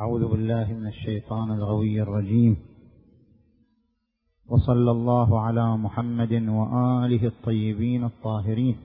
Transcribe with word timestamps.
أعوذ 0.00 0.28
بالله 0.28 0.72
من 0.72 0.86
الشيطان 0.86 1.52
الغوي 1.52 2.02
الرجيم. 2.02 2.56
وصلى 4.48 4.90
الله 4.90 5.40
على 5.40 5.76
محمد 5.76 6.32
وآله 6.32 7.26
الطيبين 7.26 8.04
الطاهرين. 8.04 8.76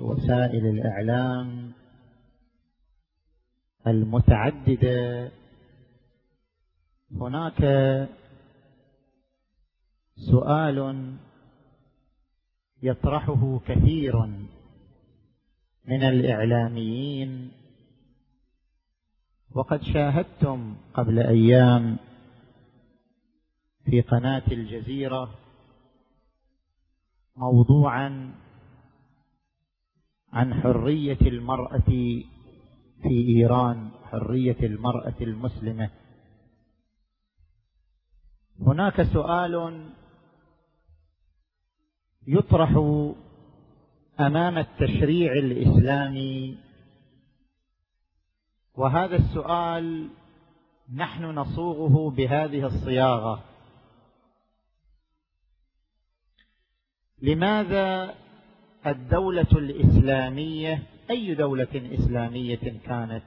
وسائل 0.00 0.66
الإعلام 0.66 1.72
المتعددة. 3.86 5.32
هناك 7.12 7.60
سؤال 10.16 11.16
يطرحه 12.82 13.60
كثير 13.66 14.26
من 15.84 16.02
الإعلاميين 16.02 17.52
وقد 19.54 19.82
شاهدتم 19.82 20.76
قبل 20.94 21.18
أيام 21.18 21.96
في 23.84 24.00
قناة 24.00 24.42
الجزيرة 24.52 25.34
موضوعا 27.36 28.34
عن 30.32 30.54
حرية 30.54 31.20
المرأة 31.20 31.78
في 33.02 33.08
إيران 33.08 33.90
حرية 34.10 34.56
المرأة 34.62 35.14
المسلمة. 35.20 35.90
هناك 38.60 39.02
سؤال 39.02 39.86
يطرح 42.26 42.70
أمام 44.20 44.58
التشريع 44.58 45.32
الإسلامي 45.32 46.58
وهذا 48.74 49.16
السؤال 49.16 50.10
نحن 50.94 51.24
نصوغه 51.24 52.10
بهذه 52.10 52.66
الصياغة. 52.66 53.44
لماذا 57.22 58.14
الدولة 58.86 59.46
الإسلامية 59.52 60.82
أي 61.10 61.34
دولة 61.34 61.90
إسلامية 61.94 62.80
كانت؟ 62.86 63.22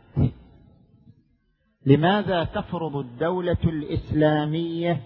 لماذا 1.86 2.44
تفرض 2.44 2.96
الدولة 2.96 3.58
الإسلامية 3.64 5.02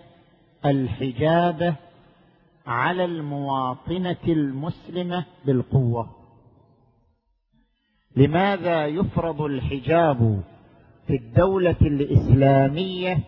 الحجاب 0.65 1.75
على 2.67 3.05
المواطنة 3.05 4.17
المسلمة 4.27 5.25
بالقوة؟ 5.45 6.09
لماذا 8.15 8.85
يفرض 8.85 9.41
الحجاب 9.41 10.41
في 11.07 11.15
الدولة 11.15 11.75
الإسلامية 11.81 13.19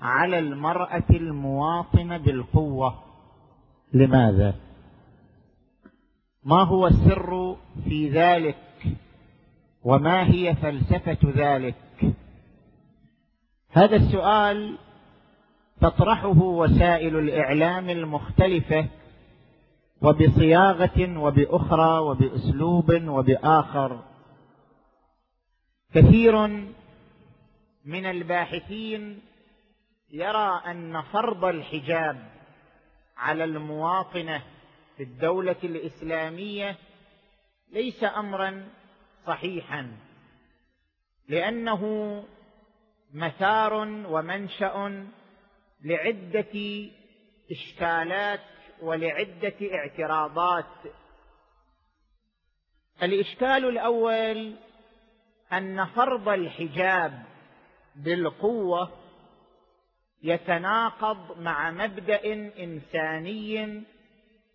على 0.00 0.38
المرأة 0.38 1.04
المواطنة 1.10 2.16
بالقوة؟ 2.16 2.94
لماذا؟ 3.92 4.54
ما 6.48 6.62
هو 6.62 6.86
السر 6.86 7.56
في 7.84 8.08
ذلك؟ 8.08 8.56
وما 9.84 10.30
هي 10.30 10.54
فلسفة 10.54 11.18
ذلك؟ 11.24 11.74
هذا 13.70 13.96
السؤال 13.96 14.78
تطرحه 15.80 16.38
وسائل 16.38 17.18
الإعلام 17.18 17.90
المختلفة 17.90 18.86
وبصياغة 20.02 21.18
وبأخرى 21.18 21.98
وبأسلوب 21.98 23.08
وبآخر. 23.08 24.02
كثير 25.94 26.46
من 27.84 28.06
الباحثين 28.06 29.20
يرى 30.10 30.62
أن 30.66 31.02
فرض 31.02 31.44
الحجاب 31.44 32.28
على 33.16 33.44
المواطنة 33.44 34.42
في 34.98 35.04
الدولة 35.04 35.56
الإسلامية 35.64 36.76
ليس 37.72 38.04
أمرا 38.04 38.68
صحيحا 39.26 39.96
لأنه 41.28 42.24
مثار 43.14 43.74
ومنشأ 44.08 45.06
لعدة 45.84 46.88
إشكالات 47.50 48.40
ولعدة 48.82 49.54
اعتراضات. 49.74 50.92
الإشكال 53.02 53.64
الأول 53.68 54.56
أن 55.52 55.84
فرض 55.84 56.28
الحجاب 56.28 57.22
بالقوة 57.96 58.92
يتناقض 60.22 61.40
مع 61.40 61.70
مبدأ 61.70 62.24
إنساني 62.64 63.84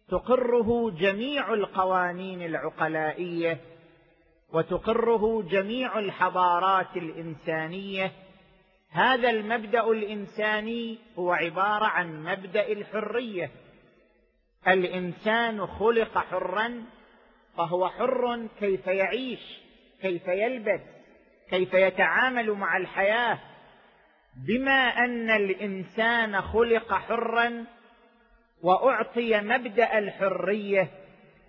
تقره 0.10 0.92
جميع 0.92 1.54
القوانين 1.54 2.42
العقلائية 2.42 3.60
وتقره 4.54 5.42
جميع 5.42 6.00
الحضارات 6.00 6.98
الإنسانية. 6.98 8.12
هذا 8.92 9.30
المبدأ 9.30 9.92
الإنساني 9.92 11.00
هو 11.20 11.32
عبارة 11.32 11.86
عن 11.86 12.24
مبدأ 12.24 12.68
الحرية. 12.72 13.52
الإنسان 14.68 15.68
خلق 15.68 16.18
حرا 16.18 16.84
فهو 17.58 17.90
حر 17.90 18.48
كيف 18.60 18.88
يعيش 18.88 19.60
كيف 20.02 20.28
يلبس 20.28 20.82
كيف 21.50 21.74
يتعامل 21.74 22.52
مع 22.52 22.78
الحياة. 22.78 23.40
بما 24.48 24.88
أن 24.88 25.30
الإنسان 25.30 26.42
خلق 26.42 26.94
حرا 26.94 27.66
وأعطي 28.64 29.42
مبدأ 29.42 29.98
الحرية 29.98 30.90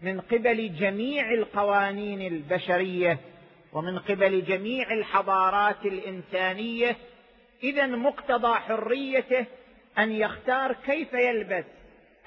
من 0.02 0.20
قبل 0.20 0.75
جميع 0.75 1.30
القوانين 1.30 2.32
البشرية 2.32 3.19
ومن 3.72 3.98
قبل 3.98 4.44
جميع 4.44 4.92
الحضارات 4.92 5.84
الإنسانية. 5.84 6.97
اذا 7.62 7.86
مقتضى 7.86 8.54
حريته 8.54 9.47
أن 9.98 10.12
يختار 10.12 10.72
كيف 10.86 11.12
يلبس 11.12 11.64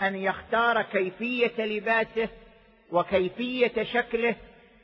أن 0.01 0.15
يختار 0.15 0.81
كيفية 0.81 1.65
لباسه 1.65 2.29
وكيفية 2.91 3.83
شكله 3.83 4.35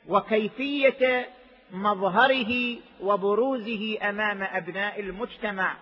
وكيفية 0.08 1.26
مظهره 1.70 2.76
وبروزه 3.00 3.98
أمام 4.02 4.42
أبناء 4.42 5.00
المجتمع. 5.00 5.76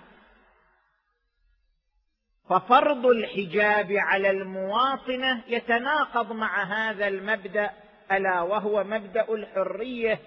ففرض 2.49 3.07
الحجاب 3.07 3.93
على 3.93 4.31
المواطنة 4.31 5.43
يتناقض 5.49 6.33
مع 6.33 6.63
هذا 6.63 7.09
المبدأ 7.09 7.71
ألا 8.13 8.41
وهو 8.41 8.85
مبدأ 8.85 9.35
الحرية 9.35 10.19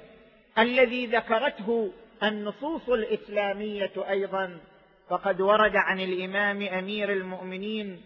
الذي 0.58 1.06
ذكرته 1.06 1.92
النصوص 2.24 2.90
الإسلامية 2.90 3.92
أيضا. 4.10 4.58
فقد 5.10 5.42
ورد 5.42 5.76
عن 5.76 6.00
الإمام 6.00 6.62
أمير 6.62 7.12
المؤمنين 7.12 8.02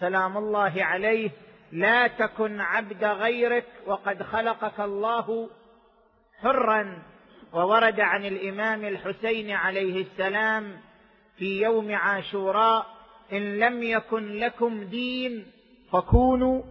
سلام 0.00 0.36
الله 0.36 0.84
عليه 0.84 1.30
لا 1.72 2.06
تكن 2.06 2.60
عبد 2.60 3.04
غيرك 3.04 3.64
وقد 3.86 4.22
خلقك 4.22 4.80
الله 4.80 5.50
حرا. 6.42 7.02
وورد 7.52 8.00
عن 8.00 8.24
الإمام 8.24 8.84
الحسين 8.84 9.50
عليه 9.50 10.02
السلام 10.02 10.80
في 11.36 11.60
يوم 11.62 11.94
عاشوراء 11.94 12.93
إن 13.32 13.58
لم 13.58 13.82
يكن 13.82 14.32
لكم 14.32 14.84
دين 14.84 15.46
فكونوا 15.92 16.62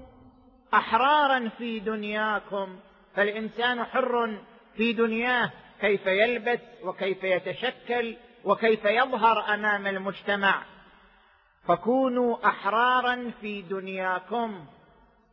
أحرارا 0.73 1.50
في 1.57 1.79
دنياكم. 1.79 2.79
فالإنسان 3.15 3.83
حر 3.83 4.38
في 4.77 4.94
دنياه 4.94 5.51
كيف 5.81 6.05
يلبس 6.05 6.59
وكيف 6.83 7.23
يتشكل 7.23 8.15
وكيف 8.44 8.85
يظهر 8.85 9.53
أمام 9.53 9.88
المجتمع. 9.88 10.63
فكونوا 11.67 12.47
أحرارا 12.47 13.31
في 13.41 13.61
دنياكم. 13.61 14.65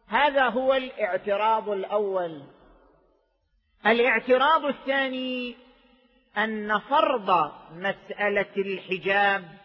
هذا 0.09 0.49
هو 0.49 0.75
الاعتراض 0.75 1.69
الأول. 1.69 2.43
الاعتراض 3.87 4.65
الثاني 4.65 5.57
أن 6.39 6.79
فرض 6.79 7.53
مسألة 7.73 8.53
الحجاب 8.57 9.60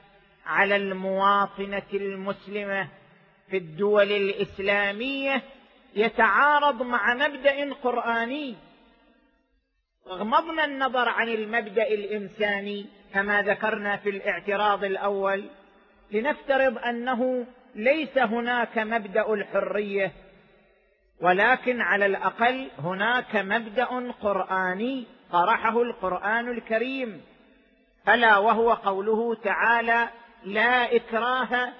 على 0.45 0.75
المواطنة 0.75 1.83
المسلمة 1.93 2.87
في 3.49 3.57
الدول 3.57 4.11
الإسلامية 4.11 5.41
يتعارض 5.95 6.81
مع 6.81 7.13
مبدأ 7.13 7.73
قرآني. 7.73 8.55
غمضنا 10.07 10.65
النظر 10.65 11.09
عن 11.09 11.29
المبدأ 11.29 11.87
الإنساني 11.87 12.85
كما 13.13 13.41
ذكرنا 13.41 13.97
في 13.97 14.09
الاعتراض 14.09 14.83
الأول 14.83 15.45
لنفترض 16.11 16.77
أنه 16.77 17.45
ليس 17.75 18.17
هناك 18.17 18.77
مبدأ 18.77 19.33
الحرية 19.33 20.11
ولكن 21.21 21.81
على 21.81 22.05
الأقل 22.05 22.67
هناك 22.79 23.35
مبدأ 23.35 24.11
قرآني 24.21 25.05
طرحه 25.31 25.81
القرآن 25.81 26.49
الكريم. 26.51 27.21
الا 28.07 28.37
وهو 28.37 28.73
قوله 28.73 29.35
تعالى 29.35 30.09
لا 30.43 30.95
إكراه 30.95 31.73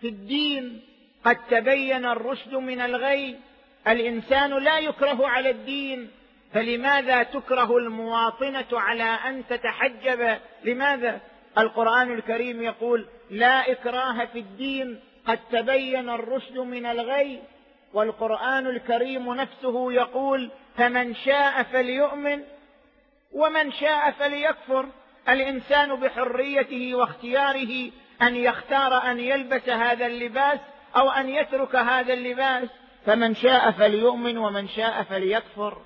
في 0.00 0.08
الدين. 0.08 0.82
قد 1.24 1.36
تبين 1.50 2.06
الرشد 2.06 2.54
من 2.54 2.80
الغي. 2.80 3.36
الإنسان 3.88 4.50
لا 4.50 4.78
يكره 4.78 5.28
على 5.28 5.50
الدين. 5.50 6.10
فلماذا 6.52 7.22
تكره 7.22 7.76
المواطنة 7.76 8.66
على 8.72 9.02
أن 9.02 9.42
تتحجب؟ 9.48 10.38
لماذا؟ 10.64 11.20
القرآن 11.58 12.14
الكريم 12.14 12.62
يقول 12.62 13.06
لا 13.30 13.72
إكراه 13.72 14.24
في 14.24 14.38
الدين. 14.38 15.00
قد 15.26 15.38
تبين 15.52 16.10
الرشد 16.10 16.58
من 16.58 16.86
الغي. 16.86 17.42
والقرآن 17.92 18.66
الكريم 18.66 19.34
نفسه 19.34 19.92
يقول 19.92 20.50
فمن 20.76 21.14
شاء 21.14 21.62
فليؤمن 21.62 22.42
ومن 23.32 23.72
شاء 23.72 24.10
فليكفر. 24.10 24.86
الإنسان 25.28 25.94
بحريته 26.00 26.94
واختياره 26.94 27.90
أن 28.22 28.36
يختار 28.36 29.10
أن 29.10 29.20
يلبس 29.20 29.68
هذا 29.68 30.06
اللباس 30.06 30.60
أو 30.96 31.10
أن 31.10 31.28
يترك 31.28 31.76
هذا 31.76 32.12
اللباس 32.12 32.68
فمن 33.06 33.34
شاء 33.34 33.70
فليؤمن 33.70 34.38
ومن 34.38 34.68
شاء 34.68 35.02
فليكفر. 35.02 35.82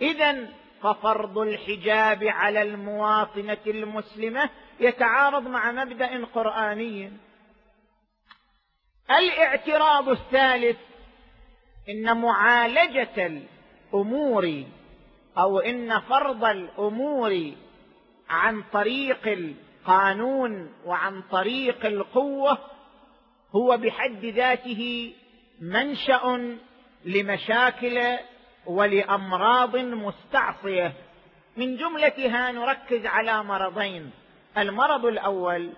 اذا 0.00 0.46
ففرض 0.82 1.38
الحجاب 1.38 2.24
على 2.24 2.62
المواطنة 2.62 3.58
المسلمة 3.66 4.50
يتعارض 4.80 5.48
مع 5.48 5.72
مبدأ 5.72 6.26
قرآني. 6.34 7.12
الاعتراض 9.10 10.08
الثالث 10.08 10.76
إن 11.88 12.20
معالجة 12.20 13.42
الأمور 13.94 14.64
أو 15.38 15.58
إن 15.58 16.00
فرض 16.00 16.44
الأمور 16.44 17.52
عن 18.28 18.62
طريق 18.72 19.28
القانون 19.28 20.72
وعن 20.84 21.22
طريق 21.22 21.86
القوة 21.86 22.58
هو 23.52 23.76
بحد 23.76 24.24
ذاته 24.24 25.14
منشأ 25.60 26.56
لمشاكل 27.04 28.18
ولأمراض 28.66 29.76
مستعصية. 29.76 30.92
من 31.56 31.76
جملتها 31.76 32.52
نركز 32.52 33.06
على 33.06 33.44
مرضين. 33.44 34.10
المرض 34.58 35.06
الأول 35.06 35.72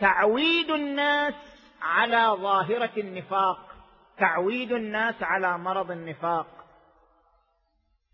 تعويد 0.00 0.70
الناس 0.70 1.34
على 1.82 2.36
ظاهرة 2.40 2.90
النفاق. 2.96 3.74
تعويد 4.18 4.72
الناس 4.72 5.22
على 5.22 5.58
مرض 5.58 5.90
النفاق. 5.90 6.59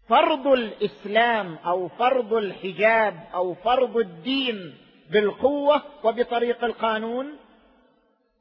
فرض 0.09 0.47
الإسلام 0.47 1.59
أو 1.67 1.89
فرض 1.89 2.35
الحجاب 2.35 3.15
أو 3.35 3.55
فرض 3.55 3.97
الدين 3.97 4.75
بالقوة 5.11 5.83
وبطريق 6.05 6.65
القانون 6.65 7.37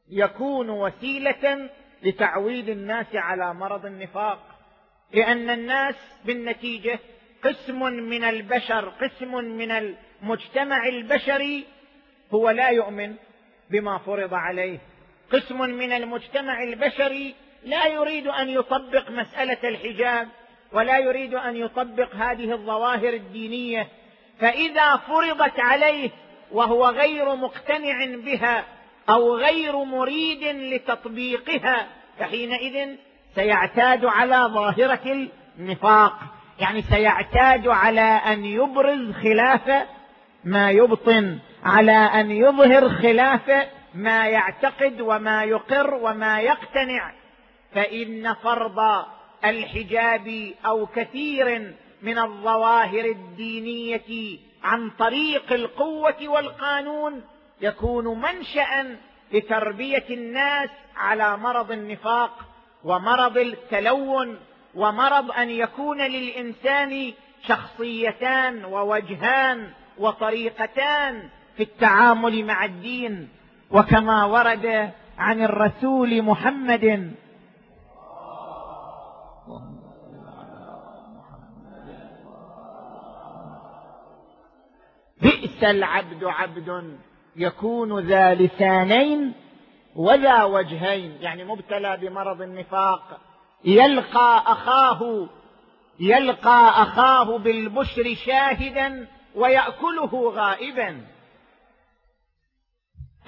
يكون 0.09 0.69
وسيلة 0.69 1.69
لتعويد 2.03 2.69
الناس 2.69 3.15
على 3.15 3.53
مرض 3.53 3.85
النفاق 3.85 4.39
لأن 5.13 5.49
الناس 5.49 5.95
بالنتيجة 6.25 6.99
قسم 7.43 7.79
من 7.83 8.23
البشر 8.23 8.89
قسم 8.89 9.35
من 9.35 9.71
المجتمع 9.71 10.87
البشري 10.87 11.65
هو 12.33 12.49
لا 12.49 12.69
يؤمن 12.69 13.15
بما 13.69 13.97
فرض 13.97 14.33
عليه. 14.33 14.79
قسم 15.31 15.61
من 15.61 15.91
المجتمع 15.91 16.63
البشري 16.63 17.35
لا 17.65 17.87
يريد 17.87 18.27
أن 18.27 18.49
يطبق 18.49 19.11
مسألة 19.11 19.69
الحجاب 19.69 20.27
ولا 20.71 20.97
يريد 20.99 21.33
أن 21.33 21.55
يطبق 21.55 22.15
هذه 22.15 22.51
الظواهر 22.51 23.13
الدينية 23.13 23.87
فإذا 24.39 24.97
فرضت 24.97 25.59
عليه 25.59 26.09
وهو 26.51 26.87
غير 26.87 27.35
مقتنع 27.35 28.05
بها 28.05 28.63
أو 29.09 29.35
غير 29.35 29.83
مريد 29.83 30.43
لتطبيقها 30.43 31.87
فحينئذ 32.19 32.95
سيعتاد 33.35 34.05
على 34.05 34.49
ظاهرة 34.53 35.29
النفاق. 35.59 36.19
يعني 36.59 36.81
سيعتاد 36.81 37.67
على 37.67 38.01
أن 38.01 38.45
يبرز 38.45 39.11
خلاف 39.11 39.87
ما 40.43 40.71
يبطن 40.71 41.39
على 41.63 41.91
أن 41.91 42.31
يظهر 42.31 42.89
خلاف 42.89 43.67
ما 43.93 44.27
يعتقد 44.27 45.01
وما 45.01 45.43
يقر 45.43 45.93
وما 45.93 46.39
يقتنع. 46.39 47.11
فإن 47.73 48.33
فرض 48.33 49.05
الحجاب 49.45 50.53
أو 50.65 50.85
كثير 50.85 51.75
من 52.01 52.19
الظواهر 52.19 53.05
الدينية 53.05 54.39
عن 54.63 54.89
طريق 54.89 55.53
القوة 55.53 56.27
والقانون 56.27 57.21
يكون 57.61 58.21
منشأ 58.21 58.97
لتربية 59.33 60.05
الناس 60.09 60.69
على 60.95 61.37
مرض 61.37 61.71
النفاق 61.71 62.45
ومرض 62.83 63.37
التلون 63.37 64.37
ومرض 64.75 65.31
أن 65.31 65.49
يكون 65.49 66.01
للإنسان 66.01 67.13
شخصيتان 67.47 68.65
ووجهان 68.65 69.69
وطريقتان 69.97 71.29
في 71.57 71.63
التعامل 71.63 72.45
مع 72.45 72.65
الدين. 72.65 73.29
وكما 73.71 74.25
ورد 74.25 74.91
عن 75.17 75.41
الرسول 75.41 76.21
محمد 76.21 77.13
بئس 85.55 85.63
العبد 85.63 86.23
عبد 86.23 86.97
يكون 87.35 87.99
ذا 87.99 88.33
لسانين 88.33 89.33
وذا 89.95 90.43
وجهين 90.43 91.17
يعني 91.21 91.43
مبتلى 91.43 91.97
بمرض 91.97 92.41
النفاق 92.41 93.19
يلقى 93.65 94.43
أخاه 94.47 95.29
يلقى 95.99 96.69
أخاه 96.83 97.37
بالبشر 97.37 98.15
شاهدا 98.25 99.07
ويأكله 99.35 100.29
غائبا. 100.35 101.01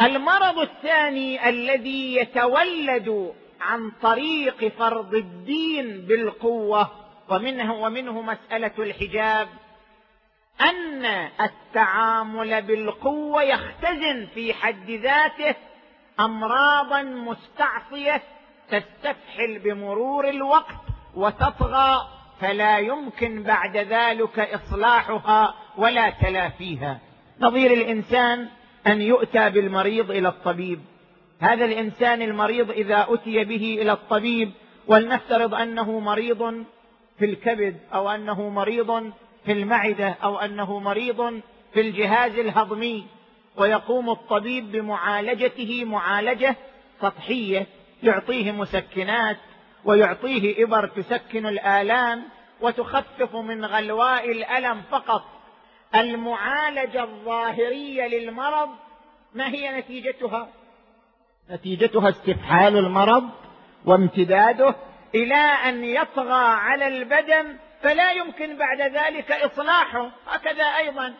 المرض 0.01 0.59
الثاني 0.59 1.49
الذي 1.49 2.15
يتولد 2.15 3.33
عن 3.61 3.91
طريق 4.01 4.67
فرض 4.67 5.13
الدين 5.13 6.05
بالقوة 6.05 6.91
ومنه 7.29 7.73
ومنه 7.73 8.21
مسألة 8.21 8.71
الحجاب. 8.79 9.47
أن 10.61 11.05
التعامل 11.41 12.61
بالقوة 12.61 13.43
يختزن 13.43 14.27
في 14.33 14.53
حد 14.53 14.89
ذاته 14.89 15.55
امراضا 16.19 17.01
مستعصية 17.01 18.21
تستفحل 18.69 19.59
بمرور 19.59 20.29
الوقت 20.29 20.75
وتطغى 21.15 22.07
فلا 22.41 22.77
يمكن 22.77 23.43
بعد 23.43 23.77
ذلك 23.77 24.39
إصلاحها 24.39 25.53
ولا 25.77 26.09
تلافيها 26.09 26.99
نظير 27.41 27.73
الإنسان 27.73 28.47
أن 28.87 29.01
يؤتى 29.01 29.49
بالمريض 29.49 30.11
إلى 30.11 30.27
الطبيب. 30.27 30.79
هذا 31.39 31.65
الإنسان 31.65 32.21
المريض 32.21 32.71
إذا 32.71 33.05
أتي 33.09 33.43
به 33.43 33.77
إلى 33.81 33.91
الطبيب 33.91 34.51
ولنفترض 34.87 35.53
أنه 35.53 35.99
مريض 35.99 36.63
في 37.19 37.25
الكبد 37.25 37.77
أو 37.93 38.09
أنه 38.09 38.49
مريض 38.49 39.11
في 39.47 39.53
المعدة 39.53 40.15
أو 40.23 40.37
أنه 40.37 40.79
مريض 40.79 41.41
في 41.73 41.81
الجهاز 41.81 42.39
الهضمي 42.39 43.07
ويقوم 43.57 44.09
الطبيب 44.09 44.71
بمعالجته 44.71 45.85
معالجة 45.85 46.55
سطحية 47.01 47.67
يعطيه 48.03 48.51
مسكنات 48.51 49.37
ويعطيه 49.85 50.63
إبر 50.63 50.87
تسكن 50.87 51.45
الآلام 51.45 52.23
وتخفف 52.61 53.35
من 53.35 53.65
غلواء 53.65 54.31
الألم 54.31 54.81
فقط. 54.91 55.23
المعالجة 55.95 57.03
الظاهرية 57.03 58.07
للمرض 58.07 58.69
ما 59.33 59.47
هي 59.47 59.79
نتيجتها؟ 59.79 60.47
نتيجتها 61.51 62.09
استفحال 62.09 62.77
المرض 62.77 63.29
وامتداده 63.85 64.75
إلى 65.15 65.35
أن 65.35 65.83
يطغى 65.83 66.45
على 66.45 66.87
البدن 66.87 67.57
فلا 67.83 68.11
يمكن 68.11 68.57
بعد 68.57 68.81
ذلك 68.81 69.31
إصلاحه. 69.31 70.11
هكذا 70.27 70.63
أيضا 70.63 71.13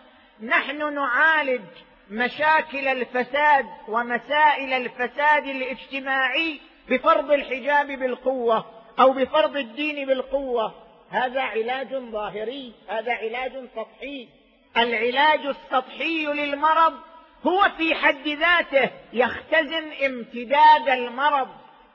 نحن 0.44 0.94
نعالج 0.94 1.66
مشاكل 2.10 2.88
الفساد 2.88 3.66
ومسائل 3.88 4.74
الفساد 4.74 5.48
الاجتماعي 5.48 6.60
بفرض 6.90 7.32
الحجاب 7.32 7.88
بالقوة 7.88 8.66
أو 9.00 9.14
بفرض 9.14 9.58
الدين 9.58 10.08
بالقوة. 10.08 10.74
هذا 11.12 11.42
علاج 11.42 11.96
ظاهري 11.96 12.74
هذا 12.90 13.14
علاج 13.14 13.52
سطحي. 13.76 14.28
العلاج 14.78 15.46
السطحي 15.46 16.26
للمرض 16.26 16.94
هو 17.48 17.70
في 17.78 17.96
حد 17.96 18.28
ذاته 18.28 18.90
يختزن 19.14 19.92
امتداد 20.06 20.90
المرض 20.90 21.48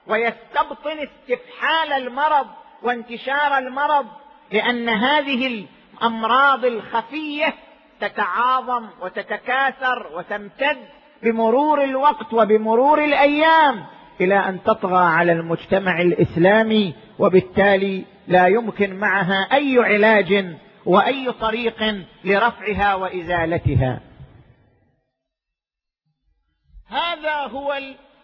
ويستبطن 0.06 1.08
استفحال 1.08 1.92
المرض 1.92 2.46
وانتشار 2.82 3.58
المرض. 3.58 4.21
لأن 4.52 4.88
هذه 4.88 5.46
الأمراض 5.46 6.64
الخفية 6.64 7.54
تتعاظم 8.00 8.88
وتتكاثر 9.00 10.06
وتمتد 10.14 10.78
بمرور 11.22 11.84
الوقت 11.84 12.32
وبمرور 12.34 13.04
الأيام 13.04 13.84
إلى 14.20 14.34
أن 14.34 14.62
تطغى 14.62 15.04
على 15.04 15.32
المجتمع 15.32 16.00
الإسلامي 16.00 16.94
وبالتالي 17.18 18.04
لا 18.28 18.46
يمكن 18.46 18.96
معها 18.96 19.48
أي 19.52 19.78
علاج 19.78 20.56
وأي 20.86 21.32
طريق 21.32 22.04
لرفعها 22.24 22.94
وإزالتها. 22.94 24.00
هذا 26.88 27.34
هو 27.34 27.78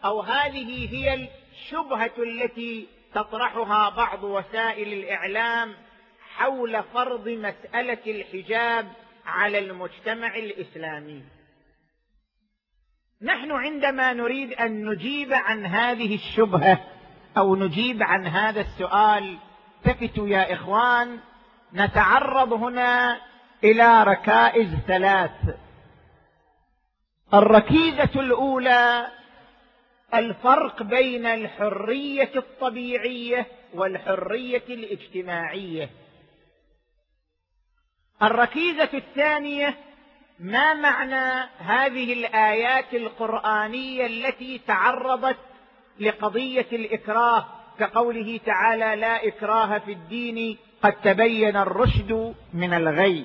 أو 0.04 0.20
هذه 0.20 0.88
هي 0.94 1.28
الشبهة 1.54 2.12
التي 2.18 2.88
تطرحها 3.14 3.90
بعض 3.90 4.24
وسائل 4.24 4.92
الإعلام 4.92 5.74
حول 6.38 6.82
فرض 6.94 7.28
مسألة 7.28 7.98
الحجاب 8.06 8.92
على 9.26 9.58
المجتمع 9.58 10.36
الإسلامي. 10.36 11.22
نحن 13.22 13.52
عندما 13.52 14.12
نريد 14.12 14.52
أن 14.52 14.84
نجيب 14.84 15.32
عن 15.32 15.66
هذه 15.66 16.14
الشبهة 16.14 16.80
أو 17.36 17.56
نجيب 17.56 18.02
عن 18.02 18.26
هذا 18.26 18.60
السؤال 18.60 19.38
التفتوا 19.86 20.28
يا 20.28 20.52
إخوان 20.52 21.18
نتعرض 21.74 22.52
هنا 22.52 23.20
إلى 23.64 24.04
ركائز 24.04 24.74
ثلاث. 24.86 25.56
الركيزة 27.34 28.20
الأولى 28.20 29.06
الفرق 30.14 30.82
بين 30.82 31.26
الحرية 31.26 32.30
الطبيعية 32.36 33.46
والحرية 33.74 34.64
الاجتماعية. 34.68 35.90
الركيزة 38.22 38.88
الثانية 38.94 39.74
ما 40.38 40.74
معنى 40.74 41.48
هذه 41.58 42.12
الآيات 42.12 42.94
القرآنية 42.94 44.06
التي 44.06 44.60
تعرضت 44.66 45.36
لقضية 46.00 46.66
الإكراه 46.72 47.46
كقوله 47.78 48.40
تعالى 48.46 49.00
لا 49.00 49.26
إكراه 49.28 49.78
في 49.78 49.92
الدين 49.92 50.58
قد 50.82 50.92
تبين 50.92 51.56
الرشد 51.56 52.34
من 52.54 52.74
الغي. 52.74 53.24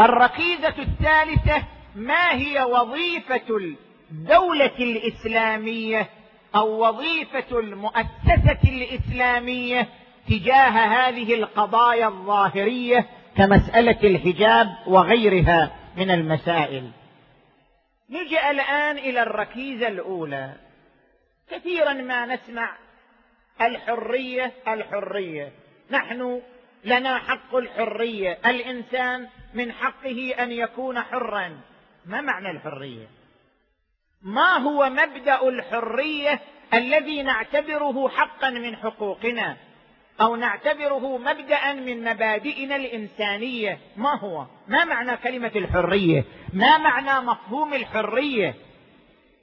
الركيزة 0.00 0.74
الثالثة 0.78 1.64
ما 1.96 2.32
هي 2.34 2.62
وظيفة 2.62 3.76
الدولة 4.10 4.76
الإسلامية 4.78 6.08
أو 6.54 6.88
وظيفة 6.88 7.58
المؤسسة 7.58 8.58
الإسلامية 8.64 9.88
تجاه 10.28 10.68
هذه 10.68 11.34
القضايا 11.34 12.06
الظاهرية 12.06 13.06
كمسألة 13.36 13.98
الحجاب 14.04 14.68
وغيرها 14.86 15.70
من 15.96 16.10
المسائل. 16.10 16.90
نجي 18.10 18.50
الآن 18.50 18.98
إلى 18.98 19.22
الركيزة 19.22 19.88
الأولى. 19.88 20.52
كثيرا 21.50 21.92
ما 21.92 22.26
نسمع 22.26 22.76
الحرية 23.60 24.52
الحرية. 24.68 25.52
نحن 25.90 26.42
لنا 26.84 27.18
حق 27.18 27.54
الحرية. 27.56 28.38
الإنسان 28.46 29.28
من 29.54 29.72
حقه 29.72 30.34
أن 30.38 30.52
يكون 30.52 31.00
حرا. 31.00 31.60
ما 32.06 32.20
معنى 32.20 32.50
الحرية؟ 32.50 33.06
ما 34.22 34.56
هو 34.56 34.90
مبدأ 34.90 35.48
الحرية 35.48 36.40
الذي 36.74 37.22
نعتبره 37.22 38.08
حقا 38.08 38.50
من 38.50 38.76
حقوقنا؟ 38.76 39.56
أو 40.22 40.36
نعتبره 40.36 41.18
مبدا 41.18 41.72
من 41.72 42.04
مبادئنا 42.04 42.76
الإنسانية. 42.76 43.78
ما 43.96 44.18
هو؟ 44.18 44.46
ما 44.68 44.84
معنى 44.84 45.16
كلمة 45.16 45.52
الحرية؟ 45.56 46.24
ما 46.52 46.78
معنى 46.78 47.26
مفهوم 47.26 47.74
الحرية؟ 47.74 48.54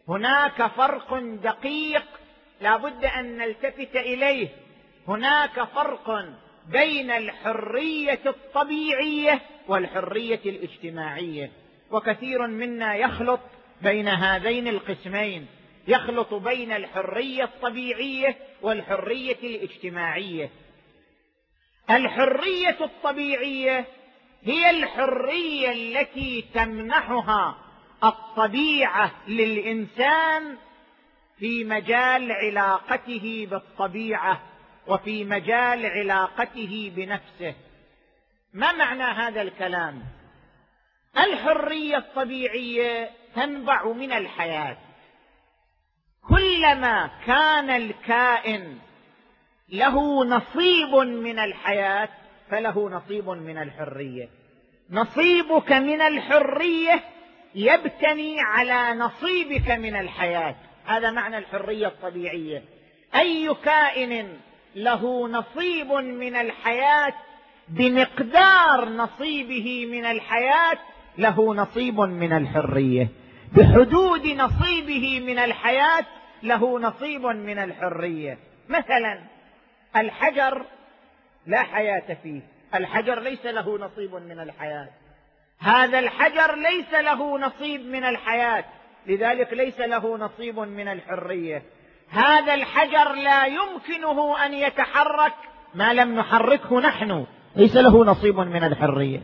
هناك 0.08 0.68
فرق 0.68 1.20
دقيق 1.20 2.06
لا 2.62 2.78
بد 2.78 3.06
أن 3.06 3.38
نلتفت 3.38 3.96
إليه. 3.96 4.48
هناك 5.08 5.64
فرق 5.64 6.26
بين 6.68 7.12
الحرية 7.12 8.20
الطبيعية 8.26 9.42
والحرية 9.68 10.42
الاجتماعية. 10.46 11.52
وكثير 11.92 12.48
منا 12.48 12.96
يخلط 12.96 13.40
بين 13.82 14.08
هذين 14.08 14.68
القسمين. 14.68 15.48
يخلط 15.88 16.34
بين 16.34 16.72
الحرية 16.72 17.44
الطبيعية 17.44 18.36
والحرية 18.62 19.38
الاجتماعية. 19.44 20.50
الحرية 21.92 22.78
الطبيعية 22.82 23.86
هي 24.44 24.70
الحرية 24.70 25.72
التي 25.72 26.46
تمنحها 26.54 27.58
الطبيعة 28.04 29.12
للإنسان 29.28 30.58
في 31.40 31.64
مجال 31.64 32.32
علاقته 32.32 33.48
بالطبيعة 33.52 34.42
وفي 34.88 35.24
مجال 35.24 35.86
علاقته 35.86 36.92
بنفسه. 36.96 37.56
ما 38.54 38.72
معنى 38.72 39.04
هذا 39.04 39.42
الكلام؟ 39.42 40.04
الحرية 41.18 41.98
الطبيعية 41.98 43.10
تنبع 43.36 43.86
من 43.94 44.12
الحياة. 44.12 44.78
كلما 46.30 47.12
كان 47.26 47.70
الكائن 47.70 48.80
له 49.72 50.26
نصيب 50.26 50.96
من 50.96 51.40
الحياة 51.40 52.10
فله 52.50 52.90
نصيب 52.90 53.30
من 53.30 53.58
الحرية. 53.58 54.30
نصيبك 54.92 55.72
من 55.72 56.02
الحرية 56.02 57.04
يبتني 57.56 58.42
على 58.42 59.00
نصيبك 59.00 59.72
من 59.72 59.96
الحياة. 59.96 60.56
هذا 60.86 61.12
معنى 61.12 61.38
الحرية 61.38 61.88
الطبيعية. 61.88 62.64
أي 63.16 63.56
كائن 63.64 64.28
له 64.76 65.28
نصيب 65.28 65.92
من 65.92 66.36
الحياة 66.36 67.14
بمقدار 67.68 68.90
نصيبه 68.90 69.86
من 69.86 70.06
الحياة 70.06 70.78
له 71.18 71.56
نصيب 71.56 72.00
من 72.00 72.34
الحرية. 72.34 73.08
بحدود 73.54 74.28
نصيبه 74.28 75.20
من 75.20 75.40
الحياة 75.40 76.06
له 76.44 76.80
نصيب 76.80 77.26
من 77.26 77.60
الحرية. 77.60 78.38
مثلا 78.70 79.39
الحجر 79.96 80.66
لا 81.48 81.64
حياة 81.64 82.18
فيه. 82.24 82.42
الحجر 82.76 83.20
ليس 83.20 83.46
له 83.46 83.78
نصيب 83.78 84.16
من 84.16 84.40
الحياة. 84.40 84.88
هذا 85.60 86.00
الحجر 86.00 86.56
ليس 86.56 86.94
له 86.94 87.40
نصيب 87.40 87.86
من 87.86 88.06
الحياة. 88.06 88.66
لذلك 89.08 89.54
ليس 89.54 89.80
له 89.80 90.18
نصيب 90.18 90.60
من 90.60 90.88
الحرية. 90.88 91.64
هذا 92.10 92.54
الحجر 92.54 93.14
لا 93.14 93.46
يمكنه 93.46 94.46
أن 94.46 94.54
يتحرك 94.54 95.34
ما 95.74 95.94
لم 95.94 96.16
نحركه 96.16 96.80
نحن. 96.80 97.26
ليس 97.56 97.76
له 97.76 98.06
نصيب 98.06 98.40
من 98.40 98.64
الحرية. 98.64 99.20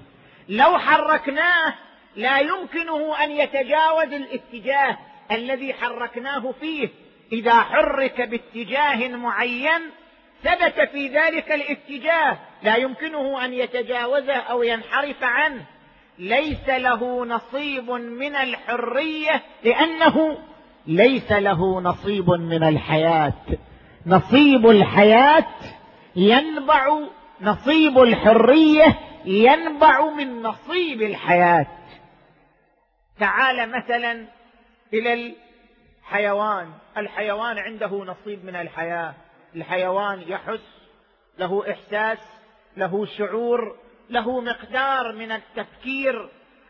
لو 0.49 0.77
حركناه 0.77 1.73
لا 2.15 2.39
يمكنه 2.39 3.23
أن 3.23 3.31
يتجاوز 3.31 4.13
الاتجاه 4.13 4.97
الذي 5.31 5.73
حركناه 5.73 6.53
فيه. 6.59 6.89
إذا 7.31 7.63
حرك 7.63 8.21
باتجاه 8.21 9.07
معين 9.07 9.81
ثبت 10.45 10.89
في 10.89 11.07
ذلك 11.07 11.51
الاتجاه 11.51 12.37
لا 12.63 12.75
يمكنه 12.75 13.45
أن 13.45 13.53
يتجاوزه 13.53 14.33
أو 14.33 14.63
ينحرف 14.63 15.23
عنه. 15.23 15.65
ليس 16.17 16.69
له 16.69 17.25
نصيب 17.25 17.91
من 17.91 18.35
الحرية 18.35 19.41
لأنه 19.63 20.37
ليس 20.87 21.31
له 21.31 21.81
نصيب 21.81 22.29
من 22.29 22.63
الحياة. 22.63 23.33
نصيب 24.05 24.69
الحياة 24.69 25.45
ينبع 26.15 26.99
نصيب 27.41 27.99
الحرية 27.99 28.99
ينبع 29.25 30.09
من 30.09 30.41
نصيب 30.41 31.01
الحياة. 31.01 31.67
تعال 33.19 33.71
مثلا 33.71 34.25
إلى 34.93 35.33
الحيوان. 36.03 36.69
الحيوان 36.97 37.59
عنده 37.59 37.87
نصيب 37.87 38.45
من 38.45 38.55
الحياة. 38.55 39.13
الحيوان 39.55 40.21
يحس 40.27 40.75
له 41.39 41.71
إحساس 41.71 42.17
له 42.77 43.05
شعور 43.05 43.77
له 44.09 44.41
مقدار 44.41 45.11
من 45.11 45.31
التفكير. 45.31 46.29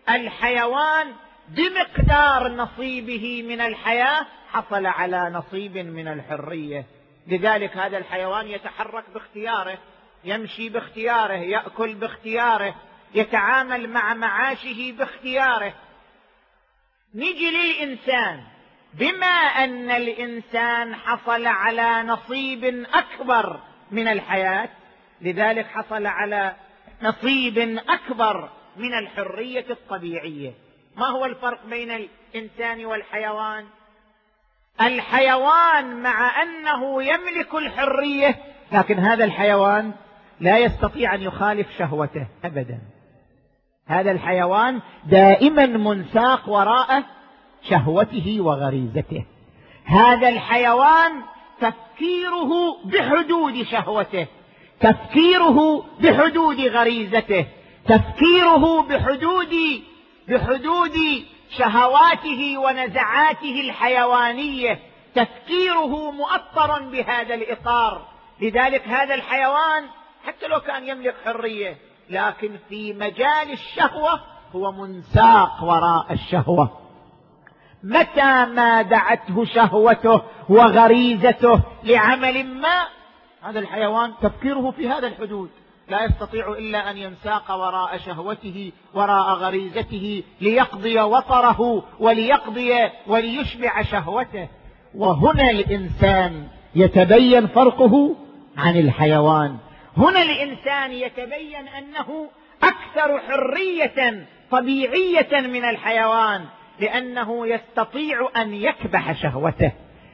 الحيوان 0.10 1.14
بمقدار 1.48 2.48
نصيبه 2.48 3.44
من 3.44 3.62
الحياة 3.62 4.26
حصل 4.52 4.86
على 4.86 5.30
نصيب 5.30 5.78
من 5.78 6.08
الحرية. 6.08 6.86
لذلك 7.28 7.78
هذا 7.78 7.98
الحيوان 7.98 8.48
يتحرك 8.48 9.10
باختياره 9.10 9.78
يمشي 10.24 10.70
باختياره 10.70 11.34
يأكل 11.34 11.94
باختياره 11.94 12.76
يتعامل 13.14 13.90
مع 13.90 14.14
معاشه 14.14 14.94
باختياره. 14.98 15.74
نجي 17.16 17.52
للإنسان 17.52 18.44
بما 19.00 19.36
أن 19.64 19.92
الإنسان 19.92 20.96
حصل 20.96 21.46
على 21.48 22.04
نصيب 22.04 22.86
أكبر 22.94 23.60
من 23.92 24.08
الحياة 24.08 24.70
لذلك 25.22 25.66
حصل 25.66 26.06
على 26.06 26.56
نصيب 27.02 27.80
أكبر 27.90 28.50
من 28.78 28.94
الحرية 28.94 29.66
الطبيعية. 29.70 30.54
ما 30.96 31.06
هو 31.08 31.26
الفرق 31.26 31.66
بين 31.66 31.92
الإنسان 31.92 32.86
والحيوان؟ 32.86 33.66
الحيوان 34.82 36.02
مع 36.02 36.44
أنه 36.44 37.04
يملك 37.04 37.56
الحرية 37.56 38.36
لكن 38.72 39.00
هذا 39.00 39.24
الحيوان 39.24 39.92
لا 40.40 40.58
يستطيع 40.58 41.16
أن 41.16 41.22
يخالف 41.22 41.68
شهوته 41.78 42.28
ابدا. 42.46 42.80
هذا 43.88 44.12
الحيوان 44.12 44.82
دائما 45.06 45.66
منساق 45.66 46.50
وراء 46.50 47.04
شهوته 47.70 48.38
وغريزته. 48.40 49.26
هذا 49.86 50.30
الحيوان 50.30 51.12
تفكيره 51.62 52.78
بحدود 52.86 53.64
شهوته 53.64 54.28
تفكيره 54.80 55.86
بحدود 56.00 56.60
غريزته 56.62 57.46
تفكيره 57.86 58.82
بحدود 58.82 59.56
بحدود 60.28 60.98
شهواته 61.58 62.58
ونزعاته 62.58 63.62
الحيوانية. 63.62 64.80
تفكيره 65.16 66.12
مؤطرا 66.12 66.80
بهذا 66.80 67.36
الإطار. 67.36 68.02
لذلك 68.42 68.88
هذا 68.88 69.16
الحيوان 69.16 69.86
حتى 70.26 70.48
لو 70.48 70.60
كان 70.60 70.88
يملك 70.88 71.16
حرية 71.26 71.78
لكن 72.10 72.58
في 72.70 72.94
مجال 72.94 73.52
الشهوة 73.52 74.22
هو 74.56 74.72
منساق 74.72 75.64
وراء 75.64 76.14
الشهوة. 76.14 76.85
متى 77.86 78.46
ما 78.46 78.82
دعته 78.82 79.46
شهوته 79.46 80.22
وغريزته 80.50 81.60
لعمل 81.84 82.46
ما؟ 82.46 82.88
هذا 83.44 83.60
الحيوان 83.60 84.12
تفكيره 84.22 84.72
في 84.72 84.90
هذا 84.90 85.08
الحدود. 85.08 85.50
لا 85.90 86.04
يستطيع 86.04 86.50
إلا 86.50 86.92
أن 86.92 86.98
ينساق 86.98 87.52
وراء 87.52 87.98
شهوته 87.98 88.72
وراء 88.94 89.34
غريزته 89.34 90.24
ليقضي 90.42 91.00
وطره 91.00 91.84
وليقضي 92.00 92.72
وليشبع 93.08 93.82
شهوته. 93.82 94.48
وهنا 94.96 95.50
الإنسان 95.52 96.48
يتبين 96.76 97.48
فرقه 97.48 98.16
عن 98.58 98.80
الحيوان. 98.80 99.58
هنا 99.98 100.22
الإنسان 100.22 100.92
يتبين 100.92 101.68
أنه 101.68 102.30
أكثر 102.64 103.20
حرية 103.20 104.26
طبيعية 104.52 105.42
من 105.48 105.66
الحيوان. 105.66 106.46
لأنه 106.80 107.48
يستطيع 107.48 108.30
أن 108.38 108.54
يكبح 108.54 109.12
شهوته 109.22 109.72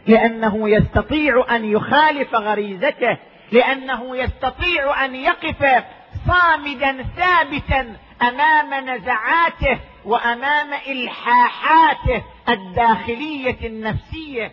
لأنه 0.07 0.69
يستطيع 0.69 1.45
أن 1.55 1.65
يخالف 1.65 2.35
غريزته 2.35 3.17
لأنه 3.51 4.17
يستطيع 4.17 5.05
أن 5.05 5.15
يقف 5.15 5.83
صامدا 6.27 7.05
ثابتا 7.17 7.95
أمام 8.21 8.89
نزعاته 8.89 9.79
وأمام 10.05 10.73
الحاحاته 10.87 12.23
الداخلية 12.49 13.67
النفسية. 13.67 14.51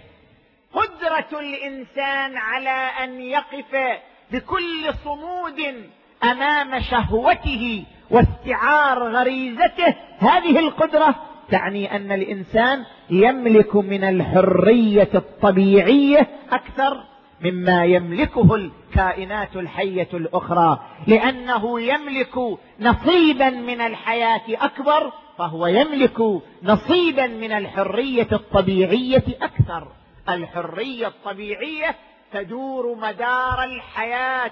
قدرة 0.72 1.40
الإنسان 1.40 2.36
على 2.36 2.90
أن 3.04 3.20
يقف 3.20 4.00
بكل 4.30 4.94
صمود 5.04 5.90
أمام 6.24 6.80
شهوته 6.80 7.84
واستعار 8.10 9.02
غريزته 9.02 9.94
هذه 10.18 10.58
القدرة 10.58 11.27
تعني 11.50 11.96
أن 11.96 12.12
الإنسان 12.12 12.84
يملك 13.10 13.76
من 13.76 14.04
الحرية 14.04 15.08
الطبيعية 15.14 16.28
أكثر 16.50 17.04
مما 17.40 17.84
يملكه 17.84 18.54
الكائنات 18.54 19.56
الحية 19.56 20.08
الأخرى. 20.14 20.80
لأنه 21.06 21.80
يملك 21.80 22.58
نصيبا 22.80 23.50
من 23.50 23.80
الحياة 23.80 24.42
أكبر 24.48 25.12
فهو 25.38 25.66
يملك 25.66 26.20
نصيبا 26.62 27.26
من 27.26 27.52
الحرية 27.52 28.28
الطبيعية 28.32 29.24
أكثر. 29.42 29.88
الحرية 30.28 31.06
الطبيعية 31.06 31.96
تدور 32.32 32.94
مدار 32.94 33.64
الحياة. 33.64 34.50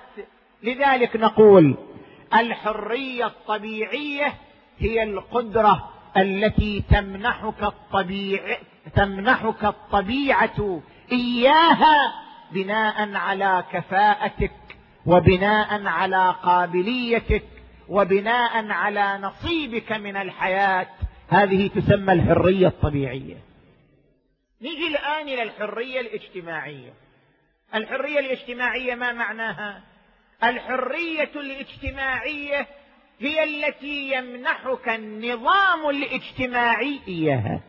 لذلك 0.62 1.16
نقول 1.16 1.74
الحرية 2.34 3.26
الطبيعية 3.26 4.34
هي 4.78 5.02
القدرة 5.02 5.95
التي 6.16 6.84
تمنحك 6.90 7.62
الطبيعه 7.62 8.58
تمنحك 8.94 9.64
الطبيعة 9.64 10.82
إياها 11.12 12.14
بناء 12.52 13.14
على 13.14 13.64
كفاءتك 13.72 14.52
وبناء 15.06 15.86
على 15.86 16.34
قابليتك 16.42 17.44
وبناء 17.88 18.70
على 18.70 19.18
نصيبك 19.22 19.92
من 19.92 20.16
الحياة. 20.16 20.86
هذه 21.28 21.68
تسمى 21.68 22.12
الحرية 22.12 22.66
الطبيعية. 22.66 23.36
نجي 24.62 24.86
الآن 24.88 25.28
إلى 25.28 25.42
الحرية 25.42 26.00
الاجتماعية. 26.00 26.92
الحرية 27.74 28.20
الاجتماعية 28.20 28.94
ما 28.94 29.12
معناها؟ 29.12 29.82
الحرية 30.44 31.30
الاجتماعية 31.36 32.66
هي 33.20 33.44
التي 33.44 34.12
يمنحك 34.12 34.88
النظام 34.88 35.88
الاجتماعي 35.88 37.00
إياها. 37.08 37.60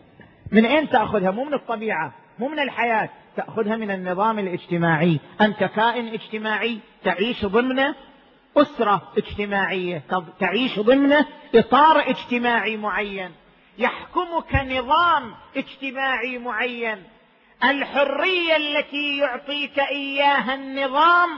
من 0.52 0.66
أين 0.66 0.90
تأخذها؟ 0.90 1.32
مو 1.32 1.44
من 1.44 1.54
الطبيعة 1.54 2.14
مو 2.40 2.48
من 2.48 2.60
الحياة. 2.60 3.10
تأخذها 3.38 3.76
من 3.76 3.92
النظام 3.92 4.40
الاجتماعي. 4.40 5.20
أنت 5.42 5.64
كائن 5.64 6.08
اجتماعي 6.08 6.80
تعيش 7.04 7.46
ضمن 7.46 7.94
أسرة 8.58 9.12
اجتماعية 9.18 10.04
تعيش 10.40 10.80
ضمن 10.80 11.14
إطار 11.56 12.10
اجتماعي 12.10 12.78
معين. 12.78 13.32
يحكمك 13.78 14.56
نظام 14.56 15.36
اجتماعي 15.58 16.38
معين. 16.38 17.04
الحرية 17.64 18.56
التي 18.56 19.18
يعطيك 19.18 19.80
إياها 19.80 20.56
النظام 20.56 21.30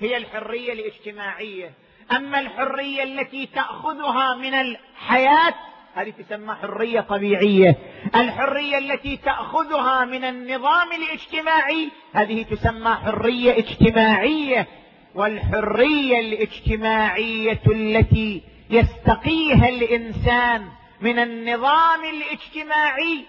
هي 0.00 0.16
الحرية 0.16 0.72
الاجتماعية. 0.72 1.72
أما 2.12 2.40
الحرية 2.40 3.02
التي 3.02 3.46
تأخذها 3.46 4.34
من 4.34 4.54
الحياة 4.54 5.54
هذه 5.94 6.10
تسمى 6.10 6.54
حرية 6.54 7.00
طبيعية. 7.00 7.76
الحرية 8.14 8.78
التي 8.78 9.16
تأخذها 9.16 10.04
من 10.04 10.24
النظام 10.24 10.88
الاجتماعي 10.92 11.88
هذه 12.14 12.42
تسمى 12.42 12.94
حرية 12.94 13.58
اجتماعية. 13.58 14.66
والحرية 15.14 16.20
الاجتماعية 16.20 17.60
التي 17.66 18.42
يستقيها 18.70 19.68
الإنسان 19.68 20.68
من 21.00 21.18
النظام 21.18 22.00
الاجتماعي 22.04 23.24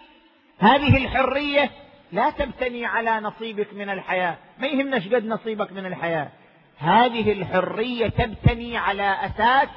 هذه 0.59 0.97
الحرية 0.97 1.71
لا 2.11 2.29
تبتني 2.29 2.85
على 2.85 3.19
نصيبك 3.19 3.73
من 3.73 3.89
الحياة. 3.89 4.37
ما 4.59 4.67
يهمنا 4.67 4.97
قد 4.97 5.25
نصيبك 5.25 5.71
من 5.71 5.85
الحياة. 5.85 6.31
هذه 6.79 7.31
الحرية 7.31 8.07
تبتني 8.07 8.77
على 8.77 9.17
أساس 9.25 9.69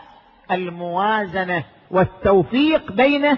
الموازنة 0.50 1.64
والتوفيق 1.90 2.92
بين 2.92 3.36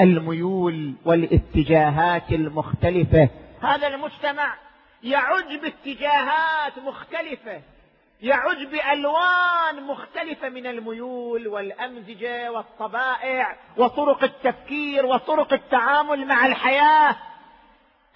الميول 0.00 0.94
والاتجاهات 1.04 2.32
المختلفة. 2.32 3.28
هذا 3.62 3.86
المجتمع 3.86 4.54
يعج 5.02 5.60
باتجاهات 5.62 6.78
مختلفة 6.78 7.60
يعج 8.22 8.64
بألوان 8.66 9.86
مختلفة 9.86 10.48
من 10.48 10.66
الميول 10.66 11.48
والأمزجة 11.48 12.52
والطبائع 12.52 13.56
وطرق 13.76 14.24
التفكير 14.24 15.06
وطرق 15.06 15.52
التعامل 15.52 16.26
مع 16.26 16.46
الحياة. 16.46 17.16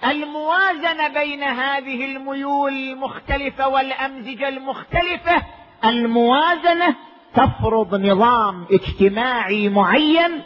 الموازنة 0.05 1.09
بين 1.09 1.43
هذه 1.43 2.05
الميول 2.05 2.73
المختلفة 2.73 3.69
والأمزجة 3.69 4.49
المختلفة 4.49 5.43
الموازنة 5.85 6.97
تفرض 7.35 7.95
نظام 7.95 8.67
اجتماعي 8.73 9.69
معين 9.69 10.43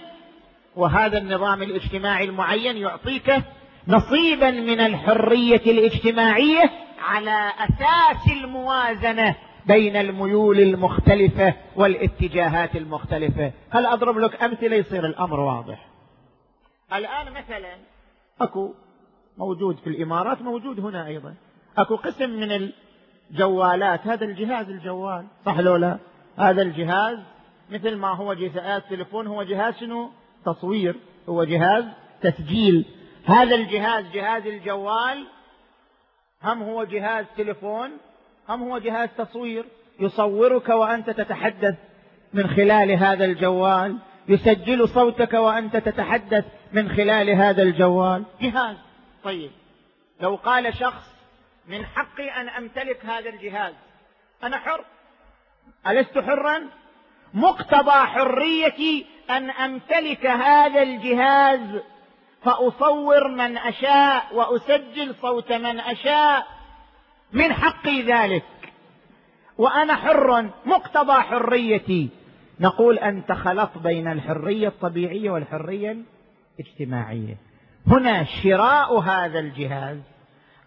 وهذا 0.76 1.18
النظام 1.18 1.62
الاجتماعي 1.62 2.24
المعين 2.24 2.76
يعطيك 2.76 3.42
نصيبا 3.88 4.50
من 4.50 4.80
الحرية 4.80 5.62
الاجتماعية 5.66 6.70
على 6.98 7.52
أساس 7.58 8.32
الموازنة 8.32 9.34
بين 9.66 9.96
الميول 9.96 10.60
المختلفة 10.60 11.54
والاتجاهات 11.76 12.76
المختلفة. 12.76 13.52
هل 13.70 13.86
أضرب 13.86 14.18
لك 14.18 14.42
أمثلة؟ 14.42 14.76
يصير 14.76 15.06
الأمر 15.06 15.40
واضح. 15.40 15.86
الآن 16.92 17.32
مثلا 17.32 17.76
أكو 18.40 18.74
موجود 19.38 19.76
في 19.76 19.86
الإمارات 19.86 20.42
موجود 20.42 20.80
هنا 20.80 21.06
أيضا. 21.06 21.34
أكو 21.78 21.96
قسم 21.96 22.30
من 22.30 22.70
الجوالات 23.30 24.06
هذا 24.06 24.24
الجهاز 24.24 24.68
الجوال 24.68 25.26
صح 25.46 25.58
لو 25.58 25.76
لا؟ 25.76 25.98
هذا 26.36 26.62
الجهاز 26.62 27.18
مثل 27.70 27.96
ما 27.96 28.08
هو 28.08 28.34
جهاز 28.34 28.82
تليفون 28.90 29.26
هو 29.26 29.42
جهاز 29.42 29.74
شنو؟ 29.74 30.10
تصوير 30.44 30.96
هو 31.28 31.44
جهاز 31.44 31.84
تسجيل. 32.22 32.84
هذا 33.24 33.54
الجهاز 33.54 34.04
جهاز 34.12 34.46
الجوال 34.46 35.26
هم 36.42 36.62
هو 36.62 36.84
جهاز 36.84 37.26
تليفون 37.36 37.90
هم 38.48 38.62
هو 38.62 38.78
جهاز 38.78 39.08
تصوير. 39.18 39.64
يصورك 40.00 40.68
وأنت 40.68 41.10
تتحدث 41.10 41.74
من 42.34 42.46
خلال 42.46 42.90
هذا 42.90 43.24
الجوال 43.24 43.98
يسجل 44.28 44.88
صوتك 44.88 45.32
وأنت 45.32 45.76
تتحدث 45.76 46.44
من 46.72 46.88
خلال 46.88 47.30
هذا 47.30 47.62
الجوال. 47.62 48.24
جهاز. 48.40 48.76
طيب 49.26 49.50
لو 50.20 50.36
قال 50.36 50.74
شخص 50.74 51.10
من 51.68 51.86
حقي 51.86 52.40
أن 52.40 52.48
أمتلك 52.48 53.06
هذا 53.06 53.28
الجهاز 53.28 53.74
أنا 54.42 54.58
حر؟ 54.58 54.84
ألست 55.86 56.18
حرا؟ 56.18 56.62
مقتضى 57.34 57.90
حريتي 57.90 59.06
أن 59.30 59.50
أمتلك 59.50 60.26
هذا 60.26 60.82
الجهاز 60.82 61.82
فأصور 62.42 63.28
من 63.28 63.58
أشاء 63.58 64.34
وأسجل 64.34 65.14
صوت 65.22 65.52
من 65.52 65.80
أشاء. 65.80 66.46
من 67.32 67.52
حقي 67.52 68.02
ذلك. 68.02 68.72
وأنا 69.58 69.96
حر 69.96 70.50
مقتضى 70.64 71.22
حريتي. 71.22 72.08
نقول 72.60 72.98
أنت 72.98 73.32
خلط 73.32 73.78
بين 73.78 74.12
الحرية 74.12 74.68
الطبيعية 74.68 75.30
والحرية 75.30 75.96
الاجتماعية. 76.60 77.45
هنا 77.86 78.24
شراء 78.24 78.98
هذا 78.98 79.38
الجهاز 79.38 79.98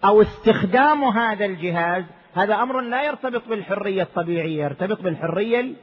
أو 0.06 0.22
استخدام 0.22 1.04
هذا 1.04 1.46
الجهاز 1.46 2.04
هذا 2.36 2.56
أمر 2.56 2.82
لا 2.82 3.04
يرتبط 3.04 3.48
بالحرية 3.48 4.04
الطبيعية 4.04 4.64
يرتبط 4.64 5.02
بالحرية 5.02 5.74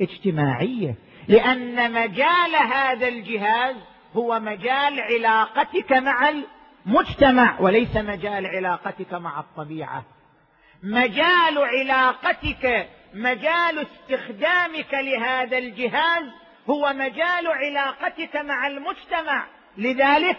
الاجتماعية 0.00 0.94
لأن 1.28 1.92
مجال 1.92 2.56
هذا 2.72 3.08
الجهاز 3.08 3.76
هو 4.16 4.40
مجال 4.40 5.00
علاقتك 5.00 5.92
مع 5.92 6.28
المجتمع 6.86 7.60
وليس 7.60 7.96
مجال 7.96 8.46
علاقتك 8.46 9.14
مع 9.14 9.40
الطبيعة. 9.40 10.04
مجال 10.82 11.58
علاقتك 11.58 12.88
مجال 13.14 13.86
استخدامك 13.86 14.94
لهذا 14.94 15.58
الجهاز 15.58 16.24
هو 16.70 16.92
مجال 16.92 17.46
علاقتك 17.46 18.36
مع 18.36 18.66
المجتمع. 18.66 19.46
لذلك 19.78 20.38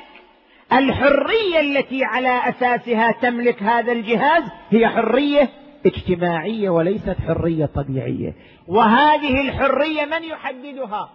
الحرية 0.73 1.59
التي 1.59 2.03
على 2.03 2.49
أساسها 2.49 3.11
تملك 3.11 3.63
هذا 3.63 3.91
الجهاز 3.91 4.43
هي 4.69 4.87
حرية 4.87 5.49
اجتماعية 5.85 6.69
وليست 6.69 7.15
حرية 7.27 7.65
طبيعية. 7.65 8.33
وهذه 8.67 9.41
الحرية 9.41 10.05
من 10.05 10.23
يحددها؟ 10.23 11.09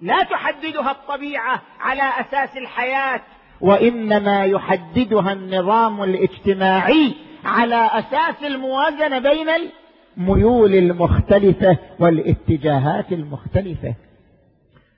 لا 0.00 0.22
تحددها 0.22 0.90
الطبيعة 0.90 1.62
على 1.80 2.02
أساس 2.02 2.56
الحياة 2.56 3.20
وإنما 3.60 4.44
يحددها 4.44 5.32
النظام 5.32 6.02
الاجتماعي 6.02 7.14
على 7.44 7.90
أساس 7.92 8.44
الموازنة 8.44 9.18
بين 9.18 9.48
الميول 10.16 10.74
المختلفة 10.74 11.78
والاتجاهات 11.98 13.12
المختلفة. 13.12 13.94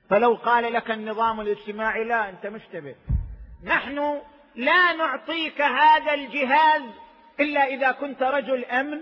فلو 0.09 0.33
قال 0.33 0.73
لك 0.73 0.91
النظام 0.91 1.41
الاجتماعي 1.41 2.03
لا 2.03 2.29
أنت 2.29 2.47
مشتبه. 2.47 2.95
نحن 3.63 4.21
لا 4.55 4.93
نعطيك 4.93 5.61
هذا 5.61 6.13
الجهاز 6.13 6.81
إلا 7.39 7.67
إذا 7.67 7.91
كنت 7.91 8.23
رجل 8.23 8.65
أمن 8.65 8.99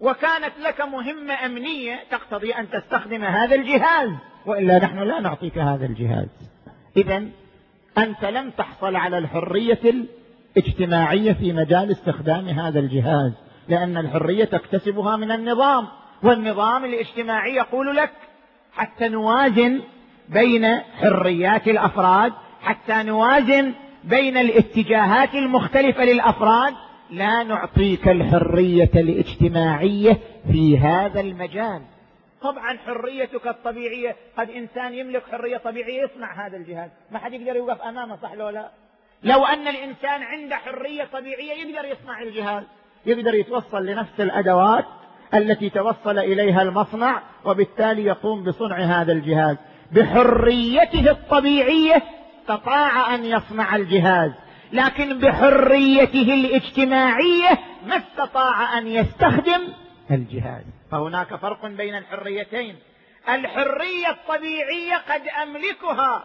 وكانت 0.00 0.52
لك 0.60 0.80
مهمة 0.80 1.46
أمنية 1.46 2.04
تقتضي 2.10 2.52
أن 2.52 2.70
تستخدم 2.70 3.24
هذا 3.24 3.54
الجهاز 3.54 4.10
وإلا 4.46 4.78
نحن 4.78 4.98
لا 4.98 5.20
نعطيك 5.20 5.58
هذا 5.58 5.86
الجهاز. 5.86 6.28
اذا 6.96 7.24
أنت 7.98 8.24
لم 8.24 8.50
تحصل 8.50 8.96
على 8.96 9.18
الحرية 9.18 9.80
الاجتماعية 10.56 11.32
في 11.32 11.52
مجال 11.52 11.90
استخدام 11.90 12.48
هذا 12.48 12.80
الجهاز 12.80 13.32
لأن 13.68 13.96
الحرية 13.96 14.44
تكتسبها 14.44 15.16
من 15.16 15.30
النظام 15.32 15.88
والنظام 16.22 16.84
الاجتماعي 16.84 17.54
يقول 17.54 17.96
لك 17.96 18.12
حتى 18.72 19.08
نوازن 19.08 19.80
بين 20.28 20.80
حريات 20.80 21.68
الأفراد 21.68 22.32
حتى 22.62 23.02
نوازن 23.02 23.72
بين 24.04 24.36
الاتجاهات 24.36 25.34
المختلفة 25.34 26.04
للأفراد. 26.04 26.74
لا 27.10 27.42
نعطيك 27.42 28.08
الحرية 28.08 28.90
الاجتماعية 28.94 30.18
في 30.52 30.78
هذا 30.78 31.20
المجال. 31.20 31.82
طبعا 32.42 32.78
حريتك 32.86 33.46
الطبيعية 33.46 34.16
قد 34.38 34.50
إنسان 34.50 34.94
يملك 34.94 35.22
حرية 35.32 35.56
طبيعية 35.56 36.02
يصنع 36.02 36.46
هذا 36.46 36.56
الجهاز. 36.56 36.90
ما 37.10 37.18
حد 37.18 37.32
يقدر 37.32 37.56
يوقف 37.56 37.80
أمامه 37.80 38.16
صح 38.22 38.32
لو 38.32 38.48
لا؟ 38.48 38.70
لو 39.22 39.44
أن 39.44 39.68
الإنسان 39.68 40.22
عنده 40.22 40.56
حرية 40.56 41.04
طبيعية 41.12 41.52
يقدر 41.52 41.88
يصنع 41.88 42.22
الجهاز. 42.22 42.62
يقدر 43.06 43.34
يتوصل 43.34 43.86
لنفس 43.86 44.20
الأدوات 44.20 44.84
التي 45.34 45.70
توصل 45.70 46.18
إليها 46.18 46.62
المصنع 46.62 47.22
وبالتالي 47.44 48.04
يقوم 48.04 48.44
بصنع 48.44 48.76
هذا 48.76 49.12
الجهاز. 49.12 49.56
بحريته 49.92 51.10
الطبيعية 51.10 52.02
استطاع 52.42 53.14
أن 53.14 53.24
يصنع 53.24 53.76
الجهاز 53.76 54.32
لكن 54.72 55.18
بحريته 55.18 56.34
الاجتماعية 56.34 57.58
ما 57.86 57.96
استطاع 57.96 58.78
أن 58.78 58.86
يستخدم 58.86 59.68
الجهاز. 60.10 60.64
فهناك 60.90 61.34
فرق 61.34 61.66
بين 61.66 61.96
الحريتين. 61.96 62.76
الحرية 63.28 64.10
الطبيعية 64.10 64.96
قد 64.96 65.22
أملكها 65.42 66.24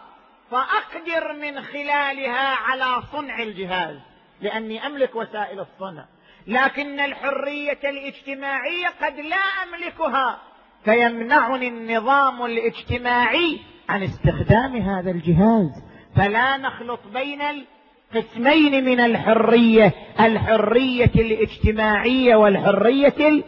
فأقدر 0.50 1.32
من 1.32 1.62
خلالها 1.62 2.54
على 2.56 3.02
صنع 3.12 3.42
الجهاز 3.42 3.96
لأني 4.40 4.86
أملك 4.86 5.14
وسائل 5.14 5.60
الصنع. 5.60 6.04
لكن 6.46 7.00
الحرية 7.00 7.80
الاجتماعية 7.84 8.86
قد 9.02 9.20
لا 9.20 9.36
أملكها 9.36 10.38
فيمنعني 10.84 11.68
النظام 11.68 12.44
الاجتماعي 12.44 13.60
عن 13.88 14.02
استخدام 14.02 14.76
هذا 14.76 15.10
الجهاز. 15.10 15.87
فلا 16.18 16.56
نخلط 16.56 17.00
بين 17.14 17.40
القسمين 17.42 18.84
من 18.84 19.00
الحرية 19.00 19.94
الحرية 20.20 21.10
الاجتماعية 21.14 22.36
والحرية 22.36 23.44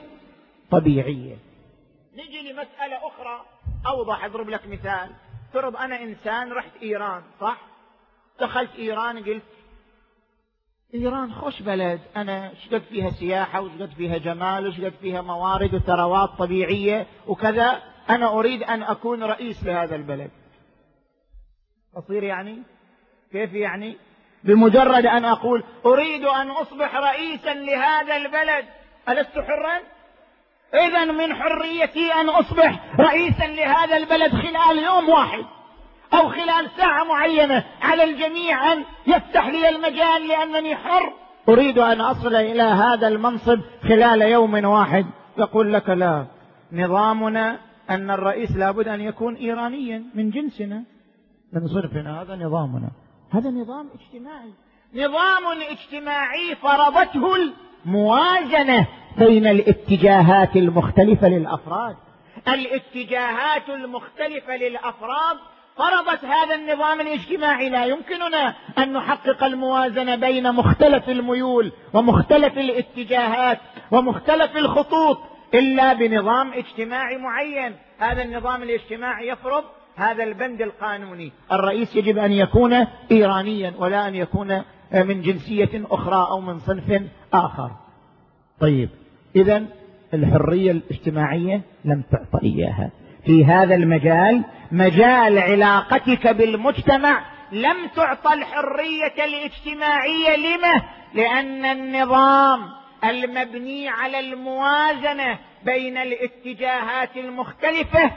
الطبيعية. 0.65 1.37
نجي 2.15 2.53
لمسألة 2.53 2.97
أخرى 3.07 3.45
أوضح 3.87 4.25
أضرب 4.25 4.49
لك 4.49 4.69
مثال. 4.69 5.11
فرض 5.53 5.77
أنا 5.77 6.03
إنسان 6.03 6.53
رحت 6.53 6.71
إيران 6.83 7.23
صح؟ 7.41 7.59
دخلت 8.41 8.71
إيران 8.79 9.19
قلت 9.19 9.43
إيران 10.95 11.33
خوش 11.33 11.63
بلد. 11.63 12.01
أنا 12.17 12.53
شقد 12.55 12.83
فيها 12.83 13.11
سياحة 13.11 13.61
وشقد 13.61 13.91
فيها 13.97 14.19
جمال 14.19 14.67
وشقد 14.67 14.93
فيها 15.01 15.23
موارد 15.23 15.75
وثروات 15.75 16.31
طبيعية 16.39 17.07
وكذا. 17.27 17.83
أنا 18.11 18.33
أريد 18.39 18.63
أن 18.63 18.83
أكون 18.83 19.23
رئيس 19.23 19.65
لهذا 19.65 19.97
البلد. 19.97 20.31
أصير 21.99 22.23
يعني؟ 22.23 22.63
كيف 23.33 23.53
يعني؟ 23.53 23.97
بمجرد 24.45 25.07
أن 25.07 25.25
أقول 25.25 25.65
أريد 25.87 26.25
أن 26.25 26.51
أصبح 26.51 26.95
رئيسا 26.97 27.55
لهذا 27.55 28.17
البلد. 28.17 28.65
ألست 29.09 29.39
حرا؟ 29.39 29.81
إذا 30.75 31.05
من 31.05 31.35
حريتي 31.35 32.13
أن 32.21 32.29
أصبح 32.29 33.01
رئيسا 33.01 33.47
لهذا 33.47 33.97
البلد 33.97 34.33
خلال 34.33 34.79
يوم 34.85 35.09
واحد 35.09 35.45
أو 36.15 36.29
خلال 36.29 36.71
ساعة 36.77 37.05
معينة. 37.05 37.65
على 37.83 38.05
الجميع 38.05 38.73
أن 38.73 38.85
يفتح 39.07 39.47
لي 39.47 39.69
المجال 39.69 40.29
لأنني 40.29 40.77
حر. 40.77 41.13
أريد 41.49 41.79
أن 41.79 42.01
أصل 42.01 42.35
إلى 42.35 42.63
هذا 42.63 43.09
المنصب 43.09 43.61
خلال 43.89 44.23
يوم 44.23 44.65
واحد. 44.65 45.07
يقول 45.39 45.73
لك 45.73 45.89
لا. 45.91 46.27
نظامنا 46.73 47.59
أن 47.91 48.11
الرئيس 48.11 48.57
لابد 48.57 48.89
أن 48.89 49.01
يكون 49.01 49.35
إيرانيا 49.35 50.05
من 50.15 50.31
جنسنا. 50.31 50.85
من 51.53 51.69
صرفنا 51.69 52.23
هذا 52.23 52.37
نظامنا. 52.37 52.91
هذا 53.31 53.51
نظام 53.51 53.89
اجتماعي. 53.95 54.53
نظام 54.95 55.63
اجتماعي 55.71 56.57
فرضته 56.63 57.53
الموازنة 57.87 58.87
بين 59.19 59.47
الاتجاهات 59.47 60.57
المختلفة 60.57 61.29
للأفراد. 61.29 61.97
الاتجاهات 62.49 63.69
المختلفة 63.69 64.57
للأفراد 64.57 65.37
فرضت 65.77 66.25
هذا 66.25 66.55
النظام 66.55 67.01
الاجتماعي. 67.01 67.69
لا 67.69 67.87
يمكننا 67.87 68.55
أن 68.79 68.93
نحقق 68.93 69.45
الموازنة 69.45 70.17
بين 70.17 70.53
مختلف 70.53 71.09
الميول 71.09 71.73
ومختلف 71.95 72.59
الاتجاهات 72.59 73.59
ومختلف 73.91 74.57
الخطوط 74.57 75.19
إلا 75.55 75.93
بنظام 75.93 76.53
اجتماعي 76.53 77.17
معين. 77.17 77.77
هذا 77.99 78.23
النظام 78.23 78.63
الاجتماعي 78.63 79.29
يفرض 79.29 79.65
هذا 79.97 80.25
البند 80.25 80.63
القانوني. 80.63 81.33
الرئيس 81.53 81.97
يجب 81.97 82.19
أن 82.19 82.33
يكون 82.33 82.87
إيرانيا 83.11 83.75
ولا 83.79 84.09
أن 84.09 84.15
يكون 84.15 84.63
من 84.93 85.23
جنسية 85.23 85.85
أخرى 85.91 86.27
أو 86.31 86.41
من 86.41 86.59
صنف 86.59 87.03
آخر. 87.33 87.71
طيب 88.61 88.89
إذا 89.37 89.65
الحرية 90.15 90.71
الاجتماعية 90.71 91.63
لم 91.85 92.03
تعطى 92.13 92.47
إياها. 92.47 92.91
في 93.27 93.45
هذا 93.45 93.75
المجال 93.75 94.45
مجال 94.73 95.39
علاقتك 95.39 96.29
بالمجتمع 96.29 97.25
لم 97.53 97.77
تعطى 97.97 98.35
الحرية 98.35 99.25
الاجتماعية. 99.25 100.37
لما؟ 100.37 100.83
لأن 101.15 101.65
النظام 101.65 102.61
المبني 103.05 103.89
على 103.89 104.21
الموازنة 104.21 105.39
بين 105.65 105.99
الاتجاهات 105.99 107.17
المختلفة 107.17 108.11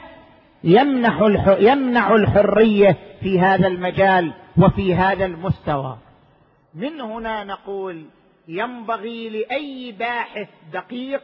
يمنح 0.64 1.20
يمنع 1.58 2.14
الحرية 2.14 2.96
في 3.20 3.40
هذا 3.40 3.66
المجال 3.66 4.32
وفي 4.58 4.94
هذا 4.94 5.24
المستوى. 5.24 5.98
من 6.74 7.00
هنا 7.00 7.44
نقول 7.44 8.04
ينبغي 8.48 9.28
لأي 9.28 9.92
باحث 9.92 10.48
دقيق 10.72 11.22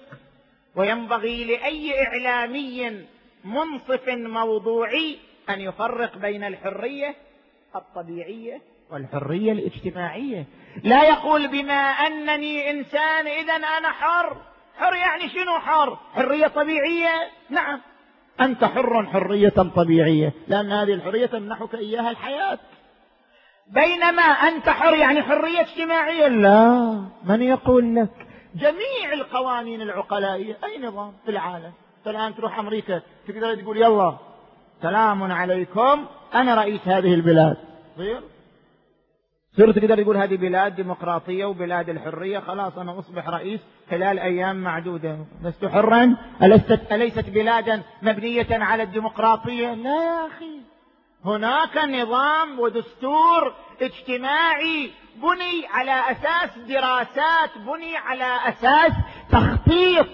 وينبغي 0.76 1.44
لأي 1.44 2.06
إعلامي 2.06 3.04
منصف 3.44 4.08
موضوعي 4.08 5.18
أن 5.50 5.60
يفرق 5.60 6.18
بين 6.18 6.44
الحرية 6.44 7.14
الطبيعية 7.76 8.60
والحرية 8.90 9.52
الاجتماعية. 9.52 10.46
لا 10.82 11.04
يقول 11.04 11.48
بما 11.48 11.82
أنني 11.82 12.70
إنسان 12.70 13.26
إذا 13.26 13.54
أنا 13.54 13.90
حر. 13.90 14.36
حر 14.78 14.94
يعني 14.94 15.28
شنو 15.28 15.58
حر؟ 15.58 15.98
حرية 16.14 16.46
طبيعية؟ 16.46 17.30
نعم. 17.50 17.80
أنت 18.40 18.64
حر 18.64 19.06
حرية 19.06 19.48
طبيعية. 19.48 20.32
لأن 20.48 20.72
هذه 20.72 20.94
الحرية 20.94 21.26
تمنحك 21.26 21.74
إياها 21.74 22.10
الحياة. 22.10 22.58
بينما 23.66 24.22
أنت 24.22 24.68
حر 24.68 24.94
يعني 24.94 25.22
حرية 25.22 25.60
اجتماعية. 25.60 26.28
لا 26.28 27.00
من 27.24 27.42
يقول 27.42 27.94
لك؟ 27.94 28.26
جميع 28.54 29.12
القوانين 29.12 29.82
العقلائية. 29.82 30.58
أي 30.64 30.78
نظام 30.78 31.12
في 31.24 31.30
العالم؟ 31.30 31.72
الآن 32.06 32.34
تروح 32.34 32.58
أمريكا 32.58 33.02
تقدر 33.28 33.54
تقول 33.54 33.76
يلا 33.76 34.16
سلام 34.82 35.32
عليكم 35.32 36.06
أنا 36.34 36.54
رئيس 36.54 36.80
هذه 36.84 37.14
البلاد. 37.14 37.56
صير 37.96 38.20
صرت 39.56 39.78
تقدر 39.78 40.02
تقول 40.02 40.16
هذه 40.16 40.36
بلاد 40.36 40.74
ديمقراطية 40.74 41.44
وبلاد 41.44 41.88
الحرية 41.88 42.38
خلاص 42.38 42.78
أنا 42.78 42.98
أصبح 42.98 43.28
رئيس 43.28 43.60
خلال 43.90 44.18
أيام 44.18 44.56
معدودة. 44.56 45.18
لست 45.42 45.64
حرا؟ 45.64 46.16
أليست, 46.42 46.80
أليست 46.92 47.30
بلادا 47.30 47.82
مبنية 48.02 48.46
على 48.50 48.82
الديمقراطية؟ 48.82 49.74
لا 49.74 50.04
يا 50.04 50.26
أخي. 50.26 50.60
هناك 51.24 51.76
نظام 51.76 52.60
ودستور 52.60 53.54
اجتماعي 53.82 54.90
بني 55.16 55.66
على 55.70 56.02
أساس 56.10 56.58
دراسات 56.68 57.58
بني 57.58 57.96
على 57.96 58.38
أساس 58.48 58.92
تخطيط 59.30 60.06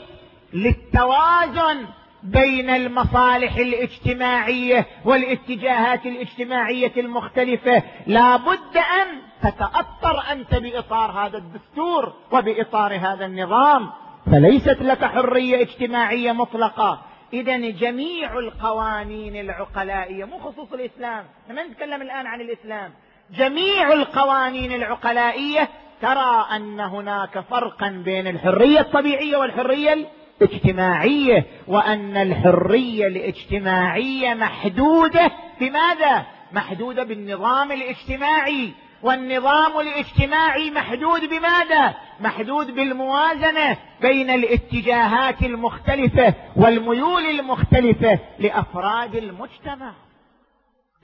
للتوازن 0.53 1.87
بين 2.23 2.71
المصالح 2.71 3.57
الاجتماعية 3.57 4.87
والاتجاهات 5.05 6.07
الاجتماعية 6.07 6.93
المختلفة 6.97 7.83
لا 8.07 8.37
بد 8.37 8.77
أن 8.77 9.21
تتاثر 9.43 10.33
أنت 10.33 10.55
بإطار 10.55 11.11
هذا 11.11 11.39
الدستور 11.39 12.13
وبإطار 12.33 12.97
هذا 12.97 13.27
النظام. 13.27 13.91
فليست 14.27 14.83
لك 14.83 15.05
حرية 15.05 15.63
اجتماعية 15.63 16.33
مطلقة. 16.33 17.03
اذا 17.33 17.57
جميع 17.57 18.39
القوانين 18.39 19.37
العقلائية 19.37 20.25
مو 20.25 20.39
خصوص 20.39 20.73
الإسلام 20.73 21.25
ما 21.49 21.63
نتكلم 21.63 22.03
الآن 22.03 22.27
عن 22.27 22.41
الإسلام. 22.41 22.91
جميع 23.31 23.93
القوانين 23.93 24.73
العقلائية 24.73 25.69
ترى 26.03 26.47
أن 26.57 26.81
هناك 26.81 27.41
فرقا 27.41 28.03
بين 28.05 28.27
الحرية 28.27 28.81
الطبيعية 28.81 29.37
والحرية 29.37 30.07
اجتماعيه 30.43 31.47
وأن 31.69 32.17
الحرية 32.17 33.07
الاجتماعية 33.07 34.35
محدودة. 34.35 35.31
بماذا؟ 35.61 36.27
محدودة 36.53 37.05
بالنظام 37.05 37.73
الاجتماعي. 37.73 38.73
والنظام 39.03 39.81
الاجتماعي 39.81 40.71
محدود 40.71 41.21
بماذا؟ 41.21 41.95
محدود 42.21 42.71
بالموازنة 42.75 43.77
بين 44.01 44.31
الاتجاهات 44.31 45.43
المختلفة 45.43 46.35
والميول 46.57 47.23
المختلفة 47.27 48.19
لأفراد 48.39 49.15
المجتمع. 49.15 49.93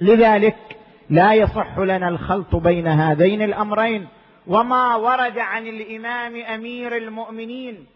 لذلك 0.01 0.57
لا 1.11 1.35
يصح 1.35 1.79
لنا 1.79 2.09
الخلط 2.09 2.55
بين 2.55 2.87
هذين 2.87 3.43
الأمرين. 3.43 4.09
وما 4.47 4.97
ورد 4.97 5.39
عن 5.39 5.67
الإمام 5.67 6.37
أمير 6.37 6.97
المؤمنين 6.97 7.87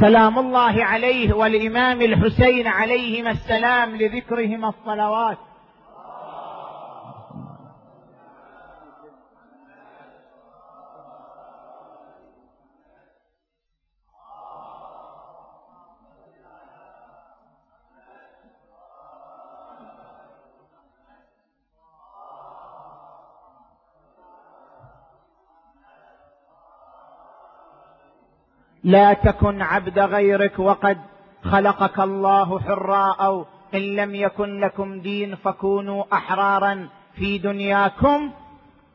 سلام 0.00 0.38
الله 0.38 0.84
عليه 0.84 1.32
والامام 1.32 2.02
الحسين 2.02 2.66
عليهما 2.66 3.30
السلام 3.30 3.96
لذكرهما 3.96 4.68
الصلوات. 4.68 5.38
لا 28.84 29.12
تكن 29.12 29.62
عبد 29.62 29.98
غيرك 29.98 30.58
وقد 30.58 30.98
خلقك 31.44 32.00
الله 32.00 32.60
حرا 32.60 33.12
أو 33.12 33.46
إن 33.74 33.96
لم 33.96 34.14
يكن 34.14 34.60
لكم 34.60 35.00
دين 35.00 35.34
فكونوا 35.34 36.04
أحرارا 36.12 36.88
في 37.14 37.38
دنياكم. 37.38 38.32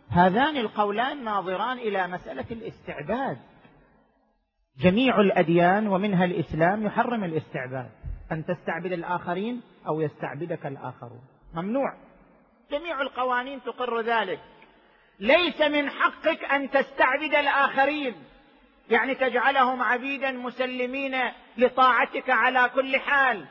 هذان 0.09 0.57
القولان 0.57 1.23
ناظران 1.23 1.77
إلى 1.77 2.07
مسألة 2.07 2.45
الاستعباد. 2.51 3.37
جميع 4.79 5.19
الأديان 5.21 5.87
ومنها 5.87 6.25
الإسلام 6.25 6.85
يحرم 6.85 7.23
الاستعباد. 7.23 7.89
أن 8.31 8.45
تستعبد 8.45 8.91
الآخرين 8.91 9.61
أو 9.87 10.01
يستعبدك 10.01 10.65
الآخرون. 10.65 11.21
ممنوع. 11.53 11.93
جميع 12.71 13.01
القوانين 13.01 13.63
تقر 13.63 14.01
ذلك. 14.01 14.39
ليس 15.19 15.61
من 15.61 15.89
حقك 15.89 16.43
أن 16.43 16.69
تستعبد 16.69 17.35
الآخرين. 17.35 18.13
يعني 18.89 19.15
تجعلهم 19.15 19.81
عبيدا 19.81 20.31
مسلمين 20.31 21.17
لطاعتك 21.57 22.29
على 22.29 22.69
كل 22.75 22.97
حال. 22.97 23.45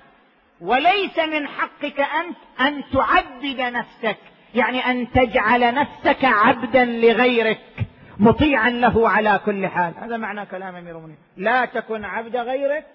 وليس 0.61 1.19
من 1.19 1.49
حقك 1.49 2.01
انت 2.01 2.37
أن 2.61 2.83
تعبد 2.93 3.61
نفسك. 3.61 4.19
يعني 4.55 4.87
أن 4.87 5.11
تجعل 5.11 5.75
نفسك 5.75 6.25
عبدا 6.25 6.85
لغيرك. 6.85 7.61
مطيعا 8.19 8.71
له 8.71 9.09
على 9.09 9.41
كل 9.47 9.67
حال. 9.67 9.95
هذا 9.99 10.17
معنى 10.17 10.47
كلام 10.47 10.77
أمير 10.77 10.91
المؤمنين. 10.91 11.19
لا 11.37 11.65
تكن 11.65 12.05
عبد 12.05 12.37
غيرك. 12.37 12.87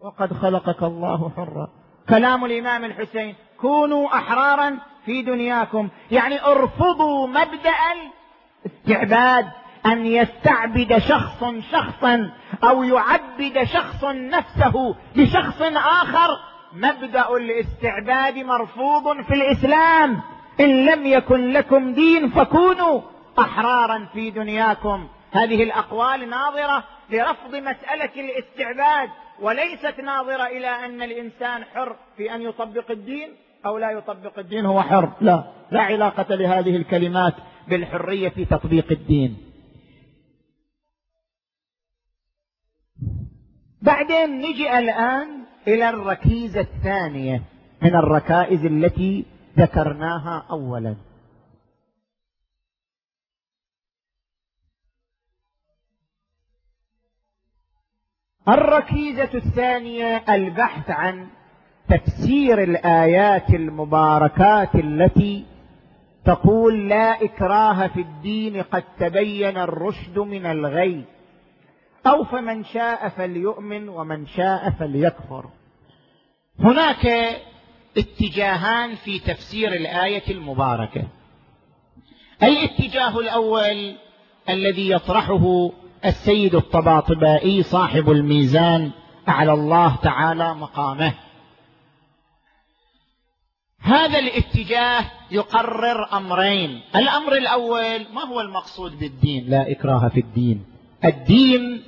وقد 0.00 0.32
خلقك 0.32 0.82
الله 0.82 1.32
حرا. 1.36 1.68
كلام 2.08 2.44
الإمام 2.44 2.84
الحسين. 2.84 3.34
كونوا 3.60 4.08
أحرارا 4.08 4.78
في 5.06 5.22
دنياكم. 5.22 5.88
يعني 6.10 6.44
ارفضوا 6.44 7.26
مبدأ 7.26 7.74
الاستعباد. 8.66 9.46
أن 9.86 10.06
يستعبد 10.06 10.98
شخص 10.98 11.44
شخصا 11.72 12.30
أو 12.64 12.82
يعبد 12.82 13.64
شخص 13.64 14.04
نفسه 14.04 14.94
لشخص 15.16 15.62
آخر. 15.76 16.38
مبدأ 16.72 17.36
الاستعباد 17.36 18.38
مرفوض 18.38 19.22
في 19.22 19.34
الإسلام. 19.34 20.20
إن 20.60 20.86
لم 20.86 21.06
يكن 21.06 21.52
لكم 21.52 21.94
دين 21.94 22.28
فكونوا 22.28 23.00
أحرارا 23.38 24.08
في 24.12 24.30
دنياكم. 24.30 25.08
هذه 25.32 25.62
الأقوال 25.62 26.28
ناظرة 26.28 26.84
لرفض 27.10 27.54
مسألة 27.54 28.10
الاستعباد 28.16 29.08
وليست 29.40 30.00
ناظرة 30.00 30.46
إلى 30.46 30.68
أن 30.68 31.02
الإنسان 31.02 31.64
حر 31.74 31.96
في 32.16 32.34
أن 32.34 32.42
يطبق 32.42 32.90
الدين 32.90 33.28
أو 33.66 33.78
لا 33.78 33.90
يطبق 33.90 34.38
الدين. 34.38 34.66
هو 34.66 34.82
حر. 34.82 35.08
لا 35.20 35.44
لا 35.70 35.82
علاقة 35.82 36.34
لهذه 36.34 36.76
الكلمات 36.76 37.34
بالحرية 37.68 38.28
في 38.28 38.44
تطبيق 38.44 38.86
الدين. 38.90 39.53
بعدين 43.84 44.38
نجي 44.38 44.78
الآن 44.78 45.44
إلى 45.68 45.88
الركيزة 45.88 46.60
الثانية 46.60 47.42
من 47.82 47.96
الركائز 47.96 48.64
التي 48.64 49.24
ذكرناها 49.58 50.46
أولا. 50.50 50.96
الركيزة 58.48 59.30
الثانية 59.34 60.24
البحث 60.28 60.90
عن 60.90 61.28
تفسير 61.88 62.62
الآيات 62.62 63.50
المباركات 63.50 64.74
التي 64.74 65.46
تقول 66.24 66.88
لا 66.88 67.24
إكراه 67.24 67.86
في 67.86 68.00
الدين 68.00 68.62
قد 68.62 68.84
تبين 68.98 69.56
الرشد 69.58 70.18
من 70.18 70.46
الغي. 70.46 71.04
أو 72.06 72.24
فمن 72.24 72.64
شاء 72.64 73.08
فليؤمن 73.08 73.88
ومن 73.88 74.26
شاء 74.26 74.70
فليكفر. 74.70 75.50
هناك 76.58 77.06
اتجاهان 77.98 78.94
في 78.94 79.18
تفسير 79.18 79.72
الآية 79.72 80.30
المباركة. 80.30 81.02
الاتجاه 82.42 83.18
الأول 83.18 83.96
الذي 84.48 84.90
يطرحه 84.90 85.70
السيد 86.04 86.54
الطباطبائي 86.54 87.62
صاحب 87.62 88.10
الميزان 88.10 88.90
أعلى 89.28 89.52
الله 89.52 89.96
تعالى 89.96 90.54
مقامه. 90.54 91.14
هذا 93.80 94.18
الاتجاه 94.18 95.04
يقرر 95.30 96.16
أمرين. 96.16 96.80
الأمر 96.96 97.32
الأول 97.32 98.06
ما 98.12 98.24
هو 98.24 98.40
المقصود 98.40 98.98
بالدين؟ 98.98 99.50
لا 99.50 99.70
إكراه 99.70 100.08
في 100.08 100.20
الدين. 100.20 100.64
الدين 101.04 101.82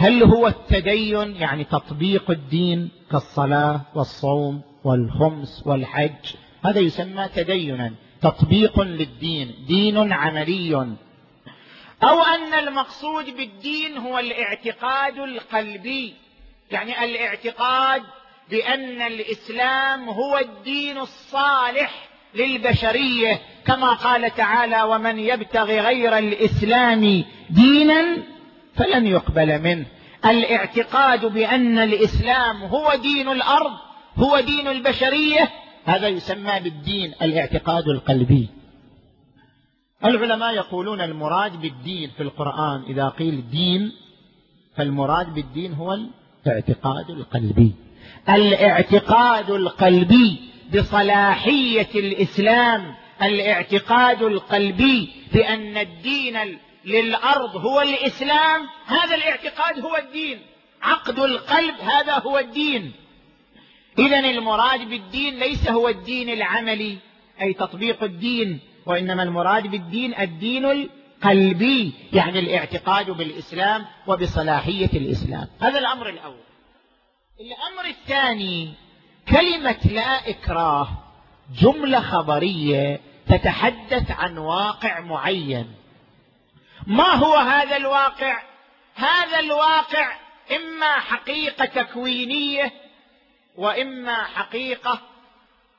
هل 0.00 0.22
هو 0.22 0.46
التدين 0.46 1.36
يعني 1.36 1.64
تطبيق 1.64 2.30
الدين 2.30 2.90
كالصلاة 3.10 3.80
والصوم 3.94 4.62
والخمس 4.84 5.62
والحج؟ 5.66 6.34
هذا 6.64 6.80
يسمى 6.80 7.28
تدينا 7.28 7.94
تطبيق 8.22 8.80
للدين 8.80 9.54
دين 9.66 10.12
عملي. 10.12 10.74
أو 12.02 12.22
أن 12.22 12.68
المقصود 12.68 13.24
بالدين 13.24 13.98
هو 13.98 14.18
الاعتقاد 14.18 15.18
القلبي 15.18 16.14
يعني 16.70 17.04
الاعتقاد 17.04 18.02
بأن 18.50 19.02
الإسلام 19.02 20.08
هو 20.08 20.38
الدين 20.38 20.98
الصالح 20.98 22.08
للبشرية. 22.34 23.40
كما 23.66 23.92
قال 23.92 24.34
تعالى 24.34 24.82
ومن 24.82 25.18
يبتغي 25.18 25.80
غير 25.80 26.18
الإسلام 26.18 27.24
دينا 27.50 28.16
فلن 28.74 29.06
يقبل 29.06 29.62
منه. 29.62 29.86
الاعتقاد 30.24 31.26
بأن 31.26 31.78
الإسلام 31.78 32.62
هو 32.62 32.94
دين 33.02 33.28
الأرض 33.28 33.72
هو 34.16 34.40
دين 34.40 34.68
البشرية 34.68 35.50
هذا 35.84 36.08
يسمى 36.08 36.60
بالدين 36.60 37.14
الاعتقاد 37.22 37.88
القلبي. 37.88 38.48
العلماء 40.04 40.54
يقولون 40.54 41.00
المراد 41.00 41.60
بالدين 41.60 42.10
في 42.16 42.22
القرآن 42.22 42.82
إذا 42.82 43.08
قيل 43.08 43.50
دين 43.50 43.92
فالمراد 44.76 45.34
بالدين 45.34 45.72
هو 45.72 45.98
الاعتقاد 46.46 47.10
القلبي. 47.10 47.74
الاعتقاد 48.28 49.50
القلبي 49.50 50.40
بصلاحية 50.74 51.88
الإسلام 51.94 52.94
الاعتقاد 53.22 54.22
القلبي 54.22 55.08
بأن 55.32 55.76
الدين 55.76 56.36
للأرض 56.84 57.56
هو 57.56 57.80
الإسلام 57.80 58.68
هذا 58.86 59.14
الاعتقاد 59.14 59.80
هو 59.80 59.96
الدين. 59.96 60.38
عقد 60.82 61.18
القلب 61.18 61.74
هذا 61.80 62.18
هو 62.18 62.38
الدين. 62.38 62.92
اذا 63.98 64.18
المراد 64.18 64.88
بالدين 64.88 65.38
ليس 65.38 65.70
هو 65.70 65.88
الدين 65.88 66.30
العملي 66.30 66.98
أي 67.42 67.52
تطبيق 67.52 68.02
الدين 68.02 68.60
وإنما 68.86 69.22
المراد 69.22 69.66
بالدين 69.66 70.14
الدين 70.20 70.64
القلبي 70.64 71.92
يعني 72.12 72.38
الاعتقاد 72.38 73.10
بالإسلام 73.10 73.86
وبصلاحية 74.06 74.90
الإسلام. 74.98 75.46
هذا 75.60 75.78
الأمر 75.78 76.08
الأول. 76.08 76.44
الأمر 77.40 77.86
الثاني 77.88 78.74
كلمة 79.28 79.78
لا 79.92 80.30
إكراه 80.30 80.88
جملة 81.60 82.00
خبرية 82.00 83.00
تتحدث 83.28 84.10
عن 84.10 84.38
واقع 84.38 85.00
معين. 85.00 85.79
ما 86.90 87.14
هو 87.14 87.34
هذا 87.34 87.76
الواقع؟ 87.76 88.42
هذا 88.94 89.40
الواقع 89.40 90.12
إما 90.56 90.92
حقيقة 90.92 91.64
تكوينية 91.64 92.72
وإما 93.56 94.14
حقيقة 94.14 95.00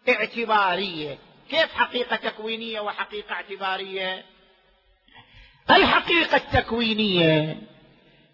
اعتبارية. 0.10 1.18
كيف 1.50 1.74
حقيقة 1.74 2.16
تكوينية 2.16 2.80
وحقيقة 2.80 3.34
اعتبارية؟ 3.34 4.24
الحقيقة 5.70 6.38
التكوينية 6.38 7.58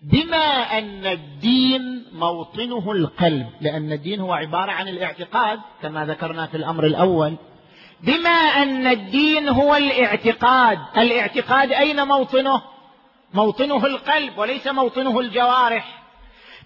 بما 0.02 0.78
أن 0.78 1.06
الدين 1.06 2.06
موطنه 2.12 2.92
القلب 2.92 3.50
لأن 3.62 3.92
الدين 3.92 4.20
هو 4.20 4.34
عبارة 4.34 4.72
عن 4.72 4.88
الاعتقاد 4.88 5.60
كما 5.82 6.06
ذكرنا 6.06 6.48
في 6.48 6.58
الأمر 6.58 6.86
الأول 6.86 7.38
بما 8.02 8.30
أن 8.30 8.88
الدين 8.88 9.50
هو 9.50 9.76
الاعتقاد. 9.76 10.80
الاعتقاد 10.98 11.72
أين 11.72 12.08
موطنه؟ 12.08 12.62
موطنه 13.34 13.86
القلب 13.86 14.38
وليس 14.38 14.68
موطنه 14.68 15.20
الجوارح. 15.20 16.04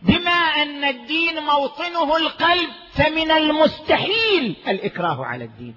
بما 0.02 0.32
أن 0.32 0.84
الدين 0.84 1.44
موطنه 1.44 2.18
القلب 2.18 2.70
فمن 2.94 3.32
المستحيل 3.32 4.56
الإكراه 4.68 5.26
على 5.26 5.44
الدين. 5.44 5.76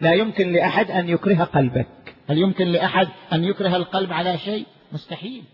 لا 0.00 0.12
يمكن 0.12 0.52
لأحد 0.52 0.90
أن 0.90 1.08
يكره 1.08 1.44
قلبك. 1.44 2.14
هل 2.30 2.38
يمكن 2.38 2.66
لأحد 2.66 3.08
أن 3.32 3.44
يكره 3.44 3.76
القلب 3.76 4.12
على 4.12 4.38
شيء؟ 4.38 4.66
مستحيل. 4.92 5.44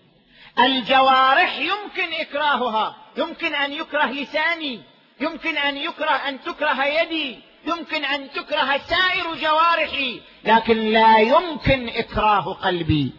الجوارح 0.59 1.59
يمكن 1.59 2.13
إكراهها. 2.21 2.97
يمكن 3.19 3.55
أن 3.55 3.73
يكره 3.73 4.07
لساني. 4.07 4.81
يمكن 5.21 5.57
أن 5.57 5.77
يكره 5.77 6.11
أن 6.11 6.41
تكره 6.41 6.85
يدي. 6.85 7.39
يمكن 7.67 8.05
أن 8.05 8.31
تكره 8.31 8.79
سائر 8.79 9.35
جوارحي 9.43 10.21
لكن 10.45 10.77
لا 10.77 11.19
يمكن 11.19 11.89
إكراه 11.89 12.53
قلبي. 12.53 13.13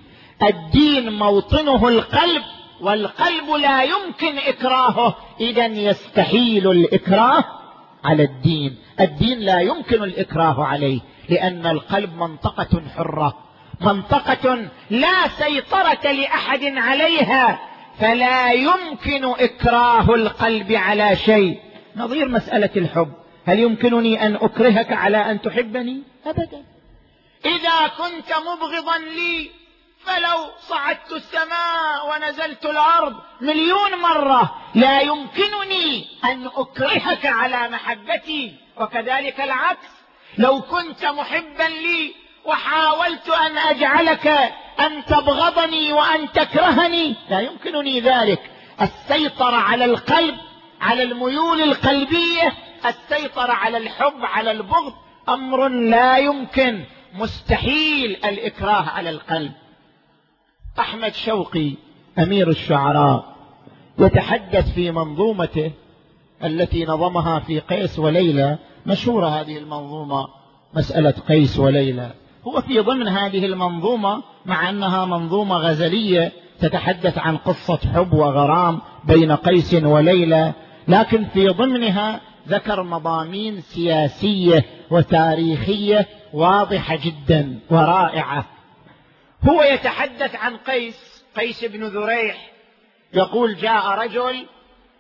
الدين 0.44 1.14
موطنه 1.14 1.88
القلب 1.88 2.44
والقلب 2.82 3.50
لا 3.50 3.84
يمكن 3.84 4.38
إكراهه. 4.38 5.16
اذا 5.40 5.66
يستحيل 5.66 6.72
الإكراه 6.72 7.44
على 8.04 8.24
الدين. 8.24 8.78
الدين 9.00 9.40
لا 9.40 9.60
يمكن 9.60 10.04
الإكراه 10.04 10.64
عليه 10.64 11.00
لأن 11.30 11.68
القلب 11.68 12.16
منطقة 12.16 12.82
حرة. 12.98 13.38
منطقة 13.82 14.68
لا 14.90 15.28
سيطرة 15.28 16.12
لأحد 16.12 16.64
عليها 16.64 17.60
فلا 18.00 18.52
يمكن 18.52 19.26
إكراه 19.26 20.16
القلب 20.16 20.72
على 20.72 21.16
شيء. 21.16 21.60
نظير 21.96 22.30
مسألة 22.30 22.70
الحب. 22.76 23.14
هل 23.50 23.60
يمكنني 23.60 24.26
أن 24.26 24.36
أكرهك 24.36 24.92
على 24.92 25.18
أن 25.18 25.42
تحبني؟ 25.42 26.04
ابدا. 26.26 26.64
إذا 27.46 27.88
كنت 27.88 28.34
مبغضا 28.34 28.98
لي 28.98 29.52
فلو 30.06 30.52
صعدت 30.60 31.12
السماء 31.12 32.10
ونزلت 32.10 32.66
الأرض 32.66 33.16
مليون 33.42 33.96
مرة 34.02 34.56
لا 34.76 35.02
يمكنني 35.02 36.08
أن 36.24 36.46
أكرهك 36.56 37.26
على 37.26 37.70
محبتي. 37.70 38.56
وكذلك 38.78 39.42
العكس. 39.42 39.88
لو 40.38 40.62
كنت 40.62 41.06
محبا 41.06 41.64
لي 41.64 42.14
وحاولت 42.46 43.30
أن 43.30 43.58
أجعلك 43.58 44.28
أن 44.80 45.06
تبغضني 45.06 45.94
وأن 45.94 46.32
تكرهني 46.32 47.16
لا 47.30 47.40
يمكنني 47.40 48.00
ذلك. 48.00 48.52
السيطرة 48.82 49.56
على 49.56 49.86
القلب 49.86 50.38
على 50.82 51.04
الميول 51.04 51.62
القلبية 51.62 52.54
السيطرة 52.86 53.52
على 53.52 53.78
الحب 53.78 54.22
على 54.22 54.52
البغض 54.52 54.94
أمر 55.30 55.68
لا 55.68 56.18
يمكن. 56.18 56.84
مستحيل 57.16 58.18
الإكراه 58.26 58.90
على 58.90 59.10
القلب. 59.10 59.52
أحمد 60.80 61.14
شوقي 61.14 61.72
أمير 62.20 62.50
الشعراء 62.50 63.36
يتحدث 64.00 64.74
في 64.74 64.92
منظومته 64.92 65.72
التي 66.44 66.86
نظمها 66.86 67.40
في 67.40 67.60
قيس 67.60 68.00
وليلى. 68.00 68.58
مشهورة 68.86 69.28
هذه 69.28 69.58
المنظومة 69.58 70.28
مسألة 70.74 71.14
قيس 71.30 71.60
وليلى. 71.60 72.12
هو 72.48 72.62
في 72.62 72.80
ضمن 72.80 73.08
هذه 73.08 73.46
المنظومة 73.46 74.24
مع 74.46 74.70
أنها 74.70 75.06
منظومة 75.06 75.56
غزلية 75.56 76.32
تتحدث 76.60 77.18
عن 77.18 77.38
قصة 77.38 77.80
حب 77.94 78.14
وغرام 78.14 78.82
بين 79.04 79.32
قيس 79.32 79.74
وليلى. 79.74 80.54
لكن 80.88 81.26
في 81.26 81.48
ضمنها 81.48 82.22
ذكر 82.50 82.84
مضامين 82.84 83.62
سياسية 83.62 84.66
وتاريخية 84.92 86.08
واضحة 86.34 86.96
جدا 86.96 87.60
ورائعة. 87.70 88.46
هو 89.50 89.64
يتحدث 89.64 90.36
عن 90.36 90.58
قيس 90.58 91.24
قيس 91.38 91.66
بن 91.66 91.84
ذريح. 91.84 92.52
يقول 93.14 93.56
جاء 93.56 93.88
رجل 93.88 94.46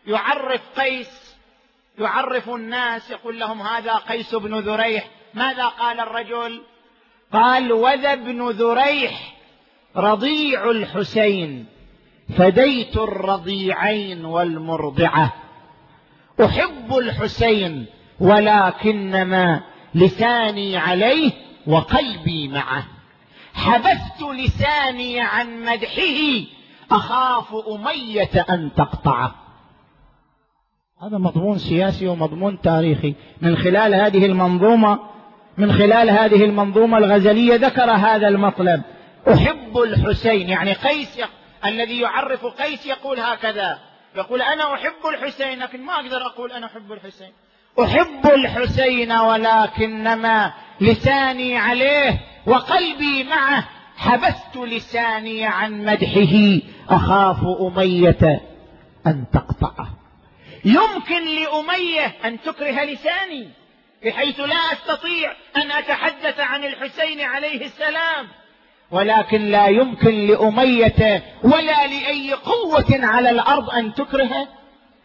يعرف 0.08 0.62
قيس 0.80 1.36
يعرف 2.00 2.50
الناس 2.50 3.12
يقول 3.12 3.40
لهم 3.40 3.62
هذا 3.62 3.96
قيس 3.96 4.36
بن 4.36 4.60
ذريح. 4.60 5.08
ماذا 5.34 5.66
قال 5.66 6.00
الرجل؟ 6.00 6.62
قال 7.34 7.72
وذا 7.72 8.16
بن 8.16 8.50
ذريح 8.50 9.36
رضيع 9.96 10.72
الحسين 10.72 11.66
فديت 12.38 12.98
الرضيعين 12.98 14.26
والمرضعة. 14.26 15.49
أحب 16.46 16.98
الحسين 16.98 17.86
ولكنما 18.20 19.62
لساني 19.96 20.78
عليه 20.78 21.32
وقلبي 21.68 22.48
معه. 22.48 22.84
حبست 23.54 24.22
لساني 24.22 25.20
عن 25.22 25.62
مدحه 25.62 26.46
أخاف 26.92 27.56
أمية 27.76 28.46
أن 28.50 28.72
تقطعه. 28.78 29.36
هذا 31.02 31.18
مضمون 31.18 31.58
سياسي 31.58 32.08
ومضمون 32.08 32.62
تاريخي. 32.62 33.16
من 33.42 33.58
خلال 33.58 33.96
هذه 33.96 34.26
المنظومة 34.26 35.00
من 35.58 35.72
خلال 35.74 36.10
هذه 36.10 36.46
المنظومة 36.46 36.98
الغزلية 36.98 37.56
ذكر 37.56 37.92
هذا 37.92 38.28
المطلب. 38.28 38.82
أحب 39.34 39.78
الحسين 39.78 40.50
يعني 40.50 40.74
قيس 40.74 41.22
الذي 41.66 42.00
يعرف 42.00 42.46
قيس 42.46 42.86
يقول 42.86 43.20
هكذا. 43.20 43.89
يقول 44.16 44.42
أنا 44.42 44.74
أحب 44.74 45.06
الحسين 45.14 45.60
لكن 45.60 45.86
ما 45.86 45.96
أقدر 45.96 46.26
أقول 46.26 46.52
أنا 46.52 46.66
أحب 46.66 46.92
الحسين. 46.92 47.32
أحب 47.84 48.26
الحسين 48.26 49.12
ولكنما 49.12 50.54
لساني 50.82 51.58
عليه 51.58 52.20
وقلبي 52.46 53.24
معه. 53.24 53.70
حبست 53.98 54.58
لساني 54.58 55.46
عن 55.46 55.86
مدحه 55.86 56.60
أخاف 56.90 57.38
أمية 57.62 58.42
أن 59.08 59.26
تقطعه. 59.34 59.90
يمكن 60.66 61.26
لأمية 61.26 62.16
أن 62.26 62.42
تكره 62.42 62.84
لساني 62.84 63.50
بحيث 64.06 64.40
لا 64.40 64.56
أستطيع 64.56 65.32
أن 65.58 65.72
أتحدث 65.72 66.40
عن 66.40 66.64
الحسين 66.64 67.22
عليه 67.22 67.66
السلام. 67.66 68.28
ولكن 68.92 69.42
لا 69.46 69.68
يمكن 69.68 70.28
لأمية 70.28 71.24
ولا 71.44 71.88
لأي 71.88 72.34
قوة 72.34 73.06
على 73.06 73.30
الأرض 73.30 73.70
أن 73.70 73.94
تكره 73.94 74.48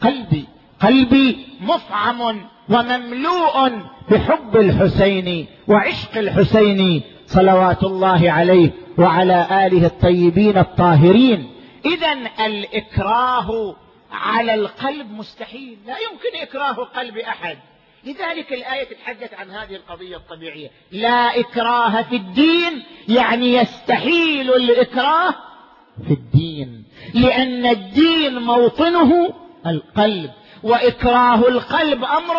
قلبي. 0.00 0.44
قلبي 0.80 1.46
مفعم 1.60 2.20
ومملوء 2.68 3.72
بحب 4.10 4.56
الحسين 4.56 5.46
وعشق 5.68 6.18
الحسين 6.18 7.02
صلوات 7.26 7.82
الله 7.82 8.30
عليه 8.30 8.70
وعلى 8.98 9.66
آله 9.66 9.86
الطيبين 9.86 10.58
الطاهرين. 10.58 11.50
إذا 11.86 12.12
الإكراه 12.46 13.76
على 14.12 14.54
القلب 14.54 15.10
مستحيل. 15.10 15.78
لا 15.86 15.94
يمكن 15.98 16.42
إكراه 16.42 16.84
قلب 16.84 17.18
أحد. 17.18 17.58
لذلك 18.04 18.52
الآية 18.52 18.84
تتحدث 18.84 19.34
عن 19.34 19.50
هذه 19.50 19.76
القضية 19.76 20.16
الطبيعية. 20.16 20.70
لا 20.92 21.40
إكراه 21.40 22.02
في 22.02 22.16
الدين 22.16 22.82
يعني 23.08 23.54
يستحيل 23.54 24.52
الإكراه 24.52 25.34
في 26.06 26.14
الدين 26.14 26.84
لأن 27.14 27.66
الدين 27.66 28.38
موطنه 28.38 29.34
القلب 29.66 30.30
وإكراه 30.62 31.48
القلب 31.48 32.04
أمر 32.04 32.36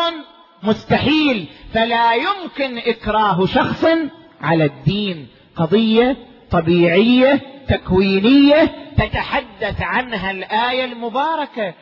مستحيل 0.64 1.48
فلا 1.74 2.14
يمكن 2.14 2.78
إكراه 2.78 3.46
شخص 3.46 3.86
على 4.42 4.66
الدين. 4.66 5.28
قضية 5.56 6.18
طبيعية 6.52 7.42
تكوينية 7.68 8.72
تتحدث 8.98 9.82
عنها 9.82 10.32
الآية 10.32 10.86
المباركة. 10.86 11.74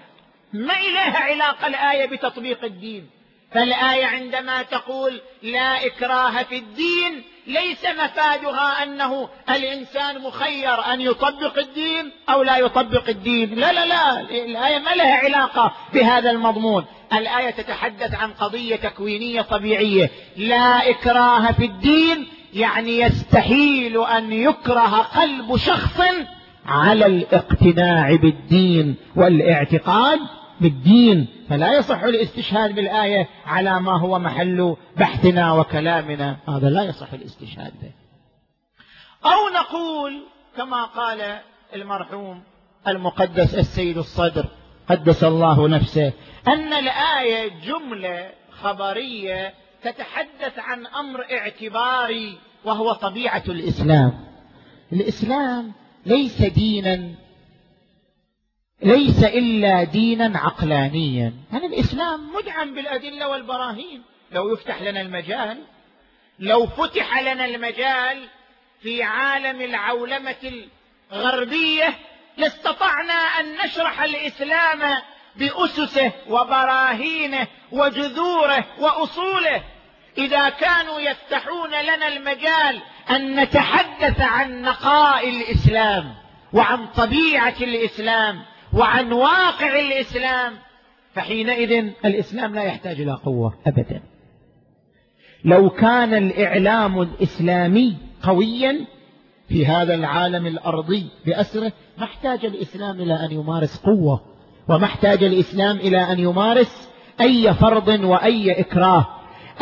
ما 0.53 0.73
إليها 0.79 1.17
علاقة 1.17 1.67
الآية 1.67 2.05
بتطبيق 2.05 2.63
الدين. 2.63 3.09
فالآية 3.53 4.05
عندما 4.05 4.61
تقول 4.61 5.21
لا 5.43 5.85
إكراه 5.85 6.43
في 6.43 6.57
الدين 6.57 7.23
ليس 7.47 7.85
مفادها 7.85 8.83
أنه 8.83 9.29
الإنسان 9.49 10.21
مخير 10.21 10.93
أن 10.93 11.01
يطبق 11.01 11.57
الدين 11.57 12.11
أو 12.29 12.43
لا 12.43 12.57
يطبق 12.57 13.09
الدين. 13.09 13.55
لا 13.55 13.73
لا 13.73 13.85
لا 13.85 14.19
الآية 14.19 14.79
ما 14.79 14.89
لها 14.95 15.17
علاقة 15.17 15.73
بهذا 15.93 16.31
المضمون. 16.31 16.85
الآية 17.13 17.49
تتحدث 17.49 18.15
عن 18.15 18.31
قضية 18.31 18.75
تكوينية 18.75 19.41
طبيعية. 19.41 20.09
لا 20.37 20.89
إكراه 20.89 21.51
في 21.51 21.65
الدين 21.65 22.27
يعني 22.53 22.99
يستحيل 22.99 24.03
أن 24.03 24.33
يكره 24.33 24.97
قلب 24.97 25.57
شخص 25.57 26.01
على 26.65 27.05
الاقتناع 27.05 28.15
بالدين 28.15 28.95
والاعتقاد 29.15 30.19
بالدين 30.63 31.27
فلا 31.49 31.77
يصح 31.77 32.03
الاستشهاد 32.03 32.75
بالآية 32.75 33.29
على 33.45 33.79
ما 33.79 33.99
هو 33.99 34.19
محل 34.19 34.75
بحثنا 34.97 35.53
وكلامنا. 35.53 36.37
هذا 36.47 36.69
لا 36.69 36.83
يصح 36.83 37.13
الاستشهاد 37.13 37.73
به. 37.81 37.91
أو 39.25 39.49
نقول 39.53 40.23
كما 40.57 40.85
قال 40.85 41.39
المرحوم 41.75 42.43
المقدس 42.87 43.55
السيد 43.55 43.97
الصدر 43.97 44.45
قدس 44.89 45.23
الله 45.23 45.67
نفسه 45.67 46.13
أن 46.47 46.73
الآية 46.73 47.51
جملة 47.65 48.29
خبرية 48.61 49.53
تتحدث 49.83 50.59
عن 50.59 50.85
أمر 50.85 51.25
اعتباري 51.31 52.37
وهو 52.65 52.93
طبيعة 52.93 53.43
الإسلام. 53.47 54.13
الإسلام 54.93 55.71
ليس 56.05 56.41
دينا 56.41 57.09
ليس 58.83 59.23
إلا 59.23 59.83
دينا 59.83 60.39
عقلانيا. 60.39 61.33
يعني 61.53 61.65
الإسلام 61.65 62.33
مدعم 62.35 62.75
بالأدلة 62.75 63.27
والبراهين. 63.27 64.03
لو 64.31 64.53
يفتح 64.53 64.81
لنا 64.81 65.01
المجال 65.01 65.57
لو 66.39 66.67
فتح 66.67 67.21
لنا 67.21 67.45
المجال 67.45 68.27
في 68.81 69.03
عالم 69.03 69.61
العولمة 69.61 70.65
الغربية 71.11 71.93
لاستطعنا 72.37 73.13
أن 73.13 73.45
نشرح 73.65 74.01
الإسلام 74.01 75.01
بأسسه 75.35 76.11
وبراهينه 76.29 77.47
وجذوره 77.71 78.65
وأصوله. 78.79 79.63
إذا 80.17 80.49
كانوا 80.49 80.99
يفتحون 80.99 81.69
لنا 81.69 82.07
المجال 82.07 82.81
أن 83.09 83.39
نتحدث 83.39 84.21
عن 84.21 84.61
نقاء 84.61 85.29
الإسلام 85.29 86.15
وعن 86.53 86.87
طبيعة 86.87 87.55
الإسلام 87.61 88.45
وعن 88.73 89.11
واقع 89.11 89.79
الإسلام 89.79 90.53
فحينئذ 91.13 91.91
الإسلام 92.05 92.55
لا 92.55 92.63
يحتاج 92.63 93.01
إلى 93.01 93.11
قوة 93.11 93.53
ابدا. 93.67 94.01
لو 95.45 95.69
كان 95.69 96.13
الإعلام 96.13 97.01
الإسلامي 97.01 97.97
قويا 98.23 98.85
في 99.49 99.65
هذا 99.65 99.95
العالم 99.95 100.47
الأرضي 100.47 101.09
بأسره 101.25 101.71
ما 101.97 102.03
احتاج 102.03 102.45
الإسلام 102.45 103.01
إلى 103.01 103.25
أن 103.25 103.31
يمارس 103.31 103.77
قوة 103.77 104.21
وما 104.69 104.85
احتاج 104.85 105.23
الإسلام 105.23 105.77
إلى 105.77 105.97
أن 105.97 106.19
يمارس 106.19 106.89
أي 107.21 107.53
فرض 107.53 107.87
وأي 107.87 108.59
إكراه. 108.59 109.07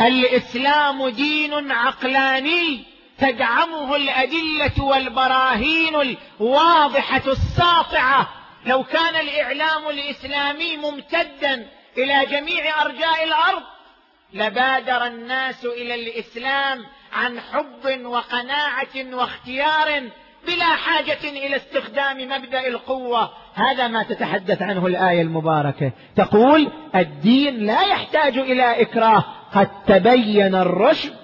الإسلام 0.00 1.08
دين 1.08 1.72
عقلاني 1.72 2.84
تدعمه 3.18 3.96
الأدلة 3.96 4.84
والبراهين 4.84 6.16
الواضحة 6.40 7.30
الساطعة 7.30 8.28
لو 8.66 8.84
كان 8.84 9.16
الإعلام 9.20 9.88
الإسلامي 9.88 10.76
ممتدا 10.76 11.66
إلى 11.98 12.26
جميع 12.30 12.82
أرجاء 12.82 13.24
الأرض 13.24 13.62
لبادر 14.34 15.06
الناس 15.06 15.64
إلى 15.64 15.94
الإسلام 15.94 16.84
عن 17.12 17.40
حب 17.40 18.04
وقناعة 18.04 19.14
واختيار 19.14 20.02
بلا 20.46 20.76
حاجة 20.76 21.18
إلى 21.24 21.56
استخدام 21.56 22.28
مبدأ 22.28 22.68
القوة. 22.68 23.30
هذا 23.54 23.88
ما 23.88 24.02
تتحدث 24.02 24.62
عنه 24.62 24.86
الآية 24.86 25.22
المباركة. 25.22 25.92
تقول 26.16 26.68
الدين 26.94 27.66
لا 27.66 27.82
يحتاج 27.82 28.38
إلى 28.38 28.82
إكراه. 28.82 29.24
قد 29.54 29.68
تبين 29.86 30.54
الرشد 30.54 31.16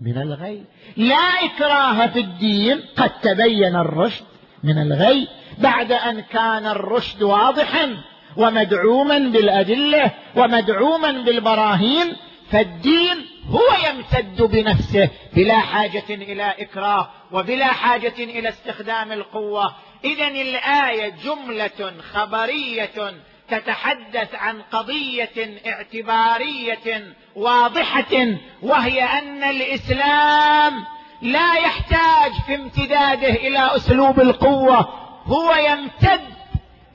من 0.00 0.22
الغي. 0.22 0.64
لا 0.96 1.44
إكراه 1.44 2.06
في 2.06 2.18
الدين. 2.18 2.82
قد 2.96 3.10
تبين 3.22 3.76
الرشد 3.76 4.24
من 4.64 4.78
الغي. 4.78 5.28
بعد 5.58 5.92
أن 5.92 6.20
كان 6.20 6.66
الرشد 6.66 7.22
واضحا 7.22 7.96
ومدعوما 8.36 9.18
بالأدلة 9.18 10.10
ومدعوما 10.36 11.12
بالبراهين 11.12 12.16
فالدين 12.50 13.26
هو 13.50 13.88
يمتد 13.88 14.42
بنفسه 14.42 15.10
بلا 15.32 15.58
حاجة 15.58 16.04
إلى 16.10 16.54
إكراه 16.58 17.10
وبلا 17.32 17.66
حاجة 17.66 18.14
إلى 18.18 18.48
استخدام 18.48 19.12
القوة. 19.12 19.74
اذا 20.04 20.28
الآية 20.28 21.14
جملة 21.24 21.92
خبرية 22.12 23.14
تتحدث 23.48 24.34
عن 24.34 24.62
قضية 24.72 25.60
اعتبارية 25.66 27.14
واضحة 27.36 28.36
وهي 28.62 29.02
أن 29.02 29.44
الإسلام 29.44 30.84
لا 31.22 31.54
يحتاج 31.54 32.32
في 32.46 32.54
امتداده 32.54 33.28
إلى 33.28 33.76
أسلوب 33.76 34.20
القوة 34.20 35.03
هو 35.26 35.54
يمتد 35.54 36.20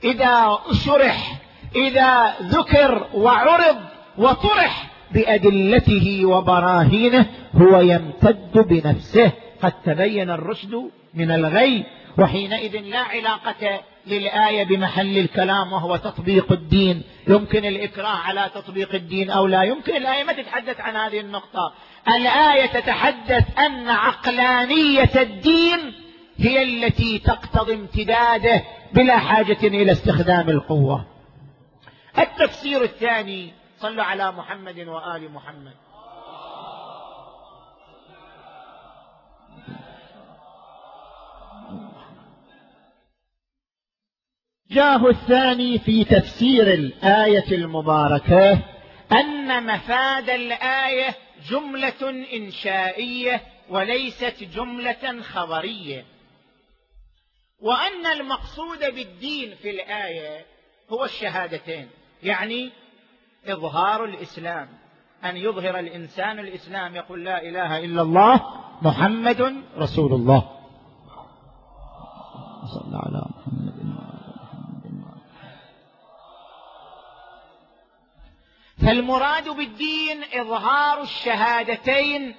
إذا 0.04 0.58
شرح 0.84 1.40
إذا 1.76 2.34
ذكر 2.42 3.06
وعرض 3.14 3.76
وطرح 4.18 4.90
بأدلته 5.10 6.26
وبراهينه 6.26 7.26
هو 7.54 7.80
يمتد 7.80 8.58
بنفسه. 8.68 9.32
قد 9.62 9.72
تبين 9.84 10.30
الرشد 10.30 10.90
من 11.14 11.30
الغي 11.30 11.84
وحينئذ 12.18 12.80
لا 12.80 12.98
علاقة 12.98 13.80
للآية 14.06 14.64
بمحل 14.64 15.18
الكلام 15.18 15.72
وهو 15.72 15.96
تطبيق 15.96 16.52
الدين. 16.52 17.02
يمكن 17.28 17.64
الإكراه 17.64 18.16
على 18.16 18.50
تطبيق 18.54 18.94
الدين 18.94 19.30
أو 19.30 19.46
لا. 19.46 19.62
يمكن 19.62 19.96
الآية 19.96 20.24
ما 20.24 20.32
تتحدث 20.32 20.80
عن 20.80 20.96
هذه 20.96 21.20
النقطة. 21.20 21.72
الآية 22.08 22.66
تتحدث 22.66 23.58
أن 23.58 23.88
عقلانية 23.88 25.10
الدين 25.16 25.92
هي 26.40 26.62
التي 26.62 27.18
تقتضي 27.18 27.74
امتداده 27.74 28.64
بلا 28.92 29.18
حاجة 29.18 29.58
إلى 29.62 29.92
استخدام 29.92 30.50
القوة. 30.50 31.06
التفسير 32.18 32.82
الثاني 32.82 33.52
صلوا 33.78 34.04
على 34.04 34.32
محمد 34.32 34.78
وآل 34.78 35.32
محمد. 35.32 35.74
جاه 44.70 45.06
الثاني 45.06 45.78
في 45.78 46.04
تفسير 46.04 46.74
الآية 46.74 47.52
المباركة 47.52 48.62
أن 49.12 49.66
مفاد 49.66 50.30
الآية 50.30 51.14
جملة 51.50 52.26
إنشائية 52.34 53.42
وليست 53.68 54.44
جملة 54.54 55.22
خبرية. 55.22 56.04
وأن 57.62 58.06
المقصود 58.06 58.78
بالدين 58.78 59.54
في 59.54 59.70
الآية 59.70 60.46
هو 60.90 61.04
الشهادتين 61.04 61.90
يعني 62.22 62.70
إظهار 63.46 64.04
الإسلام 64.04 64.68
أن 65.24 65.36
يظهر 65.36 65.78
الإنسان 65.78 66.38
الإسلام 66.38 66.96
يقول 66.96 67.24
لا 67.24 67.42
إله 67.42 67.78
إلا 67.84 68.02
الله 68.02 68.40
محمد 68.82 69.62
رسول 69.78 70.12
الله. 70.12 70.56
صلى 72.66 72.96
على 72.96 73.24
محمد. 73.36 73.70
فالمراد 78.86 79.48
بالدين 79.48 80.24
إظهار 80.34 81.02
الشهادتين 81.02 82.34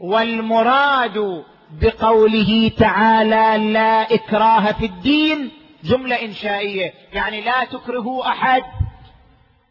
والمراد 0.00 1.44
بقوله 1.70 2.70
تعالى 2.78 3.72
لا 3.72 4.14
إكراه 4.14 4.72
في 4.72 4.86
الدين 4.86 5.50
جملة 5.84 6.22
إنشائية. 6.22 6.94
يعني 7.12 7.40
لا 7.40 7.64
تكرهوا 7.64 8.28
أحد. 8.28 8.62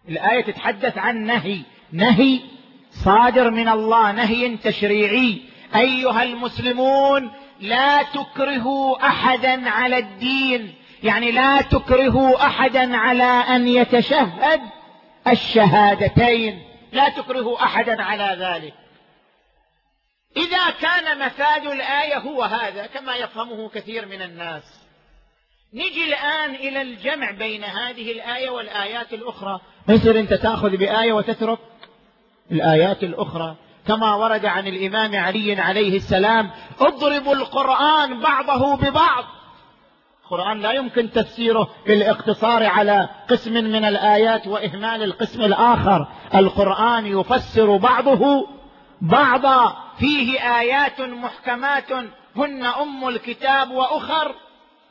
الآية 0.10 0.44
تتحدث 0.44 0.98
عن 0.98 1.26
نهي. 1.26 1.60
نهي 1.92 2.40
صادر 2.92 3.52
من 3.52 3.70
الله 3.70 4.12
نهي 4.12 4.58
تشريعي. 4.58 5.42
أيها 5.76 6.24
المسلمون 6.24 7.32
لا 7.62 8.04
تكرهوا 8.04 9.08
أحدا 9.08 9.70
على 9.70 9.98
الدين. 9.98 10.74
يعني 11.04 11.32
لا 11.32 11.62
تكرهوا 11.62 12.46
أحدا 12.46 12.98
على 12.98 13.24
أن 13.24 13.68
يتشهد 13.68 14.62
الشهادتين. 15.28 16.62
لا 16.92 17.10
تكرهوا 17.10 17.64
أحدا 17.64 18.04
على 18.04 18.38
ذلك. 18.40 18.74
إذا 20.38 20.70
كان 20.70 21.26
مفاد 21.26 21.66
الآية 21.66 22.18
هو 22.18 22.44
هذا 22.44 22.86
كما 22.86 23.16
يفهمه 23.16 23.70
كثير 23.70 24.06
من 24.06 24.22
الناس. 24.22 24.64
نجي 25.74 26.06
الآن 26.08 26.56
إلى 26.56 26.82
الجمع 26.82 27.32
بين 27.32 27.64
هذه 27.64 28.12
الآية 28.12 28.50
والآيات 28.50 29.14
الأخرى. 29.14 29.60
يصير 29.90 30.20
أنت 30.20 30.34
تأخذ 30.34 30.78
بآية 30.78 31.14
وتترك 31.14 31.60
الآيات 32.52 33.04
الأخرى. 33.04 33.56
كما 33.88 34.16
ورد 34.16 34.46
عن 34.46 34.68
الإمام 34.68 35.16
علي 35.16 35.62
عليه 35.62 35.98
السلام 35.98 36.52
اضربوا 36.80 37.36
القرآن 37.36 38.20
بعضه 38.20 38.76
ببعض. 38.76 39.24
القرآن 40.24 40.62
لا 40.62 40.72
يمكن 40.72 41.12
تفسيره 41.12 41.70
بالاقتصار 41.88 42.66
على 42.66 43.10
قسم 43.30 43.54
من 43.54 43.86
الآيات 43.86 44.48
وإهمال 44.48 45.04
القسم 45.04 45.42
الآخر. 45.42 46.08
القرآن 46.36 47.06
يفسر 47.06 47.78
بعضه 47.78 48.48
بعضا. 49.02 49.85
فيه 50.00 50.60
آيات 50.60 51.02
محكمات 51.02 51.92
هن 52.36 52.66
أم 52.66 53.08
الكتاب 53.08 53.72
وأخر 53.72 54.36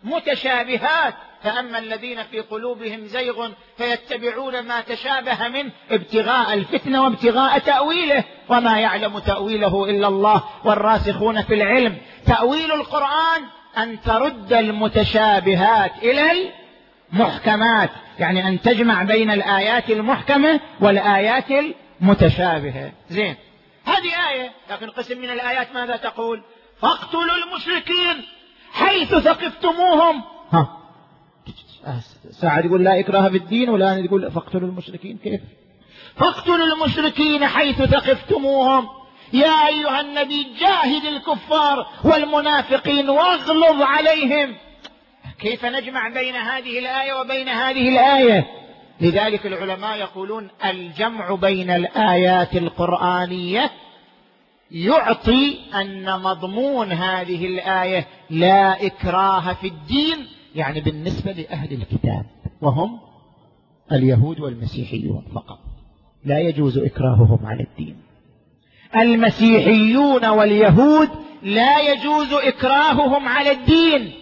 متشابهات. 0.05 1.14
فأما 1.42 1.78
الذين 1.78 2.22
في 2.22 2.40
قلوبهم 2.40 3.07
زيغ 3.07 3.48
فيتبعون 3.76 4.61
ما 4.61 4.80
تشابه 4.80 5.48
منه 5.48 5.70
ابتغاء 5.90 6.55
الفتنة 6.55 7.05
وابتغاء 7.05 7.59
تأويله. 7.59 8.24
وما 8.48 8.80
يعلم 8.80 9.18
تأويله 9.18 9.84
إلا 9.84 10.09
الله 10.09 10.44
والراسخون 10.64 11.42
في 11.42 11.55
العلم. 11.55 11.96
تأويل 12.26 12.72
القرآن 12.72 13.42
أن 13.78 14.00
ترد 14.00 14.52
المتشابهات 14.52 15.92
إلى 16.02 16.52
المحكمات 17.12 17.90
يعني 18.18 18.48
أن 18.48 18.61
تجمع 18.61 19.02
بين 19.02 19.30
الآيات 19.30 19.90
المحكمة 19.90 20.61
والآيات 20.80 21.44
المتشابهة. 22.00 22.92
زين. 23.11 23.36
هذه 23.85 24.30
آية 24.30 24.53
لكن 24.70 24.91
قسم 24.91 25.18
من 25.18 25.30
الآيات 25.30 25.72
ماذا 25.72 25.97
تقول؟ 25.97 26.43
فاقتلوا 26.80 27.37
المشركين 27.47 28.24
حيث 28.72 29.14
ثقفتموهم. 29.14 30.22
ها. 30.53 30.80
ساعة 32.30 32.66
يقول 32.66 32.85
لا 32.85 33.01
إكراه 33.01 33.28
في 33.28 33.37
الدين 33.37 33.70
ولا 33.70 33.97
يقول 33.97 34.30
فاقتلوا 34.30 34.68
المشركين 34.68 35.18
كيف؟ 35.18 35.41
فاقتلوا 36.16 36.66
المشركين 36.66 37.47
حيث 37.47 37.82
ثقفتموهم. 37.82 38.89
يا 39.32 39.66
أيها 39.68 40.01
النبي 40.01 40.47
جاهد 40.61 41.05
الكفار 41.05 41.87
والمنافقين 42.05 43.11
واغلظ 43.11 43.82
عليهم. 43.82 44.57
كيف 45.39 45.64
نجمع 45.64 46.09
بين 46.09 46.37
هذه 46.37 46.78
الآية 46.78 47.12
وبين 47.12 47.49
هذه 47.49 47.89
الآية؟ 47.89 48.64
لذلك 49.01 49.47
العلماء 49.47 49.99
يقولون 49.99 50.49
الجمع 50.64 51.34
بين 51.34 51.70
الآيات 51.70 52.57
القرآنية 52.57 53.70
يعطي 54.70 55.59
أن 55.74 56.20
مضمون 56.20 56.92
هذه 56.92 57.47
الآية 57.47 58.07
لا 58.30 58.86
إكراه 58.86 59.53
في 59.53 59.66
الدين 59.66 60.26
يعني 60.55 60.80
بالنسبة 60.80 61.32
لأهل 61.32 61.72
الكتاب 61.72 62.26
وهم 62.61 63.01
اليهود 63.92 64.40
والمسيحيون 64.40 65.24
فقط. 65.34 65.59
لا 66.24 66.38
يجوز 66.38 66.78
إكراههم 66.78 67.47
على 67.47 67.62
الدين. 67.62 67.97
المسيحيون 68.97 70.26
واليهود 70.26 71.09
لا 71.42 71.80
يجوز 71.80 72.32
إكراههم 72.32 73.28
على 73.28 73.51
الدين. 73.51 74.12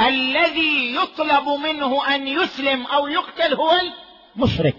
الذي 0.00 0.94
يطلب 0.94 1.48
منه 1.64 2.14
أن 2.14 2.28
يسلم 2.28 2.82
أو 2.82 3.08
يقتل 3.08 3.54
هو 3.54 3.70
المشرك 4.38 4.76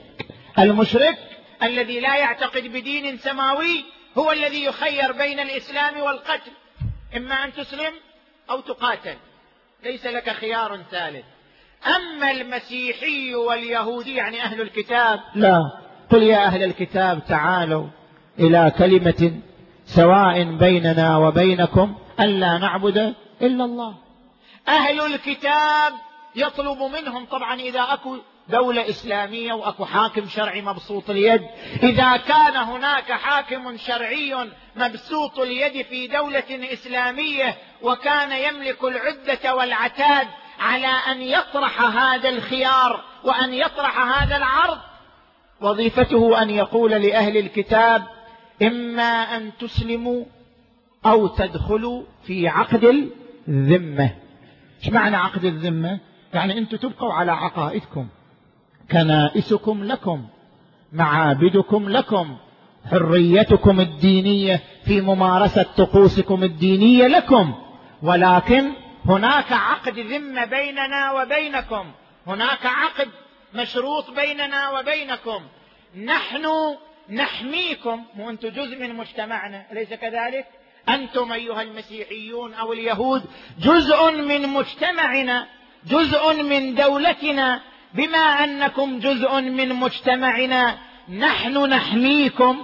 المشرك 0.59 1.17
الذي 1.63 1.99
لا 1.99 2.17
يعتقد 2.17 2.63
بدين 2.63 3.17
سماوي 3.17 3.85
هو 4.17 4.31
الذي 4.31 4.63
يخير 4.63 5.11
بين 5.11 5.39
الإسلام 5.39 5.99
والقتل. 5.99 6.51
إما 7.17 7.35
أن 7.43 7.53
تسلم 7.53 7.93
أو 8.49 8.59
تقاتل. 8.59 9.15
ليس 9.83 10.05
لك 10.05 10.29
خيار 10.29 10.79
ثالث. 10.91 11.25
أما 11.85 12.31
المسيحي 12.31 13.35
واليهودي 13.35 14.15
يعني 14.15 14.41
أهل 14.41 14.61
الكتاب 14.61 15.19
لا. 15.35 15.71
قل 16.11 16.23
يا 16.23 16.45
أهل 16.45 16.63
الكتاب 16.63 17.25
تعالوا 17.25 17.87
إلى 18.39 18.71
كلمة 18.77 19.41
سواء 19.85 20.43
بيننا 20.43 21.17
وبينكم 21.17 21.95
ألا 22.19 22.57
نعبد 22.57 23.15
إلا 23.41 23.65
الله. 23.65 23.95
أهل 24.67 25.01
الكتاب 25.01 25.93
يطلب 26.35 26.77
منهم 26.81 27.25
طبعا 27.25 27.55
إذا 27.55 27.81
أكو 27.81 28.17
دولة 28.49 28.89
إسلامية 28.89 29.53
وأكو 29.53 29.85
حاكم 29.85 30.27
شرعي 30.27 30.61
مبسوط 30.61 31.09
اليد. 31.09 31.41
إذا 31.83 32.17
كان 32.17 32.55
هناك 32.55 33.11
حاكم 33.11 33.77
شرعي 33.77 34.35
مبسوط 34.75 35.39
اليد 35.39 35.85
في 35.85 36.07
دولة 36.07 36.73
إسلامية 36.73 37.57
وكان 37.81 38.31
يملك 38.31 38.83
العدة 38.83 39.55
والعتاد 39.55 40.27
على 40.59 40.87
أن 40.87 41.21
يطرح 41.21 41.81
هذا 41.81 42.29
الخيار 42.29 43.03
وأن 43.23 43.53
يطرح 43.53 44.21
هذا 44.21 44.37
العرض 44.37 44.77
وظيفته 45.61 46.41
أن 46.41 46.49
يقول 46.49 46.91
لأهل 46.91 47.37
الكتاب 47.37 48.03
إما 48.61 49.37
أن 49.37 49.51
تسلموا 49.59 50.25
أو 51.05 51.27
تدخلوا 51.27 52.03
في 52.23 52.47
عقد 52.47 53.11
الذمة. 53.47 54.15
إيش 54.83 54.89
معنى 54.89 55.15
عقد 55.15 55.45
الذمة؟ 55.45 55.99
يعني 56.33 56.57
أنتم 56.57 56.77
تبقوا 56.77 57.13
على 57.13 57.31
عقائدكم. 57.31 58.07
كنائسكم 58.91 59.83
لكم 59.83 60.25
معابدكم 60.93 61.89
لكم 61.89 62.37
حريتكم 62.91 63.79
الدينية 63.79 64.63
في 64.85 65.01
ممارسة 65.01 65.65
طقوسكم 65.77 66.43
الدينية 66.43 67.07
لكم. 67.07 67.55
ولكن 68.03 68.71
هناك 69.05 69.51
عقد 69.51 69.99
ذمه 69.99 70.45
بيننا 70.45 71.11
وبينكم 71.11 71.85
هناك 72.27 72.65
عقد 72.65 73.09
مشروط 73.53 74.11
بيننا 74.11 74.69
وبينكم. 74.69 75.41
نحن 76.05 76.45
نحميكم 77.09 78.03
وأنتم 78.19 78.49
جزء 78.49 78.79
من 78.79 78.95
مجتمعنا 78.95 79.65
أليس 79.71 79.89
كذلك؟ 79.89 80.45
أنتم 80.89 81.31
أيها 81.31 81.61
المسيحيون 81.61 82.53
أو 82.53 82.73
اليهود 82.73 83.23
جزء 83.59 84.11
من 84.11 84.49
مجتمعنا 84.49 85.47
جزء 85.85 86.43
من 86.43 86.75
دولتنا 86.75 87.61
بما 87.93 88.17
أنكم 88.17 88.99
جزء 88.99 89.41
من 89.41 89.69
مجتمعنا 89.69 90.77
نحن 91.09 91.57
نحميكم 91.57 92.57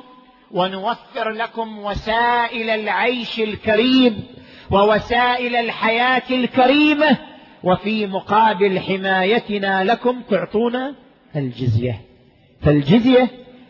ونوفر 0.51 1.29
لكم 1.29 1.79
وسائل 1.79 2.69
العيش 2.69 3.39
الكريم 3.39 4.23
ووسائل 4.71 5.55
الحياة 5.55 6.23
الكريمة 6.31 7.17
وفي 7.63 8.07
مقابل 8.07 8.79
حمايتنا 8.79 9.83
لكم 9.83 10.21
تعطونا 10.21 10.95
الجزية. 11.35 12.01
فالجزية 12.61 13.27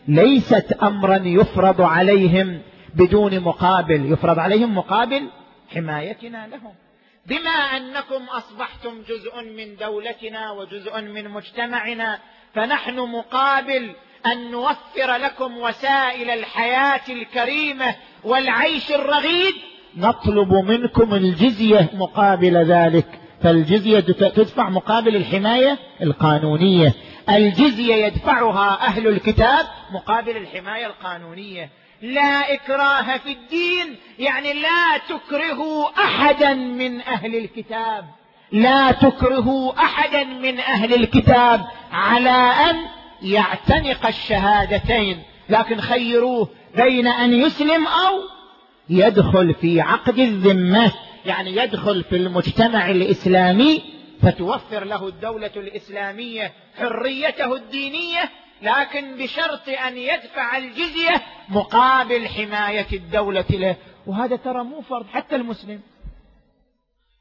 ليست 0.08 0.72
أمرا 0.82 1.16
يفرض 1.24 1.80
عليهم 1.80 2.60
بدون 2.94 3.40
مقابل 3.40 4.12
يفرض 4.12 4.38
عليهم 4.38 4.74
مقابل 4.74 5.28
حمايتنا 5.74 6.46
لهم. 6.46 6.72
بما 7.28 7.50
أنكم 7.50 8.24
أصبحتم 8.24 9.02
جزء 9.02 9.42
من 9.42 9.76
دولتنا 9.76 10.50
وجزء 10.50 11.00
من 11.00 11.28
مجتمعنا 11.28 12.18
فنحن 12.54 12.96
مقابل 12.96 13.94
أن 14.26 14.50
نوفر 14.50 15.16
لكم 15.16 15.58
وسائل 15.58 16.30
الحياة 16.30 17.00
الكريمة 17.08 17.94
والعيش 18.24 18.90
الرغيد. 18.92 19.54
نطلب 19.96 20.52
منكم 20.52 21.14
الجزية 21.14 21.90
مقابل 21.94 22.56
ذلك. 22.56 23.06
فالجزية 23.42 24.00
تدفع 24.00 24.68
مقابل 24.68 25.16
الحماية 25.16 25.78
القانونية. 26.02 26.94
الجزية 27.30 27.94
يدفعها 27.94 28.86
أهل 28.86 29.08
الكتاب 29.08 29.66
مقابل 29.92 30.36
الحماية 30.36 30.86
القانونية. 30.86 31.70
لا 32.02 32.54
إكراه 32.54 33.16
في 33.16 33.32
الدين 33.32 33.96
يعني 34.18 34.52
لا 34.52 34.98
تكرهوا 35.08 35.88
أحدا 36.04 36.54
من 36.54 37.00
أهل 37.00 37.36
الكتاب. 37.36 38.04
لا 38.52 38.92
تكرهوا 38.92 39.72
أحدا 39.78 40.24
من 40.24 40.58
أهل 40.58 40.94
الكتاب 40.94 41.66
على 41.92 42.52
أن 42.70 42.76
يعتنق 43.22 44.06
الشهادتين. 44.06 45.22
لكن 45.48 45.80
خيروه 45.80 46.48
بين 46.76 47.06
أن 47.06 47.32
يسلم 47.32 47.86
أو 47.86 48.20
يدخل 48.88 49.54
في 49.54 49.80
عقد 49.80 50.18
الذمة. 50.18 50.92
يعني 51.26 51.56
يدخل 51.56 52.04
في 52.04 52.16
المجتمع 52.16 52.90
الإسلامي 52.90 53.82
فتوفر 54.22 54.84
له 54.84 55.08
الدولة 55.08 55.50
الإسلامية 55.56 56.52
حريته 56.78 57.54
الدينية 57.54 58.30
لكن 58.62 59.16
بشرط 59.16 59.68
أن 59.68 59.96
يدفع 59.96 60.56
الجزية 60.56 61.22
مقابل 61.48 62.28
حماية 62.28 62.86
الدولة 62.92 63.44
له. 63.50 63.76
وهذا 64.06 64.36
ترى 64.36 64.64
مو 64.64 64.80
فرض 64.80 65.06
حتى 65.06 65.36
المسلم. 65.36 65.80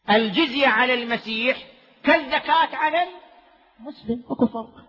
الجزية 0.09 0.67
على 0.67 0.93
المسيح 0.93 1.57
كالزكاة 2.03 2.75
على 2.75 3.03
المسلم 3.79 4.23
أكو 4.29 4.47
فرق. 4.47 4.85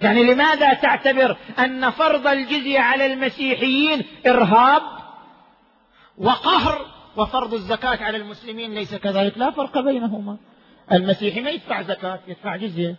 يعني 0.00 0.22
لماذا 0.22 0.74
تعتبر 0.74 1.36
أن 1.58 1.90
فرض 1.90 2.26
الجزية 2.26 2.80
على 2.80 3.06
المسيحيين 3.06 4.06
إرهاب 4.26 4.82
وقهر 6.18 6.86
وفرض 7.16 7.54
الزكاة 7.54 8.04
على 8.04 8.16
المسلمين 8.16 8.74
ليس 8.74 8.94
كذلك؟ 8.94 9.38
لا 9.38 9.50
فرق 9.50 9.80
بينهما. 9.80 10.36
المسيحي 10.92 11.40
ما 11.40 11.50
يدفع 11.50 11.82
زكاة 11.82 12.20
يدفع 12.28 12.56
جزية. 12.56 12.96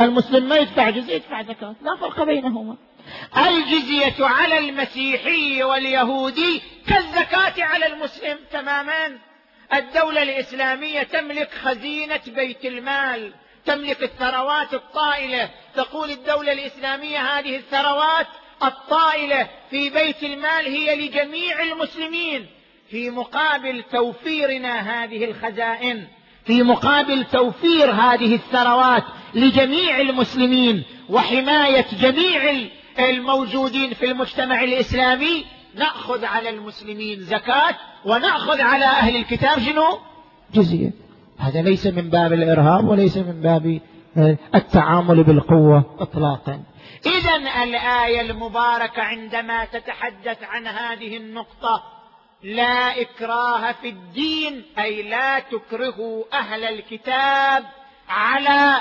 المسلم 0.00 0.48
ما 0.48 0.56
يدفع 0.56 0.90
جزية 0.90 1.14
يدفع 1.14 1.42
زكاة. 1.42 1.74
لا 1.82 1.96
فرق 1.96 2.22
بينهما. 2.22 2.76
الجزية 3.36 4.26
على 4.26 4.58
المسيحي 4.58 5.62
واليهودي 5.62 6.62
كالزكاة 6.86 7.64
على 7.64 7.86
المسلم 7.86 8.38
تماما. 8.52 9.18
الدولة 9.74 10.22
الإسلامية 10.22 11.02
تملك 11.02 11.50
خزينة 11.54 12.20
بيت 12.26 12.64
المال 12.64 13.32
تملك 13.64 14.02
الثروات 14.02 14.74
الطائلة. 14.74 15.50
تقول 15.74 16.10
الدولة 16.10 16.52
الإسلامية 16.52 17.18
هذه 17.18 17.56
الثروات 17.56 18.26
الطائلة 18.62 19.48
في 19.70 19.90
بيت 19.90 20.22
المال 20.22 20.66
هي 20.66 21.06
لجميع 21.06 21.62
المسلمين. 21.62 22.46
في 22.90 23.10
مقابل 23.10 23.82
توفيرنا 23.82 25.04
هذه 25.04 25.24
الخزائن 25.24 26.08
في 26.44 26.62
مقابل 26.62 27.24
توفير 27.24 27.90
هذه 27.90 28.34
الثروات 28.34 29.04
لجميع 29.34 30.00
المسلمين 30.00 30.82
وحماية 31.10 31.86
جميع 32.00 32.68
الموجودين 32.98 33.94
في 33.94 34.10
المجتمع 34.10 34.64
الإسلامي 34.64 35.44
نأخذ 35.74 36.24
على 36.24 36.50
المسلمين 36.50 37.20
زكاة 37.20 37.74
ونأخذ 38.04 38.60
على 38.60 38.84
أهل 38.84 39.16
الكتاب 39.16 39.58
شنو؟ 39.58 39.98
جزية 40.54 40.90
هذا 41.38 41.62
ليس 41.62 41.86
من 41.86 42.10
باب 42.10 42.32
الإرهاب 42.32 42.88
وليس 42.88 43.16
من 43.16 43.40
باب 43.40 43.80
التعامل 44.54 45.24
بالقوة 45.24 45.96
اطلاقا 45.98 46.62
اذا 47.06 47.62
الآية 47.62 48.20
المباركة 48.20 49.02
عندما 49.02 49.64
تتحدث 49.64 50.42
عن 50.42 50.66
هذه 50.66 51.16
النقطة 51.16 51.82
لا 52.42 53.00
إكراه 53.00 53.72
في 53.72 53.88
الدين 53.88 54.62
أي 54.78 55.02
لا 55.02 55.38
تكرهوا 55.38 56.24
أهل 56.32 56.64
الكتاب 56.64 57.64
على 58.08 58.80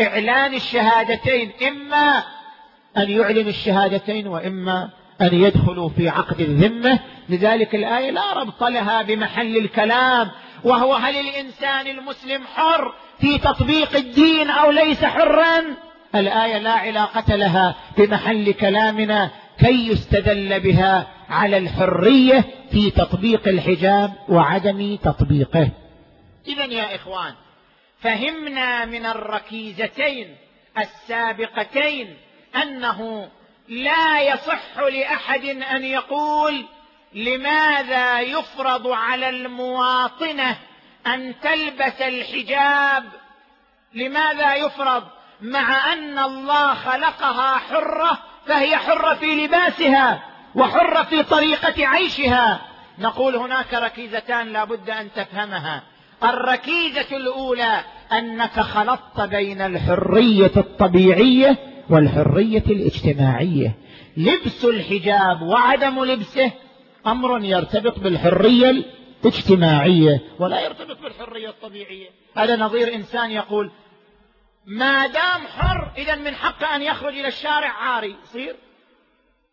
إعلان 0.00 0.54
الشهادتين 0.54 1.52
إما 1.68 2.22
أن 2.96 3.10
يعلن 3.10 3.48
الشهادتين 3.48 4.26
وإما 4.26 4.90
أن 5.20 5.34
يدخلوا 5.34 5.88
في 5.88 6.08
عقد 6.08 6.40
الذمة. 6.40 6.98
لذلك 7.28 7.74
الآية 7.74 8.10
لا 8.10 8.32
ربط 8.32 8.64
لها 8.64 9.02
بمحل 9.02 9.56
الكلام 9.56 10.30
وهو 10.64 10.94
هل 10.94 11.16
الإنسان 11.16 11.86
المسلم 11.86 12.42
حر 12.54 12.94
في 13.20 13.38
تطبيق 13.38 13.96
الدين 13.96 14.50
أو 14.50 14.70
ليس 14.70 15.04
حرا؟ 15.04 15.64
الآية 16.14 16.58
لا 16.58 16.72
علاقة 16.72 17.36
لها 17.36 17.74
بمحل 17.98 18.52
كلامنا 18.52 19.30
كي 19.58 19.88
يستدل 19.88 20.60
بها 20.60 21.06
على 21.30 21.58
الحرية 21.58 22.44
في 22.70 22.90
تطبيق 22.90 23.48
الحجاب 23.48 24.12
وعدم 24.28 24.96
تطبيقه. 24.96 25.70
اذا 26.46 26.64
يا 26.64 26.94
إخوان 26.94 27.34
فهمنا 28.00 28.84
من 28.84 29.06
الركيزتين 29.06 30.36
السابقتين 30.78 32.16
أنه 32.56 33.28
لا 33.68 34.20
يصح 34.22 34.78
لأحد 34.78 35.44
أن 35.44 35.84
يقول 35.84 36.64
لماذا 37.14 38.20
يفرض 38.20 38.86
على 38.86 39.28
المواطنة 39.28 40.56
أن 41.06 41.34
تلبس 41.40 42.00
الحجاب؟ 42.00 43.04
لماذا 43.94 44.54
يفرض؟ 44.54 45.04
مع 45.40 45.92
أن 45.92 46.18
الله 46.18 46.74
خلقها 46.74 47.56
حرة 47.56 48.18
فهي 48.46 48.76
حرة 48.76 49.14
في 49.14 49.26
لباسها. 49.26 50.27
وحره 50.54 51.02
في 51.02 51.22
طريقة 51.22 51.86
عيشها. 51.86 52.60
نقول 52.98 53.36
هناك 53.36 53.74
ركيزتان 53.74 54.48
لا 54.52 54.64
بد 54.64 54.90
أن 54.90 55.12
تفهمها. 55.12 55.82
الركيزة 56.24 57.16
الأولى 57.16 57.80
أنك 58.12 58.60
خلطت 58.60 59.20
بين 59.20 59.60
الحرية 59.60 60.52
الطبيعية 60.56 61.56
والحرية 61.90 62.64
الاجتماعية. 62.66 63.74
لبس 64.16 64.64
الحجاب 64.64 65.42
وعدم 65.42 66.04
لبسه 66.04 66.52
أمر 67.06 67.44
يرتبط 67.44 67.98
بالحرية 67.98 68.84
الاجتماعية 69.24 70.20
ولا 70.38 70.60
يرتبط 70.60 71.02
بالحرية 71.02 71.48
الطبيعية. 71.48 72.08
هذا 72.36 72.56
نظير 72.56 72.94
إنسان 72.94 73.30
يقول 73.30 73.70
ما 74.66 75.06
دام 75.06 75.46
حر 75.58 75.90
اذا 75.98 76.14
من 76.14 76.34
حقه 76.34 76.76
أن 76.76 76.82
يخرج 76.82 77.18
إلى 77.18 77.28
الشارع 77.28 77.68
عاري. 77.68 78.16
يصير؟ 78.24 78.56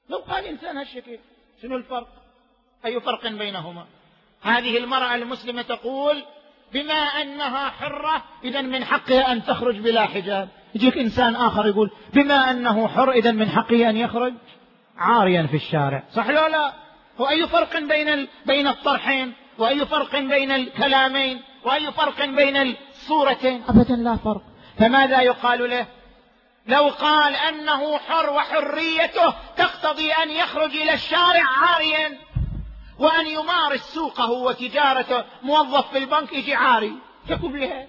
لو 0.09 0.17
قال 0.17 0.45
انسان 0.45 0.77
هالشكل 0.77 1.19
شنو 1.61 1.77
الفرق؟ 1.77 2.07
أي 2.85 3.01
فرق 3.01 3.27
بينهما؟ 3.27 3.85
هذه 4.41 4.77
المرأة 4.77 5.15
المسلمة 5.15 5.61
تقول 5.61 6.23
بما 6.73 6.93
أنها 6.93 7.69
حرة 7.69 8.23
إذا 8.43 8.61
من 8.61 8.85
حقها 8.85 9.31
أن 9.31 9.43
تخرج 9.43 9.79
بلا 9.79 10.05
حجاب. 10.05 10.49
يجيك 10.75 10.97
إنسان 10.97 11.35
آخر 11.35 11.67
يقول 11.67 11.91
بما 12.13 12.51
أنه 12.51 12.87
حر 12.87 13.11
إذا 13.11 13.31
من 13.31 13.49
حقه 13.49 13.89
أن 13.89 13.97
يخرج 13.97 14.33
عاريا 14.97 15.47
في 15.47 15.55
الشارع. 15.55 16.03
صح 16.11 16.29
لو 16.29 16.47
لا؟ 16.47 16.73
هو 17.21 17.29
أي 17.29 17.47
فرق 17.47 17.77
بين 17.79 18.27
بين 18.45 18.67
الطرحين؟ 18.67 19.33
واي 19.57 19.85
فرق 19.85 20.15
بين 20.15 20.51
الكلامين؟ 20.51 21.41
واي 21.63 21.91
فرق 21.91 22.25
بين 22.25 22.57
الصورتين؟ 22.57 23.63
ابدا 23.67 23.95
لا 23.95 24.15
فرق. 24.15 24.41
فماذا 24.79 25.21
يقال 25.21 25.69
له؟ 25.69 25.87
لو 26.67 26.89
قال 26.89 27.35
أنه 27.35 27.97
حر 27.97 28.29
وحريته 28.29 29.33
تقتضي 29.57 30.11
أن 30.11 30.29
يخرج 30.29 30.71
إلى 30.75 30.93
الشارع 30.93 31.43
عاريا 31.61 32.17
وأن 32.99 33.27
يمارس 33.27 33.81
سوقه 33.81 34.31
وتجارته 34.31 35.23
موظف 35.43 35.91
في 35.91 35.97
البنك 35.97 36.33
يجي 36.33 36.53
عاري. 36.55 36.93
تكب 37.29 37.55
لها 37.55 37.87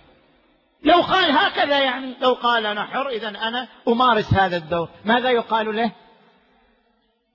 لو 0.82 1.00
قال 1.00 1.30
هكذا 1.30 1.78
يعني. 1.78 2.14
لو 2.20 2.32
قال 2.32 2.66
أنا 2.66 2.84
حر 2.84 3.08
إذا 3.08 3.28
أنا 3.28 3.68
أمارس 3.88 4.34
هذا 4.34 4.56
الدور. 4.56 4.88
ماذا 5.04 5.30
يقال 5.30 5.76
له؟ 5.76 5.92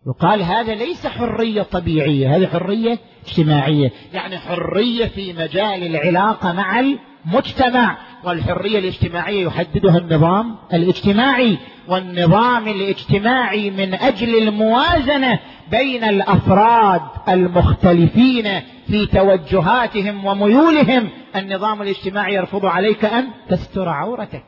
يقال 0.07 0.41
هذا 0.41 0.75
ليس 0.75 1.07
حرية 1.07 1.61
طبيعية 1.61 2.35
هذه 2.35 2.47
حرية 2.47 2.99
اجتماعية. 3.27 3.91
يعني 4.13 4.37
حرية 4.39 5.07
في 5.07 5.33
مجال 5.33 5.83
العلاقة 5.83 6.53
مع 6.53 6.79
المجتمع. 6.79 7.97
والحرية 8.23 8.79
الاجتماعية 8.79 9.45
يحددها 9.45 9.97
النظام 9.97 10.55
الاجتماعي 10.73 11.57
والنظام 11.87 12.67
الاجتماعي 12.67 13.69
من 13.69 13.93
أجل 13.93 14.37
الموازنة 14.47 15.39
بين 15.71 16.03
الأفراد 16.03 17.01
المختلفين 17.29 18.61
في 18.87 19.05
توجهاتهم 19.05 20.25
وميولهم. 20.25 21.09
النظام 21.35 21.81
الاجتماعي 21.81 22.33
يرفض 22.33 22.65
عليك 22.65 23.05
أن 23.05 23.27
تستر 23.49 23.89
عورتك. 23.89 24.43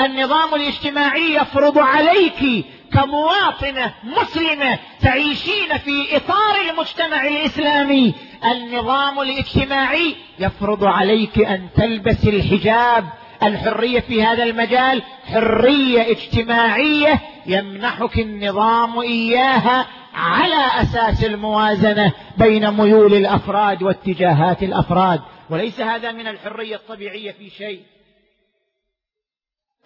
النظام 0.00 0.54
الاجتماعي 0.54 1.34
يفرض 1.34 1.78
عليك 1.78 2.66
كمواطنة 2.94 3.94
مسلمة 4.04 4.78
تعيشين 5.00 5.78
في 5.78 6.16
إطار 6.16 6.54
المجتمع 6.70 7.26
الإسلامي 7.26 8.14
النظام 8.44 9.20
الاجتماعي 9.20 10.14
يفرض 10.38 10.84
عليك 10.84 11.38
أن 11.38 11.68
تلبسي 11.76 12.30
الحجاب 12.30 13.04
الحرية 13.42 14.00
في 14.00 14.22
هذا 14.22 14.42
المجال 14.42 15.02
حرية 15.32 16.10
اجتماعية 16.10 17.20
يمنحك 17.46 18.18
النظام 18.18 18.98
إياها 18.98 19.86
على 20.14 20.82
أساس 20.82 21.24
الموازنة 21.24 22.12
بين 22.38 22.70
ميول 22.70 23.14
الأفراد 23.14 23.82
واتجاهات 23.82 24.62
الأفراد. 24.62 25.20
وليس 25.50 25.80
هذا 25.80 26.12
من 26.12 26.26
الحرية 26.26 26.76
الطبيعية 26.76 27.32
في 27.32 27.50
شيء. 27.50 27.80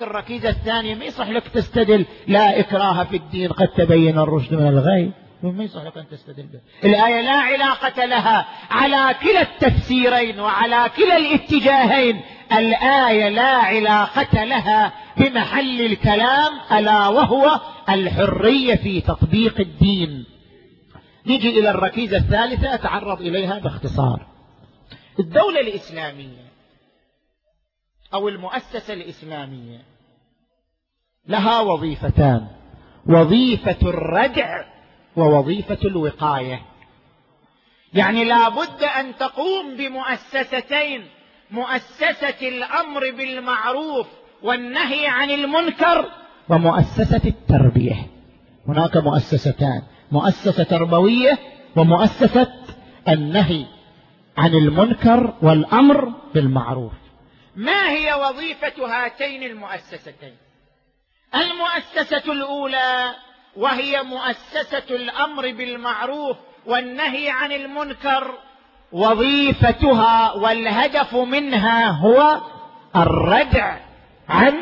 الركيزة 0.03 0.49
الثانية 0.49 0.95
ما 0.95 1.05
يصح 1.05 1.29
لك 1.29 1.49
تستدل 1.49 2.07
لا 2.27 2.61
إكراه 2.61 3.05
في 3.05 3.17
الدين 3.17 3.53
قد 3.53 3.69
تبين 3.69 4.19
الرشد 4.19 4.55
من 4.55 4.69
الغي. 4.69 5.13
ما 5.43 5.65
يصح 5.65 5.83
لك 5.83 5.97
أن 5.97 6.09
تستدل 6.09 6.47
به. 6.47 6.61
الآية 6.85 7.21
لا 7.21 7.33
علاقة 7.33 8.05
لها 8.05 8.47
على 8.71 9.15
كلا 9.23 9.43
التفسيرين 9.43 10.41
وعلى 10.41 10.91
كلا 10.97 11.17
الاتجاهين. 11.17 12.21
الآية 12.53 13.29
لا 13.29 13.57
علاقة 13.57 14.45
لها 14.45 14.93
بمحل 15.17 15.81
الكلام 15.81 16.53
ألا 16.73 17.09
وهو 17.09 17.61
الحرية 17.89 18.75
في 18.75 19.01
تطبيق 19.01 19.61
الدين. 19.61 20.25
نجي 21.27 21.61
إلى 21.61 21.71
الركيزة 21.71 22.17
الثالثة 22.17 22.75
أتعرض 22.75 23.21
إليها 23.21 23.59
باختصار. 23.59 24.27
الدولة 25.21 25.61
الإسلامية 25.61 26.46
أو 28.15 28.29
المؤسسة 28.29 28.95
الإسلامية. 28.95 29.83
لها 31.29 31.61
وظيفتان. 31.61 32.47
وظيفة 33.07 33.77
الردع 33.83 34.65
ووظيفة 35.17 35.79
الوقاية. 35.85 36.63
يعني 37.95 38.25
لا 38.25 38.49
بد 38.49 38.85
أن 38.85 39.17
تقوم 39.17 39.77
بمؤسستين. 39.77 41.05
مؤسسة 41.51 42.49
الأمر 42.49 43.01
بالمعروف 43.01 44.07
والنهي 44.43 45.07
عن 45.07 45.31
المنكر 45.31 46.11
ومؤسسة 46.49 47.21
التربية. 47.25 48.07
هناك 48.69 48.97
مؤسستان. 48.97 49.83
مؤسسة 50.13 50.65
تربوية 50.65 51.39
ومؤسسة 51.77 52.53
النهي 53.09 53.67
عن 54.39 54.55
المنكر 54.55 55.35
والأمر 55.43 56.13
بالمعروف. 56.35 57.06
ما 57.57 57.91
هي 57.91 58.15
وظيفة 58.15 58.87
هاتين 58.87 59.43
المؤسستين؟ 59.43 60.37
المؤسسة 61.35 62.33
الأولى 62.33 63.15
وهي 63.57 64.03
مؤسسة 64.03 64.97
الأمر 64.97 65.43
بالمعروف 65.43 66.37
والنهي 66.67 67.31
عن 67.31 67.53
المنكر. 67.53 68.31
وظيفتها 68.93 70.33
والهدف 70.33 71.15
منها 71.15 71.91
هو 71.91 72.41
الردع 72.97 73.77
عن 74.29 74.55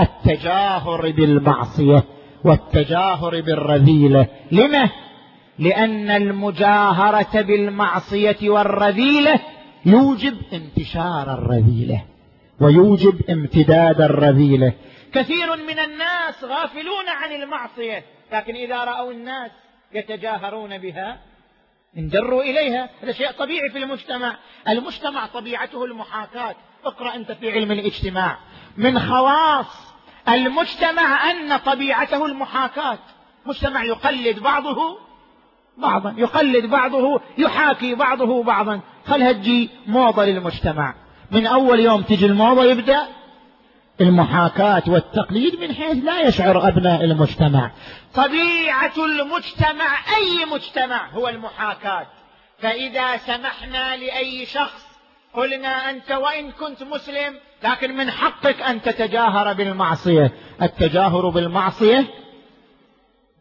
التجاهر 0.00 1.10
بالمعصية 1.10 2.04
والتجاهر 2.44 3.40
بالرذيلة. 3.40 4.26
لما؟ 4.52 4.90
لأن 5.58 6.10
المجاهرة 6.10 7.40
بالمعصية 7.40 8.50
والرذيلة 8.50 9.40
يوجب 9.86 10.36
انتشار 10.52 11.34
الرذيلة. 11.34 12.09
ويوجب 12.60 13.30
امتداد 13.30 14.00
الرذيلة. 14.00 14.72
كثير 15.14 15.56
من 15.56 15.78
الناس 15.78 16.44
غافلون 16.44 17.08
عن 17.08 17.32
المعصية 17.32 18.04
لكن 18.32 18.54
إذا 18.54 18.84
رأوا 18.84 19.12
الناس 19.12 19.50
يتجاهرون 19.92 20.78
بها 20.78 21.20
انجروا 21.98 22.42
إليها. 22.42 22.90
هذا 23.02 23.12
شيء 23.12 23.30
طبيعي 23.30 23.70
في 23.70 23.78
المجتمع. 23.78 24.36
المجتمع 24.68 25.26
طبيعته 25.26 25.84
المحاكاة. 25.84 26.54
اقرأ 26.84 27.14
أنت 27.14 27.32
في 27.32 27.52
علم 27.52 27.72
الاجتماع. 27.72 28.38
من 28.76 28.98
خواص 28.98 29.94
المجتمع 30.28 31.30
أن 31.30 31.56
طبيعته 31.56 32.26
المحاكاة. 32.26 32.98
مجتمع 33.46 33.84
يقلد 33.84 34.38
بعضه 34.38 34.98
بعضا 35.78 36.14
يقلد 36.18 36.66
بعضه 36.66 37.20
يحاكي 37.38 37.94
بعضه 37.94 38.42
بعضا. 38.42 38.80
خلها 39.06 39.32
تجي 39.32 39.70
موضة 39.86 40.24
للمجتمع. 40.24 40.94
من 41.32 41.46
أول 41.46 41.80
يوم 41.80 42.02
تجي 42.02 42.26
الموضة 42.26 42.64
يبدأ 42.64 43.06
المحاكاة 44.00 44.82
والتقليد 44.86 45.60
من 45.60 45.74
حيث 45.74 46.04
لا 46.04 46.20
يشعر 46.20 46.68
أبناء 46.68 47.04
المجتمع. 47.04 47.70
طبيعة 48.14 48.92
المجتمع 48.96 49.98
أي 50.16 50.44
مجتمع 50.44 51.10
هو 51.10 51.28
المحاكاة؟ 51.28 52.06
فإذا 52.58 53.16
سمحنا 53.16 53.96
لأي 53.96 54.46
شخص 54.46 54.86
قلنا 55.34 55.90
أنت 55.90 56.12
وإن 56.12 56.50
كنت 56.50 56.82
مسلم 56.82 57.34
لكن 57.64 57.96
من 57.96 58.10
حقك 58.10 58.62
أن 58.62 58.82
تتجاهر 58.82 59.52
بالمعصية. 59.52 60.32
التجاهر 60.62 61.28
بالمعصية 61.28 62.06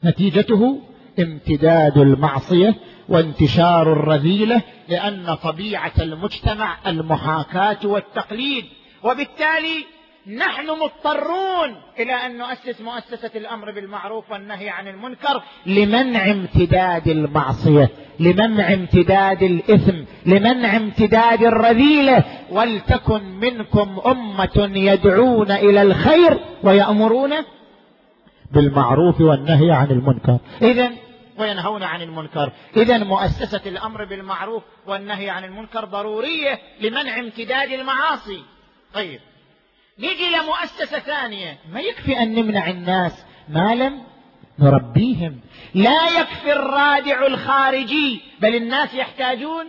نتيجته 0.05 0.81
امتداد 1.19 1.97
المعصية. 1.97 2.75
وانتشار 3.09 3.93
الرذيلة 3.93 4.61
لأن 4.87 5.35
طبيعة 5.43 5.91
المجتمع 6.01 6.77
المحاكاة 6.87 7.77
والتقليد. 7.83 8.65
وبالتالي 9.03 9.85
نحن 10.37 10.69
مضطرون 10.69 11.75
إلى 11.99 12.13
أن 12.13 12.37
نؤسس 12.37 12.81
مؤسسة 12.81 13.31
الأمر 13.35 13.71
بالمعروف 13.71 14.31
والنهي 14.31 14.69
عن 14.69 14.87
المنكر 14.87 15.41
لمنع 15.65 16.31
امتداد 16.31 17.07
المعصية 17.07 17.89
لمنع 18.19 18.73
امتداد 18.73 19.43
الإثم 19.43 19.97
لمنع 20.25 20.77
امتداد 20.77 21.43
الرذيلة. 21.43 22.23
ولتكن 22.51 23.23
منكم 23.23 23.99
أمة 24.05 24.69
يدعون 24.75 25.51
إلى 25.51 25.81
الخير 25.81 26.39
ويأمرون 26.63 27.31
بالمعروف 28.51 29.21
والنهي 29.21 29.71
عن 29.71 29.91
المنكر. 29.91 30.37
اذا 30.61 30.89
وينهون 31.39 31.83
عن 31.83 32.01
المنكر. 32.01 32.51
اذا 32.77 32.97
مؤسسة 32.97 33.61
الأمر 33.65 34.05
بالمعروف 34.05 34.63
والنهي 34.85 35.29
عن 35.29 35.43
المنكر 35.43 35.85
ضرورية 35.85 36.59
لمنع 36.81 37.19
امتداد 37.19 37.71
المعاصي. 37.71 38.43
طيب. 38.93 39.19
نيجي 39.99 40.29
لمؤسسة 40.29 40.99
ثانية. 40.99 41.57
ما 41.71 41.79
يكفي 41.79 42.19
أن 42.19 42.35
نمنع 42.35 42.69
الناس 42.69 43.25
ما 43.49 43.75
لم 43.75 44.03
نربيهم؟ 44.59 45.39
لا 45.73 46.19
يكفي 46.19 46.53
الرادع 46.53 47.27
الخارجي 47.27 48.21
بل 48.39 48.55
الناس 48.55 48.93
يحتاجون 48.93 49.65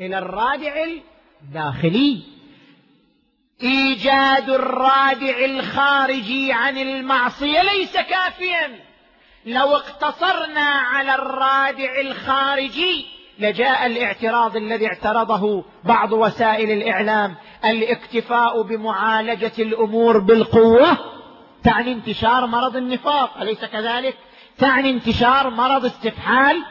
إلى 0.00 0.18
الرادع 0.18 0.84
الداخلي. 1.42 2.22
إيجاد 3.62 4.50
الرادع 4.50 5.44
الخارجي 5.44 6.52
عن 6.52 6.78
المعصية 6.78 7.62
ليس 7.62 7.92
كافيا. 7.92 8.93
لو 9.46 9.76
اقتصرنا 9.76 10.70
على 10.70 11.14
الرادع 11.14 12.00
الخارجي 12.00 13.06
لجاء 13.38 13.86
الاعتراض 13.86 14.56
الذي 14.56 14.86
اعترضه 14.86 15.64
بعض 15.84 16.12
وسائل 16.12 16.70
الإعلام. 16.70 17.34
الاكتفاء 17.64 18.62
بمعالجة 18.62 19.52
الأمور 19.58 20.18
بالقوة 20.18 20.98
تعني 21.64 21.92
انتشار 21.92 22.46
مرض 22.46 22.76
النفاق 22.76 23.38
أليس 23.40 23.64
كذلك؟ 23.64 24.16
تعني 24.58 24.90
انتشار 24.90 25.50
مرض 25.50 25.84
استفحال 25.84 26.64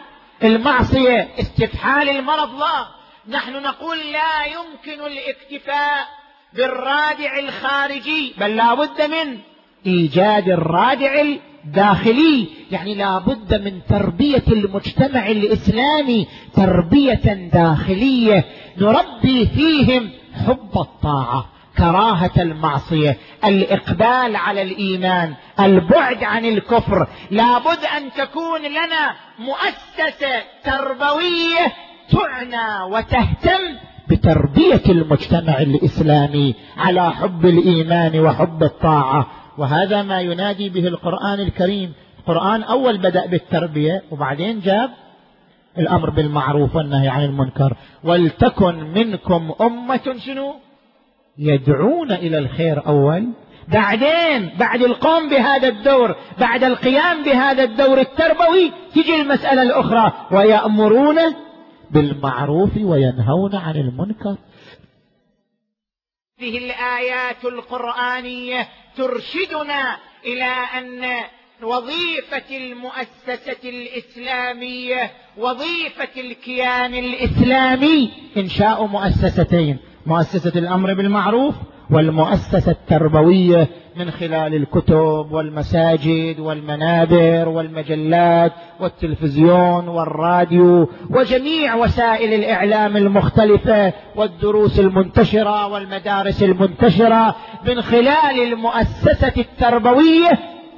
المعصية. 0.43 1.30
استفحال 1.39 2.09
المرض 2.09 2.59
لا. 2.59 2.86
نحن 3.28 3.61
نقول 3.61 3.97
لا 3.97 4.45
يمكن 4.45 5.05
الاكتفاء 5.05 6.07
بالرادع 6.53 7.39
الخارجي 7.39 8.34
بل 8.38 8.55
لا 8.55 8.74
بد 8.74 9.01
من 9.01 9.39
إيجاد 9.86 10.49
الرادع 10.49 11.24
داخلي 11.66 12.47
يعني 12.72 12.95
لا 12.95 13.20
بد 13.20 13.61
من 13.66 13.82
تربية 13.89 14.43
المجتمع 14.47 15.28
الإسلامي 15.28 16.28
تربية 16.53 17.49
داخلية 17.53 18.45
نربي 18.78 19.47
فيهم 19.47 20.09
حب 20.45 20.70
الطاعة 20.78 21.49
كراهة 21.78 22.32
المعصية 22.38 23.18
الإقبال 23.45 24.36
على 24.36 24.61
الإيمان 24.61 25.34
البعد 25.59 26.24
عن 26.24 26.45
الكفر. 26.45 27.07
لابد 27.32 27.80
أن 27.97 28.11
تكون 28.11 28.61
لنا 28.61 29.16
مؤسسة 29.39 30.43
تربوية 30.64 31.74
تعنى 32.11 32.93
وتهتم 32.93 33.59
بتربية 34.07 34.82
المجتمع 34.89 35.57
الإسلامي 35.57 36.55
على 36.78 37.11
حب 37.11 37.45
الإيمان 37.45 38.20
وحب 38.20 38.64
الطاعة. 38.64 39.28
وهذا 39.57 40.03
ما 40.03 40.21
ينادي 40.21 40.69
به 40.69 40.87
القرآن 40.87 41.39
الكريم. 41.39 41.93
القرآن 42.19 42.63
أول 42.63 42.97
بدأ 42.97 43.25
بالتربية 43.25 44.03
وبعدين 44.11 44.59
جاب 44.59 44.89
الأمر 45.77 46.09
بالمعروف 46.09 46.75
والنهي 46.75 47.07
عن 47.07 47.23
المنكر. 47.23 47.77
ولتكن 48.03 48.75
منكم 48.75 49.51
أمة 49.61 50.15
شنو؟ 50.25 50.53
يدعون 51.37 52.11
إلى 52.11 52.37
الخير 52.37 52.87
أول. 52.87 53.27
بعدين 53.67 54.49
بعد 54.59 54.81
القوم 54.81 55.29
بهذا 55.29 55.67
الدور 55.67 56.15
بعد 56.39 56.63
القيام 56.63 57.23
بهذا 57.23 57.63
الدور 57.63 57.99
التربوي 57.99 58.71
تجي 58.95 59.21
المسألة 59.21 59.61
الأخرى 59.61 60.11
ويأمرون 60.31 61.17
بالمعروف 61.91 62.77
وينهون 62.77 63.55
عن 63.55 63.75
المنكر. 63.75 64.35
هذه 66.39 66.57
الآيات 66.57 67.45
القرآنية 67.45 68.67
ترشدنا 68.97 69.97
إلى 70.25 70.53
أن 70.77 71.23
وظيفة 71.63 72.57
المؤسسة 72.57 73.69
الإسلامية 73.69 75.11
وظيفة 75.38 76.21
الكيان 76.21 76.93
الإسلامي 76.93 78.11
إنشاء 78.38 78.86
مؤسستين 78.86 79.77
مؤسسة 80.05 80.59
الأمر 80.59 80.93
بالمعروف 80.93 81.55
والمؤسسة 81.93 82.71
التربوية 82.71 83.67
من 83.95 84.11
خلال 84.11 84.55
الكتب 84.55 85.27
والمساجد 85.31 86.39
والمنابر 86.39 87.49
والمجلات 87.49 88.51
والتلفزيون 88.79 89.87
والراديو 89.87 90.89
وجميع 91.09 91.75
وسائل 91.75 92.33
الإعلام 92.33 92.97
المختلفة 92.97 93.93
والدروس 94.15 94.79
المنتشرة 94.79 95.67
والمدارس 95.67 96.43
المنتشرة 96.43 97.35
من 97.67 97.81
خلال 97.81 98.53
المؤسسة 98.53 99.33
التربوية 99.37 100.29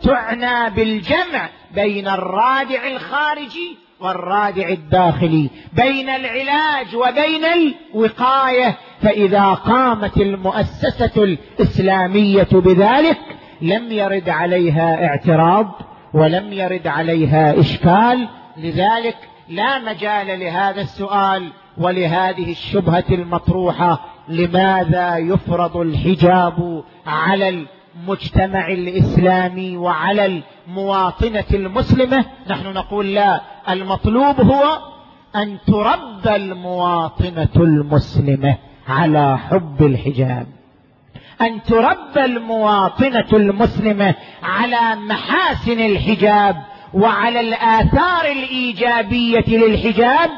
تعنى 0.02 0.76
بالجمع 0.76 1.50
بين 1.76 2.08
الرادع 2.08 2.88
الخارجي 2.88 3.85
والرادع 4.00 4.70
الداخلي 4.70 5.50
بين 5.74 6.10
العلاج 6.10 6.96
وبين 6.96 7.46
الوقاية. 7.46 8.78
فإذا 9.02 9.54
قامت 9.54 10.18
المؤسسة 10.18 11.24
الإسلامية 11.24 12.48
بذلك 12.52 13.18
لم 13.62 13.92
يرد 13.92 14.30
عليها 14.30 15.06
اعتراض 15.06 15.72
ولم 16.14 16.54
يرد 16.54 16.88
عليها 16.88 17.60
إشكال. 17.60 18.28
لذلك 18.58 19.18
لا 19.50 19.80
مجال 19.80 20.40
لهذا 20.40 20.82
السؤال 20.82 21.52
ولهذه 21.78 22.52
الشبهة 22.52 23.04
المطروحة 23.12 24.00
لماذا 24.28 25.18
يفرض 25.18 25.78
الحجاب 25.78 26.84
على 27.08 27.66
المجتمع 27.96 28.68
الإسلامي 28.68 29.78
وعلى 29.78 30.44
المواطنة 30.68 31.46
المسلمة 31.54 32.26
نحن 32.48 32.68
نقول 32.74 33.14
لا. 33.14 33.42
المطلوب 33.70 34.42
هو 34.42 34.80
أن 35.36 35.58
تربى 35.68 36.36
المواطنة 36.36 37.50
المسلمة 37.56 38.58
على 38.88 39.38
حب 39.38 39.84
الحجاب. 39.84 40.48
أن 41.42 41.64
تربى 41.64 42.26
المواطنة 42.26 43.28
المسلمة 43.34 44.16
على 44.44 44.96
محاسن 44.96 45.80
الحجاب 45.80 46.56
وعلى 46.94 47.40
الآثار 47.40 48.26
الإيجابية 48.26 49.58
للحجاب 49.58 50.30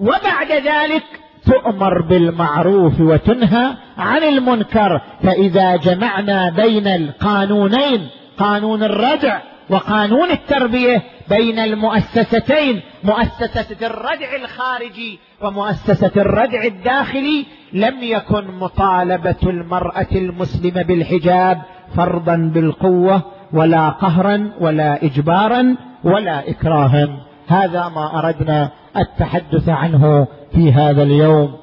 وبعد 0.00 0.52
ذلك 0.52 1.04
تؤمر 1.46 2.02
بالمعروف 2.02 3.00
وتنهى 3.00 3.74
عن 3.98 4.22
المنكر 4.22 5.00
فإذا 5.22 5.76
جمعنا 5.76 6.50
بين 6.50 6.86
القانونين 6.86 8.08
قانون 8.38 8.82
الردع 8.82 9.38
وقانون 9.70 10.30
التربية 10.30 11.02
بين 11.28 11.58
المؤسستين 11.58 12.80
مؤسسة 13.04 13.86
الردع 13.86 14.36
الخارجي 14.36 15.18
ومؤسسة 15.42 16.12
الردع 16.16 16.64
الداخلي 16.64 17.46
لم 17.72 17.94
يكن 18.02 18.44
مطالبة 18.60 19.36
المرأة 19.42 20.06
المسلمة 20.12 20.82
بالحجاب 20.82 21.62
فرضا 21.96 22.50
بالقوة 22.54 23.22
ولا 23.52 23.88
قهرا 23.88 24.50
ولا 24.60 25.04
اجبارا 25.04 25.76
ولا 26.04 26.50
اكراها. 26.50 27.08
هذا 27.48 27.88
ما 27.88 28.18
أردنا 28.18 28.70
التحدث 28.96 29.68
عنه 29.68 30.26
في 30.52 30.72
هذا 30.72 31.02
اليوم. 31.02 31.54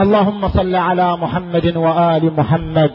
اللهم 0.00 0.48
صل 0.48 0.74
على 0.74 1.16
محمد 1.16 1.76
وآل 1.76 2.32
محمد. 2.36 2.90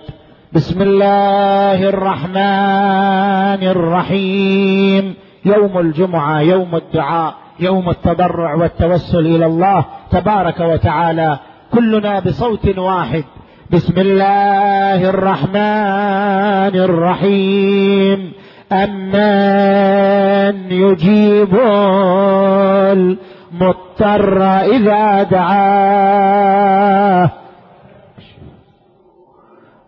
بسم 0.54 0.82
الله 0.82 1.90
الرحمن 1.90 3.68
الرحيم. 3.68 5.14
يوم 5.46 5.78
الجمعة 5.78 6.40
يوم 6.40 6.76
الدعاء 6.76 7.34
يوم 7.60 7.90
التضرع 7.90 8.56
والتوسل 8.56 9.20
إلى 9.20 9.46
الله 9.46 9.86
تبارك 10.12 10.60
وتعالى. 10.60 11.40
كلنا 11.74 12.20
بصوت 12.20 12.78
واحد. 12.78 13.24
بسم 13.72 13.94
الله 13.98 15.10
الرحمن 15.10 16.76
الرحيم. 16.76 18.32
امن 18.72 20.72
يجيب 20.72 21.56
المضطر 22.92 24.44
اذا 24.44 25.24
دعاه. 25.24 27.32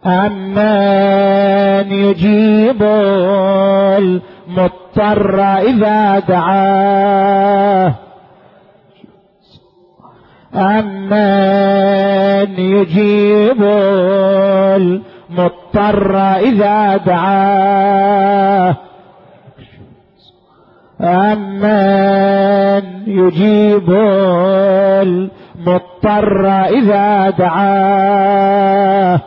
أمن 0.05 1.91
يجيب 1.91 2.83
المضطر 3.97 5.39
إذا 5.41 6.19
دعاه. 6.19 7.93
أمن 10.55 12.59
يجيب 12.59 13.63
المضطر 14.75 15.66
إذا 15.77 16.97
دعاه. 16.97 18.75
أمن 21.01 22.83
يجيب 23.07 23.89
المضطر 25.01 26.49
إذا 26.49 27.29
دعاه. 27.29 29.19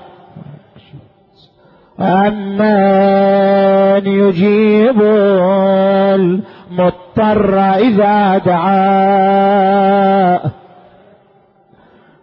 أمن 2.01 4.07
يجيب 4.07 5.01
المضطر 6.71 7.61
إذا 7.61 8.39
دعاه. 8.39 10.41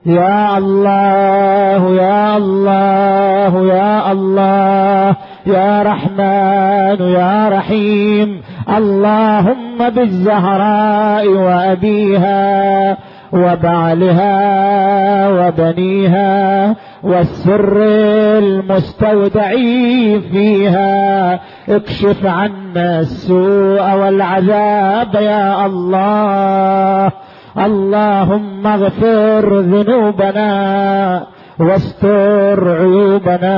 يا 0.07 0.57
الله 0.57 1.95
يا 1.95 2.37
الله 2.37 3.67
يا 3.67 4.11
الله 4.11 5.15
يا 5.45 5.83
رحمن 5.83 7.07
يا 7.07 7.49
رحيم. 7.49 8.41
اللهم 8.77 9.89
بالزهراء 9.89 11.27
وأبيها 11.27 12.97
وبعلها 13.33 14.37
وبنيها 15.29 16.75
والسر 17.03 17.77
المستودع 18.37 19.51
فيها. 20.31 21.39
اكشف 21.69 22.25
عنا 22.25 22.99
السوء 22.99 23.93
والعذاب 23.95 25.15
يا 25.15 25.65
الله. 25.65 27.26
اللهم 27.59 28.67
اغفر 28.67 29.59
ذنوبنا 29.59 30.51
واستر 31.59 32.77
عيوبنا 32.79 33.57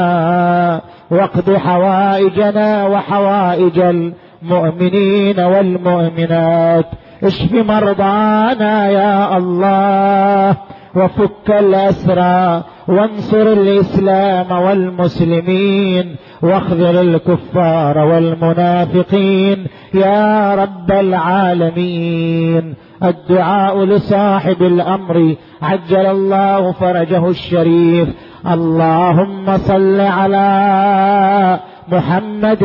واقض 1.11 1.55
حوائجنا 1.55 2.85
وحوائج 2.87 3.79
المؤمنين 3.79 5.39
والمؤمنات. 5.39 6.85
اشف 7.23 7.53
مرضانا 7.53 8.89
يا 8.89 9.37
الله. 9.37 10.57
وفك 10.95 11.49
الأسرى 11.49 12.63
وانصر 12.87 13.41
الإسلام 13.41 14.51
والمسلمين 14.51 16.15
واخذل 16.41 17.15
الكفار 17.15 17.97
والمنافقين 17.97 19.67
يا 19.93 20.55
رب 20.55 20.91
العالمين. 20.91 22.75
الدعاء 23.03 23.85
لصاحب 23.85 24.63
الأمر 24.63 25.35
عجل 25.61 26.05
الله 26.05 26.71
فرجه 26.71 27.27
الشريف. 27.27 28.09
اللهم 28.51 29.57
صل 29.57 30.01
على 30.01 31.59
محمد 31.91 32.63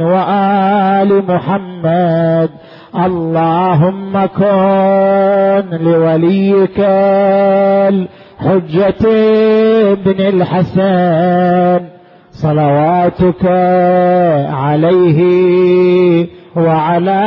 وآل 0.00 1.24
محمد. 1.28 2.50
اللهم 2.94 4.26
كن 4.26 5.78
لوليك 5.80 6.80
الحجة 7.88 9.06
ابن 9.92 10.20
الحسن 10.20 11.80
صلواتك 12.32 13.44
عليه 14.52 15.20
وعلى 16.56 17.20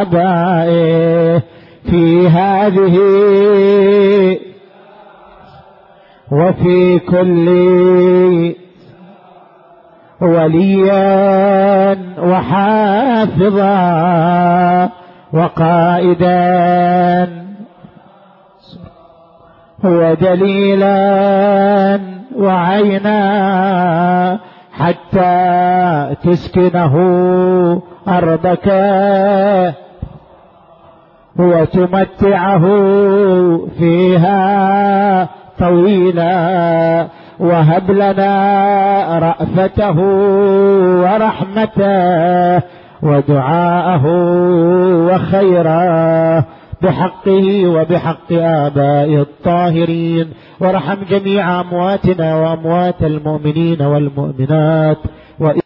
آبائه 0.00 1.42
في 1.90 2.28
هذه 2.28 2.98
وفي 6.32 6.98
كل 6.98 7.48
وليا 10.20 11.92
وحافظا 12.22 13.72
وقائدا. 15.32 16.32
ودليلا 19.84 20.92
وعينا 22.36 23.18
حتى 24.72 26.16
تسكنه 26.22 26.94
أرضك. 28.08 28.68
وتمتعه 31.38 32.64
فيها 33.78 35.28
طويلا. 35.58 37.06
وهب 37.42 37.90
لنا 37.90 38.34
رأفته 39.18 39.98
ورحمته 41.02 42.62
ودعاءه 43.02 44.04
وخيره 45.08 46.44
بحقه 46.82 47.66
وبحق 47.66 48.32
آباء 48.32 49.10
الطاهرين. 49.26 50.26
وارحم 50.60 50.96
جميع 51.10 51.60
أمواتنا 51.60 52.36
وأموات 52.36 53.02
المؤمنين 53.02 53.82
والمؤمنات. 53.82 54.98